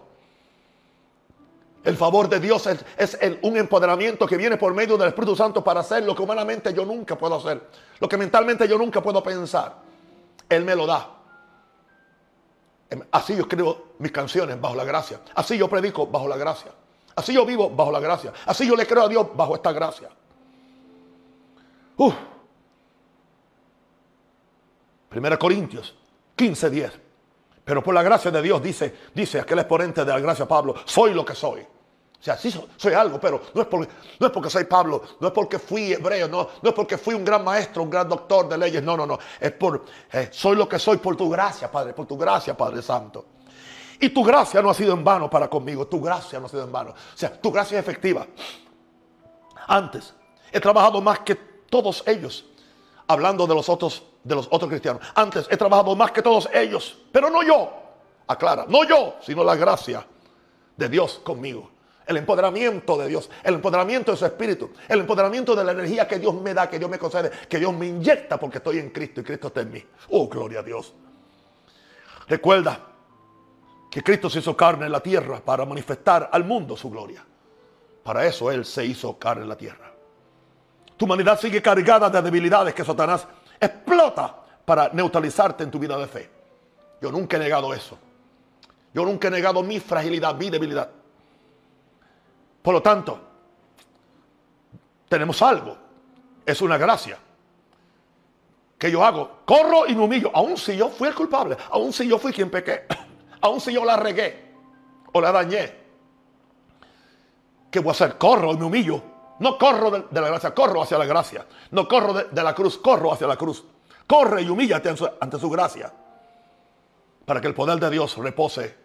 El 1.84 1.95
favor 1.95 2.27
de 2.27 2.39
Dios 2.39 2.67
es, 2.67 3.17
un 3.41 3.57
empoderamiento 3.57 4.27
que 4.27 4.36
viene 4.36 4.57
por 4.57 4.73
medio 4.73 4.97
del 4.97 5.09
Espíritu 5.09 5.36
Santo 5.36 5.63
para 5.63 5.80
hacer 5.80 6.03
lo 6.03 6.13
que 6.13 6.21
humanamente 6.21 6.73
yo 6.73 6.86
nunca 6.86 7.17
puedo 7.17 7.36
hacer. 7.36 7.61
Lo 7.99 8.09
que 8.09 8.17
mentalmente 8.17 8.67
yo 8.67 8.77
nunca 8.77 9.01
puedo 9.01 9.23
pensar. 9.23 9.75
Él 10.49 10.65
me 10.65 10.75
lo 10.75 10.86
da. 10.86 11.09
Em, 12.89 13.01
así 13.11 13.36
yo 13.36 13.41
escribo 13.41 13.93
mis 13.99 14.11
canciones 14.11 14.59
bajo 14.59 14.75
la 14.75 14.84
gracia. 14.84 15.21
Así 15.36 15.57
yo 15.57 15.69
predico 15.69 16.07
bajo 16.07 16.27
la 16.27 16.36
gracia. 16.36 16.71
Así 17.15 17.34
yo 17.34 17.45
vivo 17.45 17.69
bajo 17.69 17.91
la 17.91 17.99
gracia. 17.99 18.34
Así 18.45 18.67
yo 18.67 18.75
le 18.75 18.86
creo 18.86 19.03
a 19.03 19.07
Dios 19.07 19.27
bajo 19.36 19.55
esta 19.55 19.71
gracia. 19.71 20.09
Uf. 21.95 22.13
Primera 25.09 25.38
Corintios 25.38 25.95
15, 26.36 26.69
10. 26.69 27.09
Pero 27.70 27.84
por 27.84 27.93
la 27.93 28.01
gracia 28.01 28.32
de 28.32 28.41
Dios, 28.41 28.63
dice, 28.63 28.95
dice 29.13 29.41
aquel 29.41 29.59
exponente 29.59 30.03
de 30.03 30.11
la 30.11 30.20
gracia 30.20 30.47
Pablo, 30.47 30.74
soy 30.86 31.13
lo 31.13 31.24
que 31.24 31.36
soy. 31.36 31.61
O 31.61 32.20
sea, 32.20 32.36
sí 32.36 32.51
soy, 32.78 32.93
algo, 32.93 33.20
pero 33.20 33.43
no 33.53 33.61
es, 33.61 33.67
porque, 33.67 33.88
no 34.20 34.26
es 34.26 34.34
porque 34.34 34.49
soy 34.49 34.63
Pablo, 34.63 35.03
no 35.20 35.28
es 35.28 35.34
porque 35.36 35.59
fui 35.59 35.93
hebreo, 35.93 36.28
no, 36.28 36.49
no 36.63 36.70
es 36.70 36.76
porque 36.76 36.97
fui 36.97 37.13
un 37.13 37.24
gran 37.24 37.43
maestro, 37.43 37.84
un 37.84 37.91
gran 37.91 38.09
doctor 38.09 38.49
de 38.49 38.57
leyes, 38.57 38.82
no, 38.82 38.97
no, 38.97 39.05
no. 39.05 39.20
Es 39.39 39.51
por, 39.51 39.86
eh, 40.11 40.30
soy 40.32 40.55
lo 40.55 40.67
que 40.67 40.80
soy 40.80 40.97
por 40.97 41.15
tu 41.15 41.30
gracia, 41.30 41.72
Padre, 41.72 41.93
por 41.93 42.07
tu 42.07 42.17
gracia, 42.17 42.57
Padre 42.57 42.82
Santo. 42.82 43.24
Y 43.99 44.09
tu 44.09 44.24
gracia 44.24 44.63
no 44.63 44.72
ha 44.72 44.74
sido 44.74 44.93
en 44.93 45.03
vano 45.03 45.30
para 45.30 45.47
conmigo, 45.47 45.86
tu 45.86 46.01
gracia 46.01 46.39
no 46.39 46.47
ha 46.47 46.49
sido 46.49 46.63
en 46.63 46.72
vano. 46.72 46.89
O 46.89 47.17
sea, 47.17 47.39
tu 47.39 47.51
gracia 47.51 47.78
es 47.78 47.84
efectiva. 47.84 48.26
Antes, 49.67 50.15
he 50.51 50.59
trabajado 50.59 51.01
más 51.01 51.20
que 51.20 51.36
todos 51.36 52.03
ellos, 52.07 52.45
hablando 53.05 53.45
de 53.45 53.53
los 53.53 53.70
otros 53.70 54.09
de 54.24 54.36
los 54.36 54.47
otros 54.51 54.70
cristianos. 54.70 55.01
Antes 55.15 55.47
he 55.49 55.57
trabajado 55.57 55.95
más 55.95 56.11
que 56.11 56.22
todos 56.22 56.49
ellos, 56.53 56.97
pero 57.11 57.30
no 57.30 57.43
yo. 57.43 57.72
Aclara, 58.28 58.65
no 58.67 58.84
yo, 58.84 59.15
sino 59.22 59.43
la 59.43 59.55
gracia 59.55 60.05
de 60.78 60.89
Dios 60.89 61.20
conmigo. 61.24 61.72
El 62.05 62.17
empoderamiento 62.17 62.97
de 62.97 63.07
Dios, 63.07 63.30
el 63.43 63.55
empoderamiento 63.55 64.11
de 64.11 64.17
su 64.17 64.26
espíritu, 64.26 64.72
el 64.88 65.01
empoderamiento 65.01 65.55
de 65.55 65.63
la 65.63 65.74
energía 65.74 66.07
que 66.07 66.17
Dios 66.17 66.34
me 66.34 66.53
da, 66.53 66.67
que 66.67 66.80
Dios 66.80 66.89
me 66.89 66.97
concede, 66.97 67.30
que 67.47 67.59
Dios 67.59 67.74
me 67.74 67.88
inyecta 67.88 68.39
porque 68.39 68.57
estoy 68.57 68.80
en 68.80 68.89
Cristo 68.89 69.22
y 69.22 69.24
Cristo 69.24 69.47
está 69.47 69.61
en 69.61 69.72
mí. 69.72 69.84
Oh, 70.09 70.28
gloria 70.28 70.59
a 70.59 70.63
Dios. 70.63 70.93
Recuerda 72.28 72.80
que 73.91 74.03
Cristo 74.03 74.30
se 74.30 74.39
hizo 74.39 74.55
carne 74.55 74.86
en 74.86 74.91
la 74.91 75.01
tierra 75.01 75.39
para 75.43 75.65
manifestar 75.65 76.30
al 76.32 76.45
mundo 76.45 76.78
su 76.78 76.89
gloria. 76.89 77.24
Para 78.03 78.26
eso 78.26 78.51
Él 78.51 78.65
se 78.65 78.86
hizo 78.86 79.17
carne 79.17 79.43
en 79.43 79.49
la 79.49 79.57
tierra. 79.57 79.91
Tu 80.97 81.05
humanidad 81.05 81.39
sigue 81.39 81.61
cargada 81.61 82.09
de 82.09 82.22
debilidades 82.22 82.74
que 82.74 82.84
Satanás 82.84 83.28
explota 83.60 84.36
para 84.66 84.89
neutralizarte 84.89 85.64
en 85.64 85.72
tu 85.72 85.80
vida 85.80 85.97
de 85.97 86.07
fe. 86.07 86.30
Yo 87.01 87.12
nunca 87.12 87.38
he 87.38 87.39
negado 87.39 87.74
eso. 87.74 87.97
Yo 88.93 89.05
nunca 89.05 89.28
he 89.28 89.32
negado 89.32 89.64
mi 89.64 89.80
fragilidad, 89.80 90.36
mi 90.36 90.49
debilidad. 90.49 90.89
Por 92.62 92.74
lo 92.74 92.82
tanto, 92.82 93.20
tenemos 95.07 95.41
algo. 95.41 95.78
Es 96.45 96.62
una 96.62 96.78
gracia. 96.78 97.18
Que 98.78 98.91
yo 98.91 99.03
hago. 99.03 99.41
Corro 99.45 99.88
y 99.88 99.95
me 99.95 100.03
humillo. 100.03 100.32
Aun 100.34 100.57
si 100.57 100.78
yo 100.78 100.89
fui 100.89 101.07
el 101.07 101.16
culpable. 101.16 101.57
Aun 101.72 101.91
si 101.91 102.07
yo 102.07 102.18
fui 102.18 102.32
quien 102.32 102.49
pequé. 102.49 102.86
Aun 103.41 103.60
si 103.60 103.74
yo 103.74 103.84
la 103.84 103.97
regué. 103.97 104.53
O 105.14 105.22
la 105.22 105.32
dañé. 105.32 105.76
¿Qué 107.72 107.80
voy 107.80 107.89
a 107.89 107.91
hacer? 107.91 108.18
Corro 108.18 108.53
y 108.53 108.57
me 108.57 108.66
humillo 108.66 109.09
no 109.39 109.57
corro 109.57 109.89
de, 109.89 110.21
la 110.21 110.27
gracia, 110.27 110.53
corro 110.53 110.81
hacia 110.81 110.97
la 110.97 111.05
gracia. 111.05 111.45
No 111.71 111.87
corro 111.87 112.13
de, 112.13 112.43
la 112.43 112.53
cruz, 112.53 112.77
corro 112.77 113.13
hacia 113.13 113.25
la 113.25 113.37
cruz. 113.37 113.63
Corre 114.05 114.41
y 114.41 114.49
humíllate 114.49 114.89
ante 115.19 115.39
su, 115.39 115.49
gracia. 115.49 115.91
para 117.25 117.39
que 117.39 117.47
el 117.47 117.53
poder 117.53 117.79
de 117.79 117.89
Dios 117.89 118.17
repose 118.17 118.75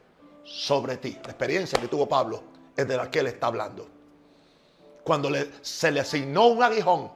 sobre 0.44 0.98
ti. 0.98 1.18
La 1.24 1.30
experiencia 1.30 1.80
que 1.80 1.88
tuvo 1.88 2.08
Pablo 2.08 2.42
es 2.76 2.86
de 2.86 2.96
la 2.96 3.10
que 3.10 3.20
él 3.20 3.26
está 3.26 3.48
hablando. 3.48 3.88
Cuando 5.02 5.30
se 5.60 5.90
le 5.90 6.00
asignó 6.00 6.46
un 6.46 6.62
aguijón 6.62 7.10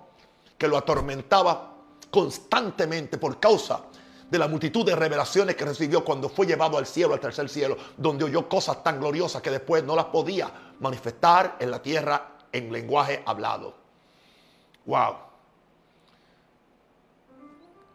que 0.56 0.66
lo 0.66 0.76
atormentaba 0.76 1.74
constantemente 2.10 3.18
por 3.18 3.38
causa 3.38 3.82
de 4.28 4.38
la 4.38 4.48
multitud 4.48 4.84
de 4.84 4.96
revelaciones 4.96 5.54
que 5.54 5.64
recibió 5.64 6.04
cuando 6.04 6.28
fue 6.28 6.46
llevado 6.46 6.76
al 6.76 6.86
cielo, 6.86 7.14
al 7.14 7.20
tercer 7.20 7.48
cielo, 7.48 7.76
donde 7.96 8.24
oyó 8.24 8.48
cosas 8.48 8.82
tan 8.82 8.98
gloriosas 8.98 9.40
que 9.40 9.50
después 9.50 9.84
no 9.84 9.94
las 9.94 10.06
podía 10.06 10.50
manifestar 10.80 11.56
en 11.60 11.70
la 11.70 11.80
tierra 11.80 12.37
en 12.52 12.72
lenguaje 12.72 13.22
hablado. 13.26 13.74
Wow. 14.86 15.16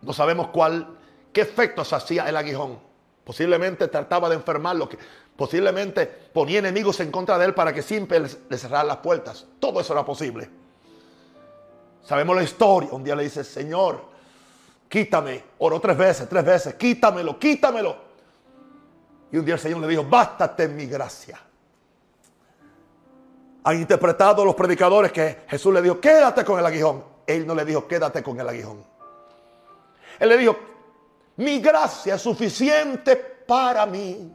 No 0.01 0.13
sabemos 0.13 0.47
cuál, 0.47 0.97
qué 1.31 1.41
efectos 1.41 1.93
hacía 1.93 2.27
el 2.29 2.37
aguijón. 2.37 2.79
Posiblemente 3.23 3.87
trataba 3.87 4.29
de 4.29 4.35
enfermarlo, 4.35 4.89
que 4.89 4.97
posiblemente 5.35 6.05
ponía 6.05 6.59
enemigos 6.59 6.99
en 6.99 7.09
contra 7.09 7.37
de 7.37 7.45
él 7.45 7.53
para 7.53 7.73
que 7.73 7.81
siempre 7.81 8.19
le 8.19 8.57
cerraran 8.57 8.87
las 8.87 8.97
puertas. 8.97 9.45
Todo 9.59 9.79
eso 9.79 9.93
era 9.93 10.05
posible. 10.05 10.49
Sabemos 12.03 12.35
la 12.35 12.43
historia. 12.43 12.89
Un 12.91 13.03
día 13.03 13.15
le 13.15 13.23
dice, 13.23 13.43
Señor, 13.43 14.01
quítame. 14.89 15.43
Oró 15.59 15.79
tres 15.79 15.97
veces, 15.97 16.27
tres 16.27 16.43
veces, 16.43 16.75
quítamelo, 16.75 17.39
quítamelo. 17.39 17.95
Y 19.31 19.37
un 19.37 19.45
día 19.45 19.55
el 19.55 19.59
Señor 19.59 19.79
le 19.79 19.87
dijo, 19.87 20.03
bástate 20.03 20.67
mi 20.67 20.85
gracia. 20.85 21.39
Han 23.65 23.79
interpretado 23.79 24.43
los 24.43 24.55
predicadores 24.55 25.11
que 25.11 25.43
Jesús 25.47 25.73
le 25.73 25.81
dijo, 25.81 25.99
quédate 25.99 26.43
con 26.43 26.59
el 26.59 26.65
aguijón. 26.65 27.03
Él 27.25 27.47
no 27.47 27.55
le 27.55 27.63
dijo, 27.63 27.87
quédate 27.87 28.21
con 28.21 28.39
el 28.39 28.47
aguijón. 28.47 28.83
Él 30.19 30.29
le 30.29 30.37
dijo, 30.37 30.57
mi 31.37 31.59
gracia 31.59 32.15
es 32.15 32.21
suficiente 32.21 33.15
para 33.15 33.85
mí. 33.85 34.31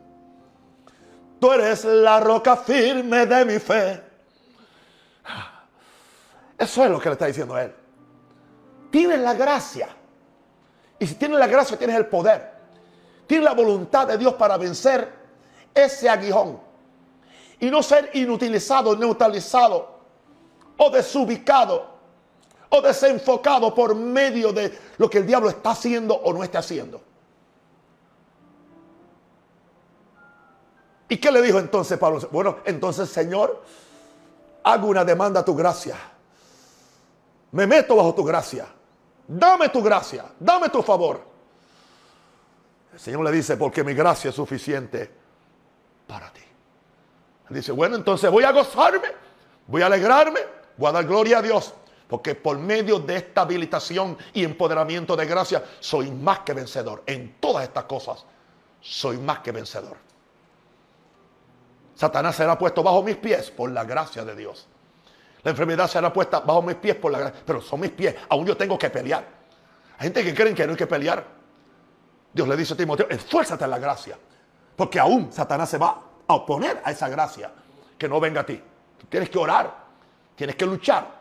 Tú 1.39 1.53
eres 1.53 1.85
la 1.85 2.19
roca 2.21 2.57
firme 2.57 3.27
de 3.27 3.45
mi 3.45 3.59
fe. 3.59 4.03
Eso 6.57 6.85
es 6.85 6.91
lo 6.91 6.99
que 6.99 7.09
le 7.09 7.13
está 7.13 7.27
diciendo 7.27 7.55
a 7.55 7.63
él. 7.63 7.75
Tienes 8.91 9.21
la 9.21 9.35
gracia. 9.35 9.89
Y 10.99 11.07
si 11.07 11.15
tienes 11.15 11.39
la 11.39 11.47
gracia, 11.47 11.79
tienes 11.79 11.97
el 11.97 12.07
poder. 12.07 12.53
Tienes 13.27 13.45
la 13.45 13.55
voluntad 13.55 14.09
de 14.09 14.19
Dios 14.19 14.35
para 14.35 14.57
vencer 14.57 15.09
ese 15.73 16.09
aguijón. 16.09 16.68
Y 17.61 17.71
no 17.71 17.83
ser 17.83 18.11
inutilizado, 18.15 18.97
neutralizado 18.97 19.99
o 20.77 20.91
desubicado 20.91 21.99
o 22.71 22.81
desenfocado 22.81 23.75
por 23.75 23.95
medio 23.95 24.53
de 24.53 24.79
lo 24.99 25.09
que 25.09 25.19
el 25.19 25.27
diablo 25.27 25.49
está 25.49 25.71
haciendo 25.71 26.15
o 26.15 26.33
no 26.33 26.45
está 26.45 26.59
haciendo. 26.59 27.01
¿Y 31.09 31.17
qué 31.17 31.33
le 31.33 31.41
dijo 31.41 31.59
entonces 31.59 31.99
Pablo? 31.99 32.21
Bueno, 32.31 32.59
entonces 32.65 33.09
Señor, 33.09 33.63
hago 34.63 34.89
una 34.89 35.05
demanda 35.05 35.41
a 35.41 35.45
tu 35.45 35.55
gracia. 35.55 35.97
Me 37.53 37.67
meto 37.67 37.97
bajo 37.97 38.15
tu 38.15 38.25
gracia. 38.25 38.67
Dame 39.27 39.71
tu 39.71 39.83
gracia, 39.83 40.27
dame 40.39 40.69
tu 40.69 40.83
favor. 40.83 41.21
El 42.93 43.01
Señor 43.01 43.25
le 43.25 43.33
dice, 43.33 43.57
porque 43.57 43.85
mi 43.85 43.95
gracia 43.95 44.31
es 44.31 44.35
suficiente 44.35 45.11
para 46.07 46.33
ti. 46.33 46.41
Dice, 47.51 47.73
bueno, 47.73 47.97
entonces 47.97 48.31
voy 48.31 48.45
a 48.45 48.53
gozarme, 48.53 49.09
voy 49.67 49.83
a 49.83 49.87
alegrarme, 49.87 50.41
voy 50.77 50.89
a 50.89 50.93
dar 50.93 51.07
gloria 51.07 51.39
a 51.39 51.43
Dios. 51.43 51.75
Porque 52.09 52.35
por 52.35 52.59
medio 52.59 52.99
de 52.99 53.17
esta 53.17 53.43
habilitación 53.43 54.17
y 54.33 54.43
empoderamiento 54.43 55.15
de 55.15 55.27
gracia, 55.27 55.63
soy 55.81 56.11
más 56.11 56.41
que 56.41 56.55
vencedor. 56.55 57.03
En 57.07 57.37
todas 57.39 57.65
estas 57.65 57.85
cosas, 57.85 58.25
soy 58.81 59.19
más 59.19 59.41
que 59.41 59.53
vencedor. 59.53 59.97
Satanás 61.95 62.37
será 62.37 62.57
puesto 62.57 62.83
bajo 62.83 63.03
mis 63.03 63.17
pies 63.17 63.51
por 63.51 63.71
la 63.71 63.85
gracia 63.85 64.25
de 64.25 64.35
Dios. 64.35 64.67
La 65.43 65.51
enfermedad 65.51 65.89
será 65.89 66.13
puesta 66.13 66.41
bajo 66.41 66.63
mis 66.63 66.77
pies 66.77 66.97
por 66.97 67.13
la 67.13 67.19
gracia. 67.19 67.43
Pero 67.45 67.61
son 67.61 67.81
mis 67.81 67.91
pies. 67.91 68.15
Aún 68.29 68.47
yo 68.47 68.57
tengo 68.57 68.79
que 68.79 68.89
pelear. 68.89 69.27
Hay 69.99 70.05
gente 70.05 70.25
que 70.25 70.35
creen 70.35 70.55
que 70.55 70.65
no 70.65 70.73
hay 70.73 70.79
que 70.79 70.87
pelear. 70.87 71.25
Dios 72.33 72.49
le 72.49 72.57
dice 72.57 72.75
a 72.75 72.77
Timoteo, 72.77 73.07
esfuérzate 73.11 73.65
en 73.65 73.71
la 73.71 73.79
gracia. 73.79 74.19
Porque 74.77 74.99
aún 74.99 75.33
Satanás 75.33 75.69
se 75.69 75.77
va 75.77 76.08
a 76.29 76.35
oponer 76.35 76.81
a 76.85 76.91
esa 76.91 77.09
gracia 77.09 77.51
que 77.97 78.09
no 78.09 78.21
venga 78.21 78.43
a 78.43 78.47
ti. 78.47 78.63
tienes 79.09 79.29
que 79.31 79.39
orar. 79.39 79.89
Tienes 80.37 80.55
que 80.55 80.67
luchar. 80.67 81.19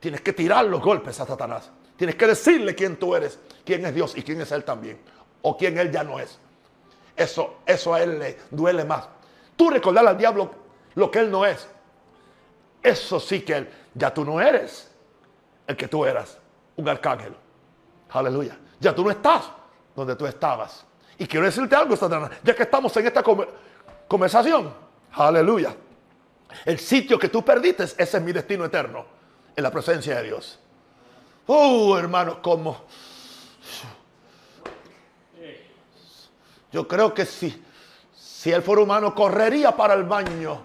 Tienes 0.00 0.22
que 0.22 0.32
tirar 0.32 0.64
los 0.64 0.80
golpes 0.80 1.20
a 1.20 1.26
Satanás. 1.26 1.70
Tienes 1.96 2.16
que 2.16 2.26
decirle 2.26 2.74
quién 2.74 2.96
tú 2.96 3.14
eres, 3.14 3.38
quién 3.64 3.84
es 3.84 3.94
Dios 3.94 4.16
y 4.16 4.22
quién 4.22 4.40
es 4.40 4.50
Él 4.52 4.64
también. 4.64 4.98
O 5.42 5.56
quién 5.56 5.78
Él 5.78 5.90
ya 5.90 6.02
no 6.02 6.18
es. 6.18 6.38
Eso, 7.14 7.58
eso 7.66 7.94
a 7.94 8.02
Él 8.02 8.18
le 8.18 8.38
duele 8.50 8.84
más. 8.84 9.08
Tú 9.56 9.70
recordarle 9.70 10.10
al 10.10 10.18
diablo 10.18 10.50
lo 10.94 11.10
que 11.10 11.20
Él 11.20 11.30
no 11.30 11.44
es. 11.44 11.68
Eso 12.82 13.18
sí 13.18 13.40
que 13.40 13.56
Él, 13.56 13.70
ya 13.94 14.12
tú 14.12 14.24
no 14.24 14.40
eres 14.40 14.90
el 15.66 15.76
que 15.76 15.88
tú 15.88 16.04
eras, 16.04 16.38
un 16.76 16.88
arcángel. 16.88 17.34
Aleluya. 18.10 18.56
Ya 18.78 18.94
tú 18.94 19.02
no 19.02 19.10
estás 19.10 19.50
donde 19.94 20.14
tú 20.14 20.26
estabas. 20.26 20.84
Y 21.18 21.26
quiero 21.26 21.46
decirte 21.46 21.74
algo, 21.74 21.96
Satanás, 21.96 22.30
ya 22.44 22.54
que 22.54 22.62
estamos 22.62 22.94
en 22.96 23.06
esta 23.06 23.22
conversación. 24.08 24.72
Aleluya. 25.12 25.74
El 26.64 26.78
sitio 26.78 27.18
que 27.18 27.28
tú 27.28 27.44
perdiste, 27.44 27.84
ese 27.84 28.02
es 28.02 28.22
mi 28.22 28.32
destino 28.32 28.64
eterno 28.64 29.04
en 29.54 29.62
la 29.62 29.70
presencia 29.70 30.16
de 30.16 30.22
Dios. 30.24 30.58
Oh, 31.46 31.96
hermanos, 31.98 32.38
como... 32.42 32.84
Yo 36.72 36.86
creo 36.86 37.14
que 37.14 37.24
si, 37.24 37.62
si 38.14 38.52
el 38.52 38.62
fuera 38.62 38.82
humano 38.82 39.14
correría 39.14 39.74
para 39.74 39.94
el 39.94 40.04
baño, 40.04 40.62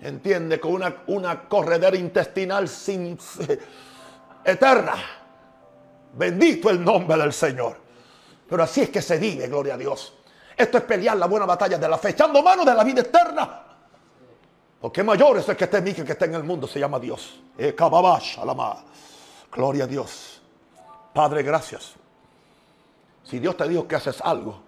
entiende, 0.00 0.58
con 0.58 0.72
una, 0.72 1.02
una 1.06 1.48
corredera 1.48 1.96
intestinal 1.96 2.68
sin, 2.68 3.18
eterna. 4.44 4.94
Bendito 6.14 6.70
el 6.70 6.82
nombre 6.82 7.16
del 7.16 7.32
Señor. 7.32 7.76
Pero 8.48 8.62
así 8.62 8.82
es 8.82 8.90
que 8.90 9.00
se 9.00 9.18
vive, 9.18 9.46
gloria 9.48 9.74
a 9.74 9.78
Dios. 9.78 10.14
Esto 10.56 10.78
es 10.78 10.84
pelear 10.84 11.16
la 11.16 11.26
buena 11.26 11.46
batalla 11.46 11.78
de 11.78 11.88
la 11.88 11.98
fe, 11.98 12.10
echando 12.10 12.42
mano 12.42 12.64
de 12.64 12.74
la 12.74 12.84
vida 12.84 13.00
eterna. 13.00 13.62
Porque 14.80 15.02
mayor 15.02 15.38
es 15.38 15.48
el 15.48 15.56
que 15.56 15.64
esté 15.64 15.78
en 15.78 15.84
mí 15.84 15.94
que 15.94 16.00
el 16.00 16.06
que 16.06 16.12
esté 16.12 16.24
en 16.24 16.34
el 16.34 16.42
mundo, 16.42 16.66
se 16.66 16.80
llama 16.80 16.98
Dios. 16.98 17.40
Eh, 17.56 17.74
Gloria 19.52 19.84
a 19.84 19.86
Dios. 19.86 20.40
Padre, 21.12 21.42
gracias. 21.42 21.92
Si 23.22 23.38
Dios 23.38 23.56
te 23.56 23.68
dijo 23.68 23.86
que 23.86 23.94
haces 23.94 24.20
algo, 24.20 24.60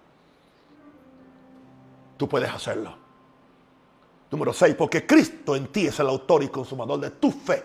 tú 2.17 2.29
puedes 2.29 2.49
hacerlo. 2.49 2.95
Número 4.31 4.53
6, 4.53 4.75
porque 4.75 5.05
Cristo 5.05 5.55
en 5.55 5.67
ti 5.67 5.87
es 5.87 5.99
el 5.99 6.07
autor 6.07 6.43
y 6.43 6.47
consumador 6.47 6.99
de 6.99 7.11
tu 7.11 7.31
fe. 7.31 7.63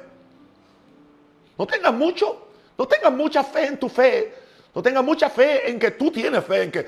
No 1.56 1.66
tengas 1.66 1.92
mucho, 1.92 2.48
no 2.76 2.88
tengas 2.88 3.12
mucha 3.12 3.44
fe 3.44 3.66
en 3.66 3.78
tu 3.78 3.88
fe. 3.88 4.34
No 4.74 4.82
tengas 4.82 5.04
mucha 5.04 5.28
fe 5.28 5.70
en 5.70 5.78
que 5.78 5.90
tú 5.92 6.10
tienes 6.10 6.44
fe, 6.44 6.62
en 6.62 6.70
que 6.70 6.86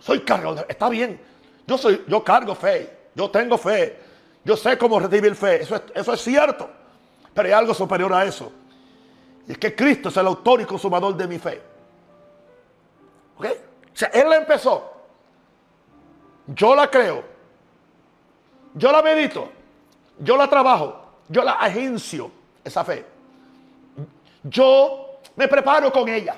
soy 0.00 0.20
cargador. 0.20 0.66
Está 0.68 0.88
bien. 0.88 1.20
Yo 1.66 1.78
soy, 1.78 2.04
yo 2.06 2.22
cargo 2.24 2.54
fe. 2.54 2.96
Yo 3.14 3.30
tengo 3.30 3.58
fe. 3.58 4.08
Yo 4.44 4.56
sé 4.56 4.78
cómo 4.78 4.98
recibir 4.98 5.34
fe, 5.34 5.60
eso 5.60 5.76
es, 5.76 5.82
eso 5.94 6.12
es 6.14 6.22
cierto. 6.22 6.70
Pero 7.34 7.48
hay 7.48 7.52
algo 7.52 7.74
superior 7.74 8.12
a 8.14 8.24
eso. 8.24 8.50
Y 9.46 9.52
es 9.52 9.58
que 9.58 9.74
Cristo 9.74 10.08
es 10.08 10.16
el 10.16 10.26
autor 10.26 10.60
y 10.60 10.64
consumador 10.64 11.14
de 11.16 11.26
mi 11.26 11.38
fe. 11.38 11.60
¿Ok? 13.36 13.44
O 13.44 13.96
sea, 13.96 14.08
Él 14.08 14.28
la 14.28 14.36
empezó. 14.36 14.90
Yo 16.46 16.74
la 16.74 16.90
creo. 16.90 17.22
Yo 18.74 18.90
la 18.90 19.02
medito. 19.02 19.50
Yo 20.18 20.36
la 20.36 20.48
trabajo. 20.48 20.98
Yo 21.28 21.44
la 21.44 21.52
agencio, 21.52 22.30
esa 22.64 22.84
fe. 22.84 23.04
Yo 24.42 25.20
me 25.36 25.46
preparo 25.46 25.92
con 25.92 26.08
ella. 26.08 26.36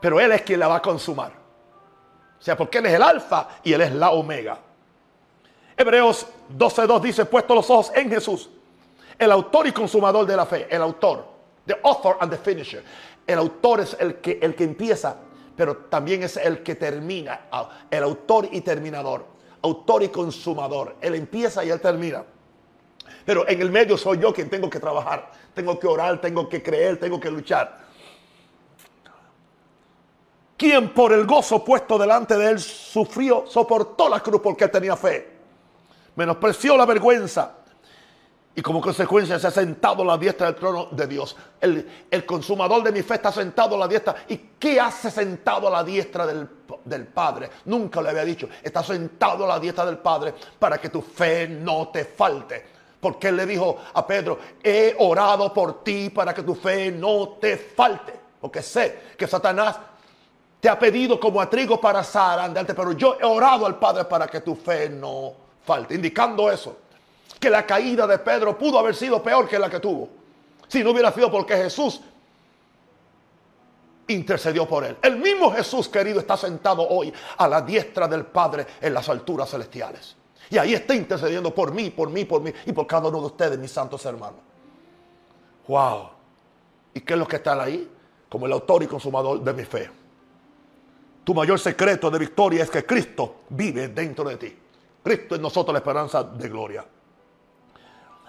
Pero 0.00 0.18
Él 0.18 0.32
es 0.32 0.42
quien 0.42 0.60
la 0.60 0.68
va 0.68 0.76
a 0.76 0.82
consumar. 0.82 1.32
O 2.38 2.42
sea, 2.42 2.56
porque 2.56 2.78
Él 2.78 2.86
es 2.86 2.94
el 2.94 3.02
alfa 3.02 3.48
y 3.62 3.72
Él 3.72 3.80
es 3.80 3.92
la 3.92 4.10
omega. 4.10 4.58
Hebreos 5.76 6.26
12.2 6.56 7.00
dice, 7.00 7.24
puesto 7.24 7.54
los 7.54 7.68
ojos 7.70 7.92
en 7.94 8.10
Jesús, 8.10 8.50
el 9.18 9.30
autor 9.30 9.66
y 9.66 9.72
consumador 9.72 10.26
de 10.26 10.36
la 10.36 10.46
fe, 10.46 10.66
el 10.70 10.82
autor, 10.82 11.24
the 11.66 11.76
author 11.84 12.16
and 12.20 12.30
the 12.30 12.38
finisher. 12.38 12.82
El 13.26 13.38
autor 13.38 13.80
es 13.80 13.96
el 14.00 14.16
que, 14.16 14.38
el 14.40 14.54
que 14.54 14.64
empieza, 14.64 15.16
pero 15.56 15.76
también 15.76 16.22
es 16.22 16.36
el 16.36 16.62
que 16.62 16.74
termina, 16.74 17.42
ah, 17.50 17.68
el 17.90 18.02
autor 18.02 18.48
y 18.50 18.60
terminador, 18.60 19.26
autor 19.62 20.02
y 20.02 20.08
consumador. 20.08 20.96
Él 21.00 21.14
empieza 21.14 21.64
y 21.64 21.70
él 21.70 21.80
termina. 21.80 22.24
Pero 23.24 23.46
en 23.48 23.60
el 23.60 23.70
medio 23.70 23.98
soy 23.98 24.18
yo 24.18 24.32
quien 24.32 24.48
tengo 24.48 24.70
que 24.70 24.80
trabajar, 24.80 25.30
tengo 25.54 25.78
que 25.78 25.86
orar, 25.86 26.20
tengo 26.20 26.48
que 26.48 26.62
creer, 26.62 26.98
tengo 26.98 27.20
que 27.20 27.30
luchar. 27.30 27.87
Quien 30.58 30.92
por 30.92 31.14
el 31.14 31.24
gozo 31.24 31.64
puesto 31.64 31.96
delante 31.96 32.36
de 32.36 32.50
él 32.50 32.60
sufrió, 32.60 33.44
soportó 33.46 34.10
la 34.10 34.20
cruz 34.20 34.42
porque 34.42 34.68
tenía 34.68 34.94
fe 34.94 35.38
menospreció 36.18 36.76
la 36.76 36.84
vergüenza 36.84 37.52
y 38.52 38.60
como 38.60 38.80
consecuencia 38.80 39.38
se 39.38 39.46
ha 39.46 39.52
sentado 39.52 40.02
a 40.02 40.06
la 40.06 40.18
diestra 40.18 40.48
del 40.48 40.56
trono 40.56 40.88
de 40.90 41.06
Dios. 41.06 41.36
El, 41.60 42.26
consumador 42.26 42.82
de 42.82 42.90
mi 42.90 43.02
fe 43.02 43.14
está 43.14 43.30
sentado 43.30 43.76
a 43.76 43.78
la 43.78 43.86
diestra. 43.86 44.16
¿Y 44.26 44.36
qué 44.58 44.80
hace 44.80 45.12
sentado 45.12 45.68
a 45.68 45.70
la 45.70 45.84
diestra 45.84 46.26
del, 46.26 47.06
Padre. 47.14 47.50
Nunca 47.66 48.02
le 48.02 48.10
había 48.10 48.24
dicho, 48.24 48.48
está 48.60 48.82
sentado 48.82 49.44
a 49.44 49.48
la 49.48 49.60
dieta 49.60 49.86
del 49.86 49.98
Padre 49.98 50.34
para 50.58 50.78
que 50.78 50.88
tu 50.88 51.00
fe 51.00 51.46
no 51.46 51.88
te 51.88 52.04
falte. 52.04 52.66
Porque 52.98 53.28
él 53.28 53.36
le 53.36 53.46
dijo 53.46 53.78
a 53.94 54.04
Pedro, 54.04 54.40
he 54.60 54.96
orado 54.98 55.54
por 55.54 55.84
ti 55.84 56.10
para 56.10 56.34
que 56.34 56.42
tu 56.42 56.56
fe 56.56 56.90
no 56.90 57.36
te 57.40 57.56
falte. 57.56 58.12
Porque 58.40 58.60
sé 58.60 59.14
que 59.16 59.28
Satanás 59.28 59.76
te 60.60 60.68
ha 60.68 60.78
pedido 60.78 61.20
como 61.20 61.40
a 61.40 61.48
trigo 61.48 61.80
para 61.80 62.02
zarandarte, 62.02 62.74
pero 62.74 62.92
yo 62.92 63.16
he 63.20 63.24
orado 63.24 63.64
al 63.66 63.78
Padre 63.78 64.04
para 64.04 64.26
que 64.26 64.40
tu 64.40 64.56
fe 64.56 64.88
no 64.88 65.32
falte. 65.64 65.94
Indicando 65.94 66.50
eso, 66.50 66.76
que 67.38 67.48
la 67.48 67.64
caída 67.64 68.06
de 68.06 68.18
Pedro 68.18 68.58
pudo 68.58 68.78
haber 68.78 68.94
sido 68.94 69.22
peor 69.22 69.48
que 69.48 69.58
la 69.58 69.70
que 69.70 69.78
tuvo. 69.78 70.08
Si 70.66 70.82
no 70.82 70.90
hubiera 70.90 71.12
sido 71.12 71.30
porque 71.30 71.56
Jesús 71.56 72.00
intercedió 74.08 74.66
por 74.66 74.84
él. 74.84 74.96
El 75.02 75.18
mismo 75.18 75.52
Jesús 75.52 75.88
querido 75.88 76.20
está 76.20 76.36
sentado 76.36 76.86
hoy 76.88 77.12
a 77.36 77.46
la 77.46 77.60
diestra 77.60 78.08
del 78.08 78.26
Padre 78.26 78.66
en 78.80 78.94
las 78.94 79.08
alturas 79.08 79.50
celestiales. 79.50 80.16
Y 80.50 80.56
ahí 80.56 80.74
está 80.74 80.94
intercediendo 80.94 81.54
por 81.54 81.72
mí, 81.72 81.90
por 81.90 82.08
mí, 82.08 82.24
por 82.24 82.40
mí 82.40 82.52
y 82.66 82.72
por 82.72 82.86
cada 82.86 83.08
uno 83.08 83.20
de 83.20 83.26
ustedes, 83.26 83.58
mis 83.58 83.70
santos 83.70 84.04
hermanos. 84.06 84.40
Wow. 85.68 86.08
¿Y 86.94 87.00
qué 87.00 87.12
es 87.12 87.18
lo 87.18 87.28
que 87.28 87.36
está 87.36 87.62
ahí? 87.62 87.88
Como 88.28 88.46
el 88.46 88.52
autor 88.52 88.82
y 88.82 88.86
consumador 88.86 89.42
de 89.42 89.52
mi 89.52 89.64
fe. 89.64 89.90
Tu 91.28 91.34
mayor 91.34 91.60
secreto 91.60 92.10
de 92.10 92.18
victoria 92.18 92.62
es 92.62 92.70
que 92.70 92.86
Cristo 92.86 93.40
vive 93.50 93.88
dentro 93.88 94.24
de 94.24 94.36
ti. 94.38 94.56
Cristo 95.02 95.34
es 95.34 95.40
nosotros 95.42 95.74
la 95.74 95.80
esperanza 95.80 96.22
de 96.22 96.48
gloria. 96.48 96.82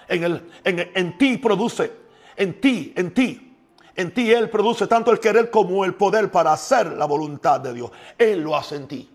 En, 0.06 0.22
el, 0.22 0.52
en, 0.66 0.92
en 0.94 1.18
ti 1.18 1.38
produce, 1.38 1.94
en 2.36 2.60
ti, 2.60 2.92
en 2.94 3.14
ti, 3.14 3.56
en 3.96 4.14
ti 4.14 4.34
Él 4.34 4.50
produce 4.50 4.86
tanto 4.86 5.12
el 5.12 5.20
querer 5.22 5.50
como 5.50 5.86
el 5.86 5.96
poder 5.96 6.30
para 6.30 6.52
hacer 6.52 6.92
la 6.92 7.06
voluntad 7.06 7.62
de 7.62 7.74
Dios. 7.74 7.90
Él 8.18 8.42
lo 8.42 8.54
hace 8.58 8.76
en 8.76 8.86
ti. 8.90 9.10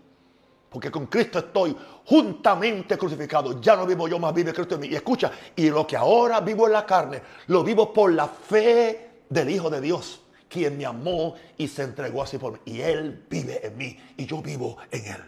Porque 0.67 0.89
con 0.89 1.05
Cristo 1.05 1.37
estoy 1.37 1.77
juntamente 2.05 2.97
crucificado. 2.97 3.61
Ya 3.61 3.75
no 3.75 3.85
vivo 3.85 4.07
yo, 4.07 4.17
más 4.17 4.33
vive 4.33 4.51
Cristo 4.51 4.73
en 4.73 4.81
mí. 4.81 4.87
Y 4.87 4.95
escucha, 4.95 5.31
y 5.55 5.69
lo 5.69 5.85
que 5.85 5.95
ahora 5.95 6.41
vivo 6.41 6.65
en 6.65 6.73
la 6.73 6.87
carne, 6.87 7.21
lo 7.45 7.63
vivo 7.63 7.93
por 7.93 8.11
la 8.11 8.27
fe 8.27 9.21
del 9.29 9.47
Hijo 9.47 9.69
de 9.69 9.79
Dios, 9.79 10.21
quien 10.49 10.77
me 10.77 10.85
amó 10.85 11.35
y 11.57 11.67
se 11.67 11.83
entregó 11.83 12.23
así 12.23 12.37
por 12.37 12.53
mí. 12.53 12.59
Y 12.65 12.81
Él 12.81 13.25
vive 13.29 13.65
en 13.65 13.77
mí 13.77 13.99
y 14.17 14.25
yo 14.25 14.41
vivo 14.41 14.77
en 14.91 15.05
Él. 15.05 15.23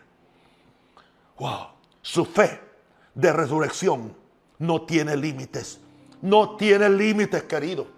Wow. 1.38 1.68
Su 2.02 2.26
fe 2.26 2.60
de 3.14 3.34
resurrección 3.34 4.16
no 4.60 4.84
tiene 4.84 5.16
límites. 5.18 5.80
No 6.22 6.56
tiene 6.56 6.90
límites, 6.90 7.44
querido 7.44 7.98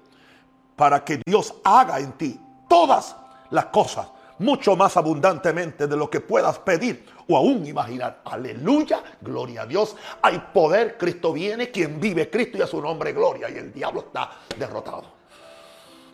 para 0.79 1.03
que 1.03 1.21
Dios 1.25 1.55
haga 1.65 1.99
en 1.99 2.13
ti 2.13 2.39
todas 2.69 3.13
las 3.49 3.65
cosas 3.65 4.07
mucho 4.37 4.77
más 4.77 4.95
abundantemente 4.95 5.87
de 5.87 5.97
lo 5.97 6.09
que 6.09 6.21
puedas 6.21 6.57
pedir 6.59 7.05
o 7.27 7.35
aún 7.35 7.67
imaginar. 7.67 8.21
Aleluya, 8.23 9.03
gloria 9.19 9.63
a 9.63 9.65
Dios. 9.65 9.97
Hay 10.21 10.41
poder, 10.53 10.97
Cristo 10.97 11.33
viene, 11.33 11.69
quien 11.69 11.99
vive 11.99 12.29
Cristo 12.29 12.59
y 12.59 12.61
a 12.61 12.67
su 12.67 12.81
nombre 12.81 13.11
gloria 13.11 13.49
y 13.49 13.57
el 13.57 13.73
diablo 13.73 14.05
está 14.07 14.31
derrotado. 14.57 15.03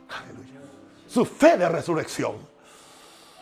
Aleluya. 0.09 0.54
Su 1.16 1.24
fe 1.24 1.57
de 1.57 1.70
resurrección 1.70 2.36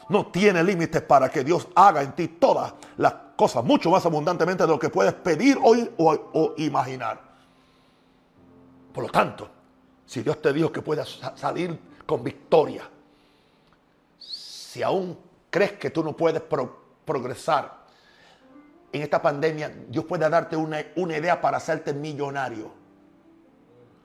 no 0.10 0.28
tiene 0.28 0.64
límites 0.64 1.02
para 1.02 1.28
que 1.30 1.44
Dios 1.44 1.68
haga 1.74 2.04
en 2.04 2.12
ti 2.12 2.28
todas 2.28 2.72
las 2.98 3.16
cosas 3.36 3.64
mucho 3.64 3.90
más 3.90 4.06
abundantemente 4.06 4.62
de 4.62 4.70
lo 4.70 4.78
que 4.78 4.90
puedes 4.90 5.16
pedir 5.16 5.58
o, 5.60 5.74
o 6.06 6.54
imaginar. 6.58 7.20
Por 8.94 9.06
lo 9.06 9.10
tanto, 9.10 9.50
si 10.06 10.22
Dios 10.22 10.40
te 10.40 10.54
dijo 10.54 10.72
que 10.72 10.84
puedas 10.84 11.20
salir 11.34 11.80
con 12.06 12.24
victoria, 12.24 12.88
si 14.20 14.84
aún 14.84 15.18
crees 15.50 15.72
que 15.72 15.90
tú 15.90 16.04
no 16.04 16.16
puedes 16.16 16.44
progresar 17.04 17.74
en 18.92 19.02
esta 19.02 19.20
pandemia, 19.20 19.74
Dios 19.90 20.06
puede 20.06 20.30
darte 20.30 20.56
una 20.56 21.18
idea 21.18 21.42
para 21.42 21.58
hacerte 21.58 21.92
millonario 21.92 22.72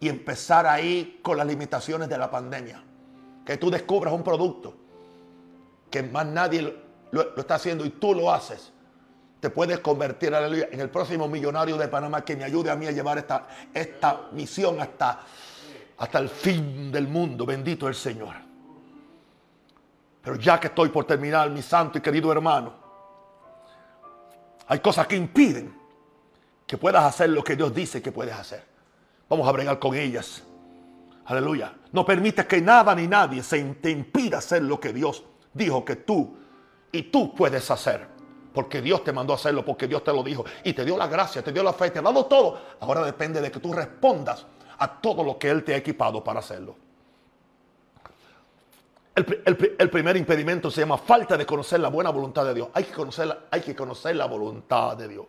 y 0.00 0.08
empezar 0.08 0.66
ahí 0.66 1.20
con 1.22 1.36
las 1.36 1.46
limitaciones 1.46 2.08
de 2.08 2.16
la 2.16 2.30
pandemia. 2.30 2.84
Que 3.48 3.56
tú 3.56 3.68
descubras 3.68 4.14
un 4.14 4.22
producto 4.22 4.76
que 5.90 6.04
más 6.04 6.26
nadie 6.26 6.72
lo, 7.10 7.36
está 7.36 7.56
haciendo 7.56 7.84
y 7.84 7.90
tú 7.90 8.14
lo 8.14 8.32
haces 8.32 8.72
te 9.40 9.50
puedes 9.50 9.78
convertir, 9.78 10.34
en 10.34 10.80
el 10.80 10.90
próximo 10.90 11.28
millonario 11.28 11.76
de 11.76 11.86
Panamá 11.86 12.24
que 12.24 12.34
me 12.36 12.42
ayude 12.42 12.70
a 12.70 12.76
mí 12.76 12.86
a 12.88 12.90
llevar 12.90 13.18
esta, 13.18 13.46
esta 13.72 14.28
misión 14.32 14.80
hasta 14.80 15.20
hasta 15.98 16.18
el 16.18 16.28
fin 16.28 16.90
del 16.90 17.08
mundo. 17.08 17.44
Bendito 17.44 17.88
el 17.88 17.94
Señor. 17.94 18.34
Pero 20.22 20.36
ya 20.36 20.58
que 20.58 20.68
estoy 20.68 20.88
por 20.88 21.04
terminar, 21.04 21.50
mi 21.50 21.62
santo 21.62 21.98
y 21.98 22.00
querido 22.00 22.30
hermano, 22.32 22.72
hay 24.66 24.80
cosas 24.80 25.06
que 25.06 25.16
impiden 25.16 25.76
que 26.66 26.76
puedas 26.76 27.04
hacer 27.04 27.30
lo 27.30 27.42
que 27.42 27.56
Dios 27.56 27.74
dice 27.74 28.02
que 28.02 28.12
puedes 28.12 28.34
hacer. 28.34 28.64
Vamos 29.28 29.48
a 29.48 29.52
bregar 29.52 29.78
con 29.78 29.94
ellas. 29.94 30.42
Aleluya. 31.28 31.74
No 31.92 32.06
permites 32.06 32.46
que 32.46 32.60
nada 32.62 32.94
ni 32.94 33.06
nadie 33.06 33.42
se 33.42 33.62
te 33.74 33.90
impida 33.90 34.38
hacer 34.38 34.62
lo 34.62 34.80
que 34.80 34.94
Dios 34.94 35.22
dijo 35.52 35.84
que 35.84 35.96
tú 35.96 36.34
y 36.90 37.02
tú 37.02 37.34
puedes 37.34 37.70
hacer. 37.70 38.06
Porque 38.54 38.80
Dios 38.80 39.04
te 39.04 39.12
mandó 39.12 39.34
a 39.34 39.36
hacerlo, 39.36 39.62
porque 39.62 39.86
Dios 39.86 40.02
te 40.02 40.10
lo 40.10 40.22
dijo. 40.22 40.46
Y 40.64 40.72
te 40.72 40.86
dio 40.86 40.96
la 40.96 41.06
gracia, 41.06 41.42
te 41.42 41.52
dio 41.52 41.62
la 41.62 41.74
fe, 41.74 41.90
te 41.90 41.98
ha 41.98 42.02
dado 42.02 42.24
todo. 42.24 42.58
Ahora 42.80 43.04
depende 43.04 43.42
de 43.42 43.50
que 43.50 43.60
tú 43.60 43.74
respondas 43.74 44.46
a 44.78 45.00
todo 45.00 45.22
lo 45.22 45.38
que 45.38 45.50
Él 45.50 45.64
te 45.64 45.74
ha 45.74 45.76
equipado 45.76 46.24
para 46.24 46.40
hacerlo. 46.40 46.76
El, 49.14 49.90
primer 49.90 50.16
impedimento 50.16 50.70
se 50.70 50.80
llama 50.80 50.96
falta 50.96 51.36
de 51.36 51.44
conocer 51.44 51.80
la 51.80 51.88
buena 51.88 52.08
voluntad 52.08 52.46
de 52.46 52.54
Dios. 52.54 52.68
Hay 52.72 52.84
que 52.84 52.92
conocer, 52.92 53.46
hay 53.50 53.60
que 53.60 53.74
conocer 53.74 54.16
la 54.16 54.26
voluntad 54.26 54.96
de 54.96 55.08
Dios. 55.08 55.26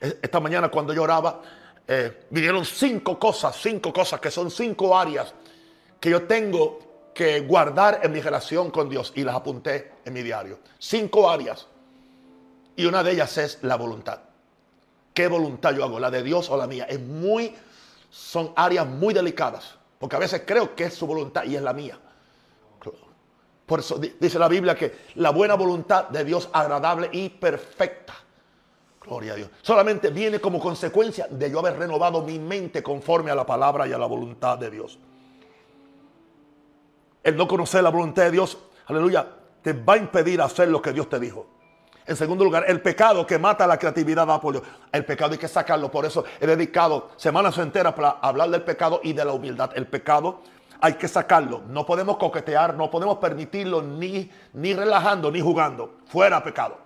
E, 0.00 0.18
esta 0.20 0.40
mañana 0.40 0.68
cuando 0.68 0.92
yo 0.92 1.02
oraba, 1.02 1.42
eh, 1.86 2.26
vinieron 2.30 2.64
cinco 2.64 3.18
cosas, 3.18 3.56
cinco 3.60 3.92
cosas 3.92 4.20
que 4.20 4.30
son 4.30 4.50
cinco 4.50 4.96
áreas 4.96 5.34
que 6.00 6.10
yo 6.10 6.22
tengo 6.22 7.10
que 7.14 7.40
guardar 7.40 8.00
en 8.02 8.12
mi 8.12 8.20
relación 8.20 8.70
con 8.70 8.88
Dios 8.88 9.12
y 9.14 9.22
las 9.22 9.34
apunté 9.34 9.92
en 10.04 10.12
mi 10.12 10.22
diario. 10.22 10.60
Cinco 10.78 11.30
áreas. 11.30 11.66
Y 12.74 12.86
una 12.86 13.02
de 13.02 13.12
ellas 13.12 13.36
es 13.38 13.58
la 13.62 13.76
voluntad. 13.76 14.20
¿Qué 15.12 15.28
voluntad 15.28 15.74
yo 15.74 15.84
hago? 15.84 16.00
¿La 16.00 16.10
de 16.10 16.22
Dios 16.22 16.48
o 16.50 16.56
la 16.56 16.66
mía? 16.66 16.86
Es 16.88 16.98
muy 16.98 17.54
son 18.12 18.52
áreas 18.54 18.86
muy 18.86 19.14
delicadas, 19.14 19.74
porque 19.98 20.16
a 20.16 20.18
veces 20.18 20.42
creo 20.46 20.76
que 20.76 20.84
es 20.84 20.94
su 20.94 21.06
voluntad 21.06 21.44
y 21.44 21.56
es 21.56 21.62
la 21.62 21.72
mía. 21.72 21.98
Por 23.64 23.80
eso 23.80 23.98
dice 23.98 24.38
la 24.38 24.48
Biblia 24.48 24.74
que 24.74 25.06
la 25.14 25.30
buena 25.30 25.54
voluntad 25.54 26.08
de 26.08 26.24
Dios 26.24 26.50
agradable 26.52 27.08
y 27.10 27.30
perfecta. 27.30 28.12
Gloria 29.04 29.32
a 29.32 29.36
Dios. 29.36 29.50
Solamente 29.62 30.10
viene 30.10 30.40
como 30.40 30.60
consecuencia 30.60 31.26
de 31.28 31.50
yo 31.50 31.58
haber 31.58 31.78
renovado 31.78 32.22
mi 32.22 32.38
mente 32.38 32.82
conforme 32.82 33.30
a 33.30 33.34
la 33.34 33.44
palabra 33.44 33.86
y 33.86 33.92
a 33.92 33.98
la 33.98 34.06
voluntad 34.06 34.58
de 34.58 34.70
Dios. 34.70 34.98
El 37.22 37.36
no 37.36 37.46
conocer 37.46 37.82
la 37.82 37.90
voluntad 37.90 38.24
de 38.24 38.30
Dios, 38.30 38.58
aleluya, 38.86 39.26
te 39.62 39.72
va 39.72 39.94
a 39.94 39.96
impedir 39.96 40.40
hacer 40.40 40.68
lo 40.68 40.80
que 40.82 40.92
Dios 40.92 41.08
te 41.08 41.18
dijo. 41.18 41.46
En 42.04 42.16
segundo 42.16 42.44
lugar, 42.44 42.64
el 42.66 42.80
pecado 42.80 43.26
que 43.26 43.38
mata 43.38 43.66
la 43.66 43.78
creatividad 43.78 44.26
va 44.26 44.40
por 44.40 44.60
El 44.90 45.04
pecado 45.04 45.32
hay 45.32 45.38
que 45.38 45.46
sacarlo. 45.46 45.90
Por 45.90 46.04
eso 46.04 46.24
he 46.40 46.46
dedicado 46.46 47.10
semanas 47.16 47.56
enteras 47.58 47.94
para 47.94 48.10
hablar 48.20 48.50
del 48.50 48.62
pecado 48.62 49.00
y 49.04 49.12
de 49.12 49.24
la 49.24 49.32
humildad. 49.32 49.70
El 49.76 49.86
pecado 49.86 50.40
hay 50.80 50.94
que 50.94 51.06
sacarlo. 51.06 51.62
No 51.68 51.86
podemos 51.86 52.16
coquetear, 52.16 52.74
no 52.74 52.90
podemos 52.90 53.18
permitirlo 53.18 53.82
ni, 53.82 54.28
ni 54.52 54.74
relajando 54.74 55.30
ni 55.30 55.40
jugando. 55.40 55.94
Fuera 56.06 56.42
pecado. 56.42 56.81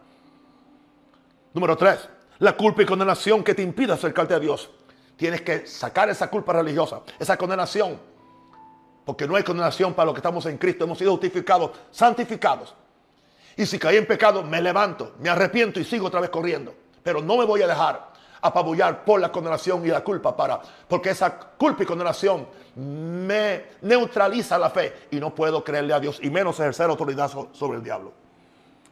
Número 1.56 1.74
tres, 1.74 2.06
la 2.40 2.54
culpa 2.54 2.82
y 2.82 2.84
condenación 2.84 3.42
que 3.42 3.54
te 3.54 3.62
impide 3.62 3.90
acercarte 3.90 4.34
a 4.34 4.38
Dios. 4.38 4.68
Tienes 5.16 5.40
que 5.40 5.66
sacar 5.66 6.10
esa 6.10 6.28
culpa 6.28 6.52
religiosa, 6.52 7.00
esa 7.18 7.38
condenación. 7.38 7.98
Porque 9.06 9.26
no 9.26 9.36
hay 9.36 9.42
condenación 9.42 9.94
para 9.94 10.04
los 10.04 10.14
que 10.14 10.18
estamos 10.18 10.44
en 10.44 10.58
Cristo. 10.58 10.84
Hemos 10.84 10.98
sido 10.98 11.12
justificados, 11.12 11.70
santificados 11.90 12.74
y 13.56 13.64
si 13.64 13.78
caí 13.78 13.96
en 13.96 14.04
pecado, 14.04 14.42
me 14.42 14.60
levanto, 14.60 15.14
me 15.18 15.30
arrepiento 15.30 15.80
y 15.80 15.84
sigo 15.84 16.08
otra 16.08 16.20
vez 16.20 16.28
corriendo. 16.28 16.74
Pero 17.02 17.22
no 17.22 17.38
me 17.38 17.46
voy 17.46 17.62
a 17.62 17.66
dejar 17.66 18.12
apabullar 18.42 19.02
por 19.02 19.18
la 19.18 19.32
condenación 19.32 19.82
y 19.86 19.88
la 19.88 20.04
culpa 20.04 20.36
para, 20.36 20.60
porque 20.86 21.08
esa 21.08 21.38
culpa 21.38 21.84
y 21.84 21.86
condenación 21.86 22.46
me 22.74 23.64
neutraliza 23.80 24.58
la 24.58 24.68
fe 24.68 25.08
y 25.10 25.16
no 25.16 25.34
puedo 25.34 25.64
creerle 25.64 25.94
a 25.94 26.00
Dios 26.00 26.18
y 26.22 26.28
menos 26.28 26.60
ejercer 26.60 26.90
autoridad 26.90 27.30
sobre 27.52 27.78
el 27.78 27.82
diablo. 27.82 28.25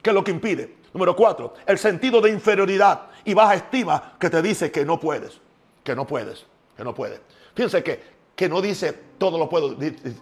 ¿Qué 0.05 0.11
es 0.11 0.15
lo 0.15 0.23
que 0.23 0.33
impide? 0.33 0.75
Número 0.93 1.17
cuatro, 1.17 1.55
el 1.65 1.79
sentido 1.79 2.21
de 2.21 2.29
inferioridad 2.29 3.07
y 3.25 3.33
baja 3.33 3.55
estima 3.55 4.13
que 4.19 4.29
te 4.29 4.43
dice 4.43 4.71
que 4.71 4.85
no 4.85 5.01
puedes, 5.01 5.41
que 5.83 5.97
no 5.97 6.07
puedes, 6.07 6.45
que 6.77 6.85
no 6.85 6.95
puedes. 6.95 7.21
Fíjense 7.55 7.83
que, 7.83 8.03
que 8.37 8.47
no 8.47 8.61
dice 8.61 8.93
todo 9.17 9.39
lo 9.39 9.49
puedo, 9.49 9.75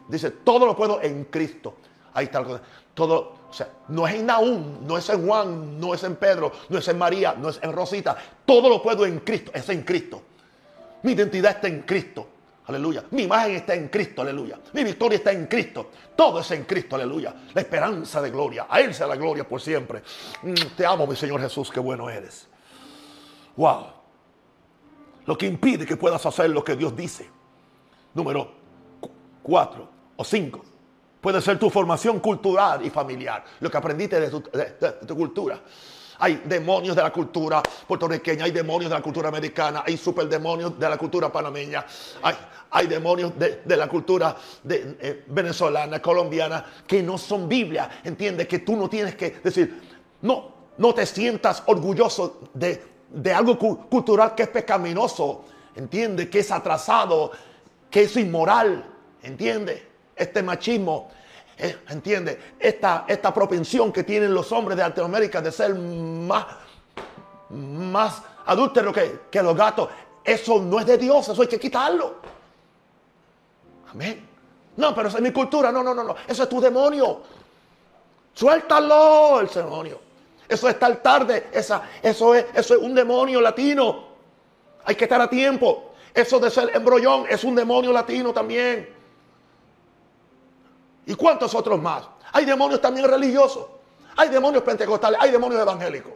dice 0.09 0.31
todo 0.31 0.67
lo 0.67 0.77
puedo 0.77 1.03
en 1.03 1.25
Cristo. 1.25 1.75
Ahí 2.15 2.27
está. 2.27 2.45
Todo, 2.95 3.35
o 3.51 3.53
sea, 3.53 3.71
no 3.89 4.07
es 4.07 4.15
en 4.15 4.27
Naúm, 4.27 4.87
no 4.87 4.97
es 4.97 5.09
en 5.09 5.27
Juan, 5.27 5.81
no 5.81 5.95
es 5.95 6.05
en 6.05 6.15
Pedro, 6.15 6.53
no 6.69 6.79
es 6.79 6.87
en 6.87 6.97
María, 6.97 7.35
no 7.37 7.49
es 7.49 7.59
en 7.61 7.73
Rosita. 7.73 8.17
Todo 8.47 8.69
lo 8.69 8.81
puedo 8.81 9.05
en 9.05 9.19
Cristo, 9.19 9.51
es 9.53 9.69
en 9.69 9.83
Cristo. 9.83 10.23
Mi 11.03 11.13
identidad 11.13 11.57
está 11.57 11.67
en 11.67 11.83
Cristo. 11.83 12.29
Aleluya. 12.67 13.05
Mi 13.11 13.23
imagen 13.23 13.57
está 13.57 13.75
en 13.75 13.89
Cristo, 13.89 14.23
aleluya. 14.23 14.59
Mi 14.73 14.85
victoria 14.85 15.17
está 15.17 15.33
en 15.33 15.47
Cristo. 15.47 15.91
Todo 16.15 16.41
es 16.41 16.51
en 16.53 16.65
Cristo, 16.65 16.95
aleluya. 16.97 17.35
La 17.53 17.61
esperanza 17.61 18.23
de 18.23 18.31
gloria. 18.31 18.67
A 18.69 18.81
Él 18.81 18.95
sea 18.95 19.07
la 19.07 19.17
gloria 19.17 19.47
por 19.47 19.61
siempre. 19.61 20.03
Mm, 20.43 20.55
te 20.77 20.87
amo, 20.87 21.07
mi 21.07 21.17
Señor 21.17 21.41
Jesús, 21.41 21.71
qué 21.71 21.81
bueno 21.81 22.09
eres. 22.09 22.49
Wow. 23.57 23.87
Lo 25.27 25.37
que 25.37 25.47
impide 25.47 25.85
que 25.87 25.97
puedas 25.97 26.25
hacer 26.25 26.51
lo 26.51 26.63
que 26.63 26.77
Dios 26.77 26.97
dice. 26.97 27.29
Número 28.15 28.53
cuatro 29.43 29.89
o 30.17 30.25
cinco. 30.25 30.63
Puede 31.21 31.41
ser 31.41 31.59
tu 31.59 31.71
formación 31.71 32.19
cultural 32.21 32.85
y 32.85 32.91
familiar. 32.91 33.45
Lo 33.61 33.71
que 33.71 33.77
aprendiste 33.77 34.21
de 34.21 34.29
tu, 35.07 35.17
cultura. 35.17 35.61
Hay 36.25 36.41
demonios 36.45 36.95
de 36.95 37.03
la 37.03 37.13
cultura 37.13 37.61
puertorriqueña, 37.61 38.45
hay 38.45 38.53
demonios 38.53 38.89
de 38.89 38.97
la 38.97 39.03
cultura 39.03 39.29
americana, 39.29 39.83
hay 39.85 39.97
superdemonios 39.97 40.79
de 40.79 40.89
la 40.89 40.97
cultura 40.97 41.33
panameña, 41.33 41.85
hay, 42.23 42.37
hay 42.71 42.87
demonios 42.87 43.33
de, 43.37 43.77
la 43.77 43.89
cultura 43.89 44.37
de, 44.63 44.97
eh, 45.01 45.25
venezolana, 45.27 46.01
colombiana, 46.01 46.65
que 46.87 47.03
no 47.03 47.19
son 47.19 47.49
Biblia. 47.49 47.91
Entiende 48.05 48.47
que 48.47 48.61
tú 48.61 48.77
no 48.77 48.89
tienes 48.89 49.17
que 49.17 49.31
decir, 49.43 49.83
no, 50.21 50.53
no 50.79 50.95
te 50.95 51.07
sientas 51.07 51.65
orgulloso 51.67 52.43
de, 52.55 52.81
de 53.11 53.33
algo 53.35 53.59
cultural 53.59 54.37
que 54.37 54.45
es 54.45 54.49
pecaminoso. 54.49 55.45
Entiende 55.75 56.31
que 56.31 56.39
es 56.39 56.53
atrasado, 56.53 57.33
que 57.91 58.03
es 58.03 58.17
inmoral. 58.17 58.85
Entiende 59.25 59.89
este 60.15 60.41
machismo, 60.41 61.11
eh, 61.63 61.79
entiende, 61.91 62.55
esta, 62.59 63.05
esta 63.07 63.33
propensión 63.33 63.93
que 63.93 64.03
tienen 64.03 64.35
los 64.35 64.51
hombres 64.51 64.77
de 64.77 64.83
Latinoamérica 64.83 65.41
de 65.41 65.53
ser 65.53 65.75
más, 65.75 66.45
más 67.51 68.21
adúlteros 68.47 68.93
que, 68.93 69.21
que 69.31 69.43
los 69.43 69.57
gatos, 69.57 69.89
eso 70.25 70.61
no 70.61 70.81
es 70.81 70.87
de 70.87 70.99
Dios, 70.99 71.29
eso 71.29 71.41
hay 71.41 71.47
que 71.47 71.61
quitarlo. 71.61 72.17
Amén. 73.93 74.29
No, 74.77 74.93
pero 74.93 75.09
esa 75.09 75.19
es 75.19 75.23
mi 75.23 75.31
cultura, 75.31 75.71
no, 75.71 75.85
no, 75.85 75.95
no, 75.95 76.03
no, 76.03 76.17
eso 76.27 76.43
es 76.43 76.49
tu 76.49 76.61
demonio. 76.61 77.23
Suéltalo, 78.35 79.41
el 79.41 79.49
demonio. 79.49 80.01
Eso 80.49 80.69
es 80.69 80.75
estar 80.75 80.97
tarde, 80.97 81.49
esa, 81.53 81.83
eso, 82.03 82.35
es, 82.35 82.47
eso 82.55 82.75
es 82.75 82.83
un 82.83 82.95
demonio 82.95 83.41
latino. 83.41 84.09
Hay 84.85 84.97
que 84.97 85.05
estar 85.05 85.21
a 85.21 85.31
tiempo. 85.31 85.93
Eso 86.13 86.41
de 86.41 86.51
ser 86.51 86.75
embrollón 86.75 87.27
es 87.29 87.45
un 87.45 87.55
demonio 87.55 87.93
latino 87.93 88.33
también. 88.33 89.02
¿Y 91.07 91.15
cuántos 91.15 91.55
otros 91.55 91.81
más? 91.81 92.05
Hay 92.33 92.45
demonios 92.45 92.81
también 92.81 93.09
religiosos. 93.09 93.67
Hay 94.17 94.29
demonios 94.29 94.63
pentecostales, 94.63 95.19
hay 95.21 95.31
demonios 95.31 95.61
evangélicos. 95.63 96.13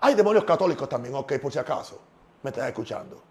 Hay 0.00 0.14
demonios 0.14 0.44
católicos 0.44 0.88
también, 0.88 1.14
ok, 1.14 1.38
por 1.38 1.52
si 1.52 1.58
acaso. 1.58 2.00
Me 2.42 2.50
estás 2.50 2.68
escuchando. 2.68 3.22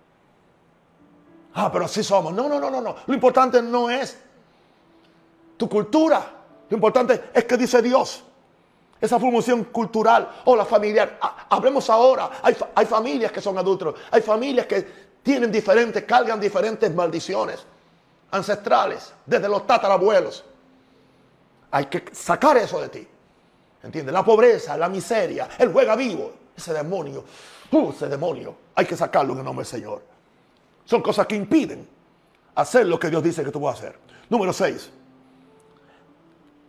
Ah, 1.56 1.72
pero 1.72 1.86
así 1.86 2.04
somos. 2.04 2.34
No, 2.34 2.48
no, 2.48 2.60
no, 2.60 2.70
no, 2.70 2.82
no. 2.82 2.96
Lo 3.08 3.14
importante 3.14 3.62
no 3.62 3.90
es 3.90 4.18
tu 5.58 5.68
cultura. 5.68 6.32
Lo 6.70 6.76
importante 6.76 7.32
es 7.34 7.46
que 7.46 7.58
dice 7.58 7.82
Dios. 7.82 8.24
Esa 9.02 9.20
formación 9.20 9.64
cultural 9.66 10.30
o 10.46 10.56
la 10.56 10.66
familiar. 10.66 11.18
Ah, 11.22 11.48
hablemos 11.50 11.90
ahora. 11.90 12.30
Hay, 12.44 12.56
hay 12.76 12.86
familias 12.86 13.32
que 13.32 13.42
son 13.42 13.58
adultos. 13.58 13.96
Hay 14.12 14.22
familias 14.22 14.68
que 14.68 15.10
tienen 15.24 15.52
diferentes, 15.52 16.04
cargan 16.04 16.40
diferentes 16.40 16.94
maldiciones 16.94 17.66
ancestrales, 18.32 19.14
desde 19.26 19.50
los 19.50 19.66
tatarabuelos. 19.66 20.44
Hay 21.72 21.86
que 21.86 22.06
sacar 22.12 22.58
eso 22.58 22.82
de 22.82 22.90
ti. 22.90 23.08
¿Entiendes? 23.84 24.14
La 24.14 24.24
pobreza, 24.24 24.78
la 24.78 24.90
miseria, 24.90 25.48
el 25.58 25.72
juega 25.72 25.96
vivo, 25.96 26.34
ese 26.56 26.74
demonio, 26.74 27.24
uh, 27.72 27.92
ese 27.92 28.08
demonio, 28.08 28.56
hay 28.76 28.86
que 28.86 28.98
sacarlo 28.98 29.34
en 29.34 29.40
el 29.40 29.46
nombre 29.46 29.64
del 29.64 29.72
Señor. 29.72 30.02
Son 30.86 31.02
cosas 31.02 31.28
que 31.28 31.36
impiden 31.36 31.88
hacer 32.56 32.86
lo 32.86 33.00
que 33.00 33.10
Dios 33.10 33.24
dice 33.24 33.44
que 33.44 33.52
tú 33.52 33.60
vas 33.60 33.78
hacer. 33.78 33.98
Número 34.30 34.52
6. 34.52 34.92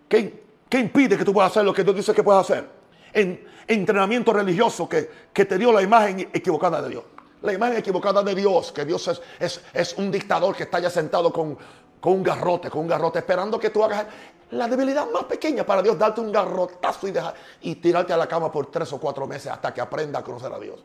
¿Qué, 0.09 0.45
impide 0.73 1.17
que 1.17 1.25
tú 1.25 1.33
puedas 1.33 1.51
hacer 1.51 1.65
lo 1.65 1.73
que 1.73 1.85
Dios 1.85 1.97
dice 1.97 2.15
que 2.15 2.23
puedas 2.23 2.49
hacer? 2.49 2.69
En, 3.13 3.49
entrenamiento 3.67 4.33
religioso 4.33 4.89
que, 4.89 5.11
que 5.33 5.45
te 5.45 5.57
dio 5.57 5.73
la 5.73 5.83
imagen 5.83 6.29
equivocada 6.33 6.83
de 6.83 6.89
Dios. 6.91 7.05
La 7.43 7.53
imagen 7.53 7.78
equivocada 7.78 8.22
de 8.22 8.34
Dios, 8.34 8.70
que 8.72 8.84
Dios 8.84 9.09
es, 9.38 9.61
es, 9.72 9.95
un 9.97 10.11
dictador 10.11 10.55
que 10.55 10.64
está 10.64 10.78
ya 10.78 10.91
sentado 10.91 11.32
con, 11.32 11.57
un 12.03 12.22
garrote, 12.22 12.68
con 12.68 12.82
un 12.82 12.88
garrote, 12.88 13.20
esperando 13.20 13.59
que 13.59 13.70
tú 13.70 13.82
hagas 13.82 14.07
la 14.51 14.68
debilidad 14.68 15.09
más 15.11 15.24
pequeña 15.24 15.64
para 15.64 15.80
Dios, 15.80 15.99
darte 15.99 16.20
un 16.20 16.30
garrotazo 16.30 17.09
y, 17.09 17.12
dejar, 17.12 17.34
y 17.62 17.76
tirarte 17.76 18.12
a 18.12 18.16
la 18.16 18.26
cama 18.26 18.53
por 18.53 18.70
tres 18.70 18.93
o 18.93 18.99
cuatro 18.99 19.26
meses 19.26 19.51
hasta 19.51 19.72
que 19.72 19.80
aprenda 19.80 20.18
a 20.18 20.22
conocer 20.22 20.53
a 20.53 20.59
Dios. 20.59 20.84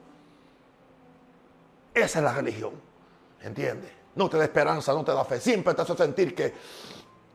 Esa 1.94 2.20
es 2.20 2.26
la 2.26 2.34
religión, 2.34 2.74
¿entiendes? 3.42 3.92
No 4.16 4.30
te 4.30 4.38
da 4.38 4.46
esperanza, 4.46 4.94
no 4.94 5.04
te 5.04 5.12
da 5.12 5.26
fe. 5.26 5.42
Siempre 5.42 5.74
te 5.74 5.82
hace 5.82 5.96
sentir 5.98 6.34
que, 6.34 6.54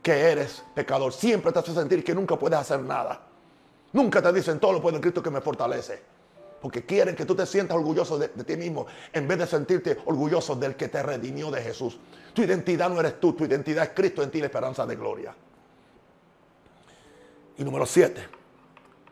que 0.02 0.12
eres 0.12 0.62
pecador. 0.74 1.12
Siempre 1.12 1.52
te 1.52 1.58
hace 1.58 1.74
sentir 1.74 2.02
que 2.02 2.14
nunca 2.14 2.38
puedes 2.38 2.58
hacer 2.58 2.80
nada. 2.80 3.20
Nunca 3.92 4.22
te 4.22 4.32
dicen 4.32 4.58
todo 4.58 4.72
lo 4.72 4.80
puedo 4.80 4.96
en 4.96 5.02
Cristo 5.02 5.22
que 5.22 5.30
me 5.30 5.42
fortalece 5.42 6.19
porque 6.60 6.84
quieren 6.84 7.16
que 7.16 7.24
tú 7.24 7.34
te 7.34 7.46
sientas 7.46 7.76
orgulloso 7.76 8.18
de, 8.18 8.28
ti 8.28 8.56
mismo 8.56 8.86
en 9.12 9.26
vez 9.26 9.38
de 9.38 9.46
sentirte 9.46 9.98
orgulloso 10.04 10.54
del 10.54 10.76
que 10.76 10.88
te 10.88 11.02
redimió 11.02 11.50
de 11.50 11.62
Jesús. 11.62 11.98
Tu 12.34 12.42
identidad 12.42 12.90
no 12.90 13.00
eres 13.00 13.18
tú, 13.18 13.32
tu 13.32 13.44
identidad 13.44 13.84
es 13.84 13.90
Cristo 13.90 14.22
en 14.22 14.30
ti, 14.30 14.40
la 14.40 14.46
esperanza 14.46 14.86
de 14.86 14.96
gloria. 14.96 15.34
Y 17.56 17.64
número 17.64 17.86
siete, 17.86 18.26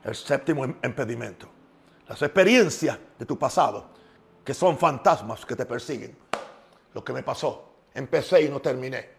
el 0.05 0.15
séptimo 0.15 0.65
impedimento, 0.65 1.49
las 2.07 2.21
experiencias 2.23 2.99
de 3.19 3.27
tu 3.27 3.39
pasado, 3.39 3.87
que 4.45 4.55
son 4.55 4.79
fantasmas 4.79 5.45
que 5.45 5.57
te 5.57 5.67
persiguen. 5.67 6.17
Lo 6.95 7.05
que 7.05 7.13
me 7.13 7.23
pasó, 7.23 7.73
empecé 7.95 8.43
y 8.43 8.49
no 8.49 8.61
terminé 8.61 9.18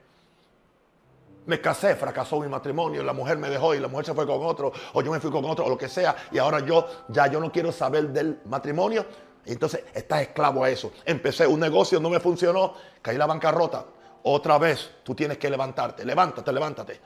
me 1.50 1.60
casé, 1.60 1.95
fracasó 1.95 2.39
mi 2.39 2.47
matrimonio, 2.47 3.04
la 3.04 3.12
mujer 3.12 3.38
me 3.38 3.50
dejó 3.50 3.74
y 3.74 3.80
la 3.80 3.88
mujer 3.88 4.06
se 4.06 4.14
fue 4.14 4.26
con 4.26 4.45
otro, 4.45 4.72
o 4.93 5.02
yo 5.02 5.12
me 5.12 5.20
fui 5.20 5.32
con 5.32 5.43
otro, 5.45 5.66
o 5.66 5.70
lo 5.70 5.78
que 5.78 5.89
sea, 5.89 6.16
y 6.32 6.38
ahora 6.38 6.60
yo 6.60 6.86
ya 7.10 7.28
yo 7.28 7.39
no 7.39 7.52
quiero 7.52 7.72
saber 7.72 8.10
del 8.10 8.39
matrimonio. 8.45 9.06
entonces 9.45 9.84
estás 9.93 10.22
esclavo 10.22 10.64
a 10.64 10.70
eso. 10.70 10.91
Empecé 11.04 11.47
un 11.47 11.60
negocio, 11.60 12.00
no 12.00 12.10
me 12.10 12.20
funcionó, 12.20 12.76
caí 13.02 13.18
la 13.18 13.26
bancarrota. 13.26 13.84
Otra 14.24 14.58
vez 14.58 14.91
tú 15.04 15.16
tienes 15.16 15.38
que 15.38 15.50
levantarte. 15.50 16.06
Levántate, 16.06 16.54
levántate. 16.54 17.00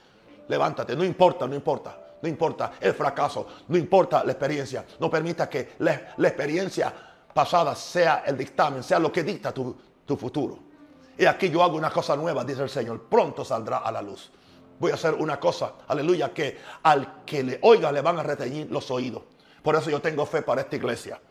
Levántate. 0.48 0.96
No 0.96 1.04
importa, 1.04 1.48
no 1.48 1.56
importa. 1.56 1.98
No 2.22 2.28
importa 2.28 2.74
el 2.82 2.94
fracaso. 2.94 3.48
No 3.68 3.78
importa 3.78 4.24
la 4.24 4.32
experiencia. 4.32 4.86
No 5.00 5.10
permita 5.10 5.48
que 5.48 5.74
la, 5.80 5.94
experiencia 6.18 6.92
pasada 7.34 7.76
sea 7.76 8.24
el 8.26 8.38
dictamen, 8.38 8.84
sea 8.84 9.00
lo 9.00 9.12
que 9.12 9.24
dicta 9.24 9.54
tu, 9.54 9.76
tu 10.06 10.18
futuro. 10.18 10.73
Y 11.18 11.26
aquí 11.26 11.50
yo 11.50 11.64
hago 11.64 11.78
una 11.78 11.92
cosa 11.92 12.16
nueva, 12.16 12.44
dice 12.44 12.64
el 12.64 12.70
Señor. 12.70 13.04
Pronto 13.04 13.46
saldrá 13.46 13.78
a 13.80 13.92
la 13.92 14.02
luz. 14.02 14.32
Voy 14.80 14.92
a 14.92 14.96
hacer 14.96 15.14
una 15.14 15.40
cosa, 15.40 15.74
aleluya, 15.88 16.34
que 16.34 16.58
al 16.82 17.24
que 17.26 17.44
le 17.44 17.60
oiga 17.62 17.92
le 17.92 18.02
van 18.02 18.20
a 18.20 18.24
reteñir 18.24 18.72
los 18.72 18.90
oídos. 18.92 19.24
Por 19.62 19.76
eso 19.76 19.90
yo 19.90 20.02
tengo 20.02 20.26
fe 20.26 20.42
para 20.42 20.62
esta 20.62 20.76
iglesia. 20.76 21.22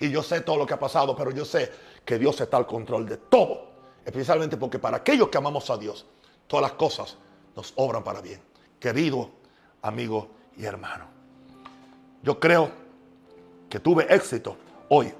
Y 0.00 0.10
yo 0.10 0.22
sé 0.22 0.40
todo 0.40 0.56
lo 0.56 0.66
que 0.66 0.74
ha 0.74 0.78
pasado, 0.78 1.14
pero 1.14 1.30
yo 1.30 1.44
sé 1.44 1.70
que 2.04 2.18
Dios 2.18 2.40
está 2.40 2.56
al 2.56 2.66
control 2.66 3.06
de 3.06 3.16
todo. 3.16 3.70
Especialmente 4.04 4.56
porque 4.56 4.78
para 4.78 4.98
aquellos 4.98 5.28
que 5.28 5.38
amamos 5.38 5.68
a 5.70 5.76
Dios, 5.76 6.06
todas 6.46 6.62
las 6.62 6.72
cosas 6.72 7.16
nos 7.54 7.72
obran 7.76 8.02
para 8.02 8.20
bien. 8.20 8.40
Querido 8.78 9.30
amigo 9.82 10.28
y 10.56 10.64
hermano. 10.64 11.06
Yo 12.22 12.38
creo 12.40 12.70
que 13.68 13.78
tuve 13.80 14.06
éxito 14.12 14.56
hoy 14.88 15.12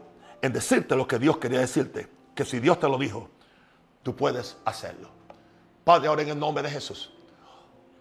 en 0.43 0.53
decirte 0.53 0.97
lo 0.97 1.07
que 1.07 1.19
Dios 1.19 1.39
quería 1.39 1.61
decirte. 1.61 2.09
Que 2.35 2.45
si 2.45 2.59
Dios 2.61 2.79
te 2.79 2.89
lo 2.89 2.99
dijo, 2.99 3.31
tú 4.07 4.15
puedes 4.15 4.57
hacerlo. 4.65 5.09
Padre, 5.83 6.07
ahora 6.07 6.23
en 6.23 6.29
el 6.29 6.39
nombre 6.39 6.63
de 6.63 6.71
Jesús, 6.71 7.13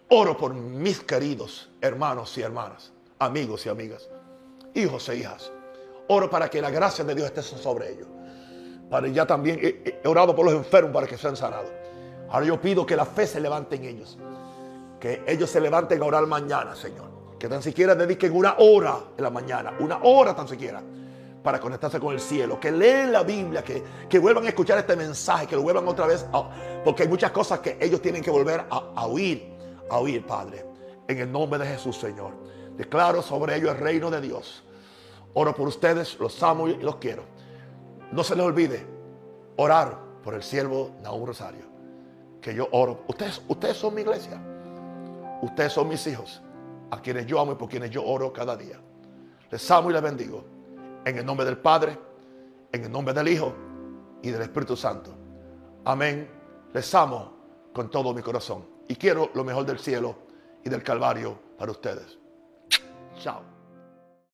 oro 0.08 0.36
por 0.36 0.54
mis 0.54 1.00
queridos 1.00 1.68
hermanos 1.80 2.38
y 2.38 2.42
hermanas, 2.42 2.92
amigos 3.18 3.66
y 3.66 3.70
amigas, 3.70 4.08
hijos 4.74 5.08
e 5.08 5.16
hijas. 5.16 5.50
Oro 6.06 6.30
para 6.30 6.48
que 6.48 6.62
la 6.62 6.70
gracia 6.70 7.02
de 7.02 7.12
Dios 7.12 7.26
esté 7.26 7.42
sobre 7.42 7.90
ellos. 7.90 8.06
Padre, 8.88 9.12
ya 9.12 9.26
también 9.26 9.58
he, 9.60 10.00
orado 10.06 10.36
por 10.36 10.44
los 10.44 10.54
enfermos 10.54 10.92
para 10.92 11.08
que 11.08 11.18
sean 11.18 11.34
sanados. 11.34 11.72
Ahora 12.30 12.46
yo 12.46 12.60
pido 12.60 12.86
que 12.86 12.94
la 12.94 13.04
fe 13.04 13.26
se 13.26 13.40
levante 13.40 13.74
en 13.74 13.86
ellos. 13.86 14.16
Que 15.00 15.24
ellos 15.26 15.50
se 15.50 15.60
levanten 15.60 16.00
a 16.00 16.04
orar 16.04 16.24
mañana, 16.28 16.76
Señor. 16.76 17.36
Que 17.36 17.48
tan 17.48 17.64
siquiera 17.64 17.96
dediquen 17.96 18.32
una 18.32 18.54
hora 18.58 18.96
en 19.18 19.24
la 19.24 19.30
mañana. 19.30 19.74
Una 19.80 19.98
hora 20.04 20.36
tan 20.36 20.46
siquiera 20.46 20.80
para 21.46 21.60
conectarse 21.60 22.00
con 22.00 22.12
el 22.12 22.18
cielo, 22.18 22.58
que 22.58 22.72
leen 22.72 23.12
la 23.12 23.22
Biblia, 23.22 23.62
que, 23.62 23.80
que 24.08 24.18
vuelvan 24.18 24.46
a 24.46 24.48
escuchar 24.48 24.78
este 24.78 24.96
mensaje, 24.96 25.46
que 25.46 25.54
lo 25.54 25.62
vuelvan 25.62 25.86
otra 25.86 26.04
vez, 26.04 26.26
porque 26.84 27.04
hay 27.04 27.08
muchas 27.08 27.30
cosas 27.30 27.60
que 27.60 27.78
ellos 27.80 28.02
tienen 28.02 28.20
que 28.20 28.32
volver 28.32 28.64
a, 28.68 29.06
oír, 29.06 29.54
a 29.88 29.98
oír, 29.98 30.26
Padre. 30.26 30.66
En 31.06 31.20
el 31.20 31.30
nombre 31.30 31.60
de 31.60 31.66
Jesús, 31.66 31.98
Señor. 31.98 32.32
Declaro 32.76 33.22
sobre 33.22 33.54
ellos 33.54 33.70
el 33.70 33.76
reino 33.76 34.10
de 34.10 34.20
Dios. 34.20 34.64
Oro 35.34 35.54
por 35.54 35.68
ustedes, 35.68 36.18
los 36.18 36.42
amo 36.42 36.66
y 36.66 36.78
los 36.78 36.96
quiero. 36.96 37.22
No 38.10 38.24
se 38.24 38.34
les 38.34 38.44
olvide 38.44 38.84
orar 39.54 39.96
por 40.24 40.34
el 40.34 40.42
siervo 40.42 40.96
Naúm 41.00 41.26
Rosario. 41.26 41.66
Que 42.40 42.56
yo 42.56 42.66
oro. 42.72 43.04
Ustedes, 43.06 43.40
ustedes 43.46 43.76
son 43.76 43.94
mi 43.94 44.00
iglesia. 44.00 44.40
Ustedes 45.42 45.72
son 45.72 45.86
mis 45.86 46.04
hijos. 46.08 46.42
A 46.90 47.00
quienes 47.00 47.24
yo 47.26 47.38
amo 47.38 47.52
y 47.52 47.54
por 47.54 47.68
quienes 47.68 47.90
yo 47.90 48.04
oro 48.04 48.32
cada 48.32 48.56
día. 48.56 48.80
Les 49.48 49.70
amo 49.70 49.90
y 49.90 49.92
les 49.92 50.02
bendigo. 50.02 50.55
En 51.06 51.16
el 51.16 51.24
nombre 51.24 51.46
del 51.46 51.56
Padre, 51.56 51.96
en 52.72 52.84
el 52.84 52.90
nombre 52.90 53.14
del 53.14 53.28
Hijo 53.28 53.54
y 54.22 54.30
del 54.30 54.42
Espíritu 54.42 54.76
Santo. 54.76 55.14
Amén. 55.84 56.28
Les 56.74 56.94
amo 56.96 57.70
con 57.72 57.88
todo 57.88 58.12
mi 58.12 58.22
corazón. 58.22 58.66
Y 58.88 58.96
quiero 58.96 59.30
lo 59.32 59.44
mejor 59.44 59.64
del 59.64 59.78
cielo 59.78 60.16
y 60.64 60.68
del 60.68 60.82
Calvario 60.82 61.38
para 61.56 61.70
ustedes. 61.70 62.18
Chao. 63.20 63.55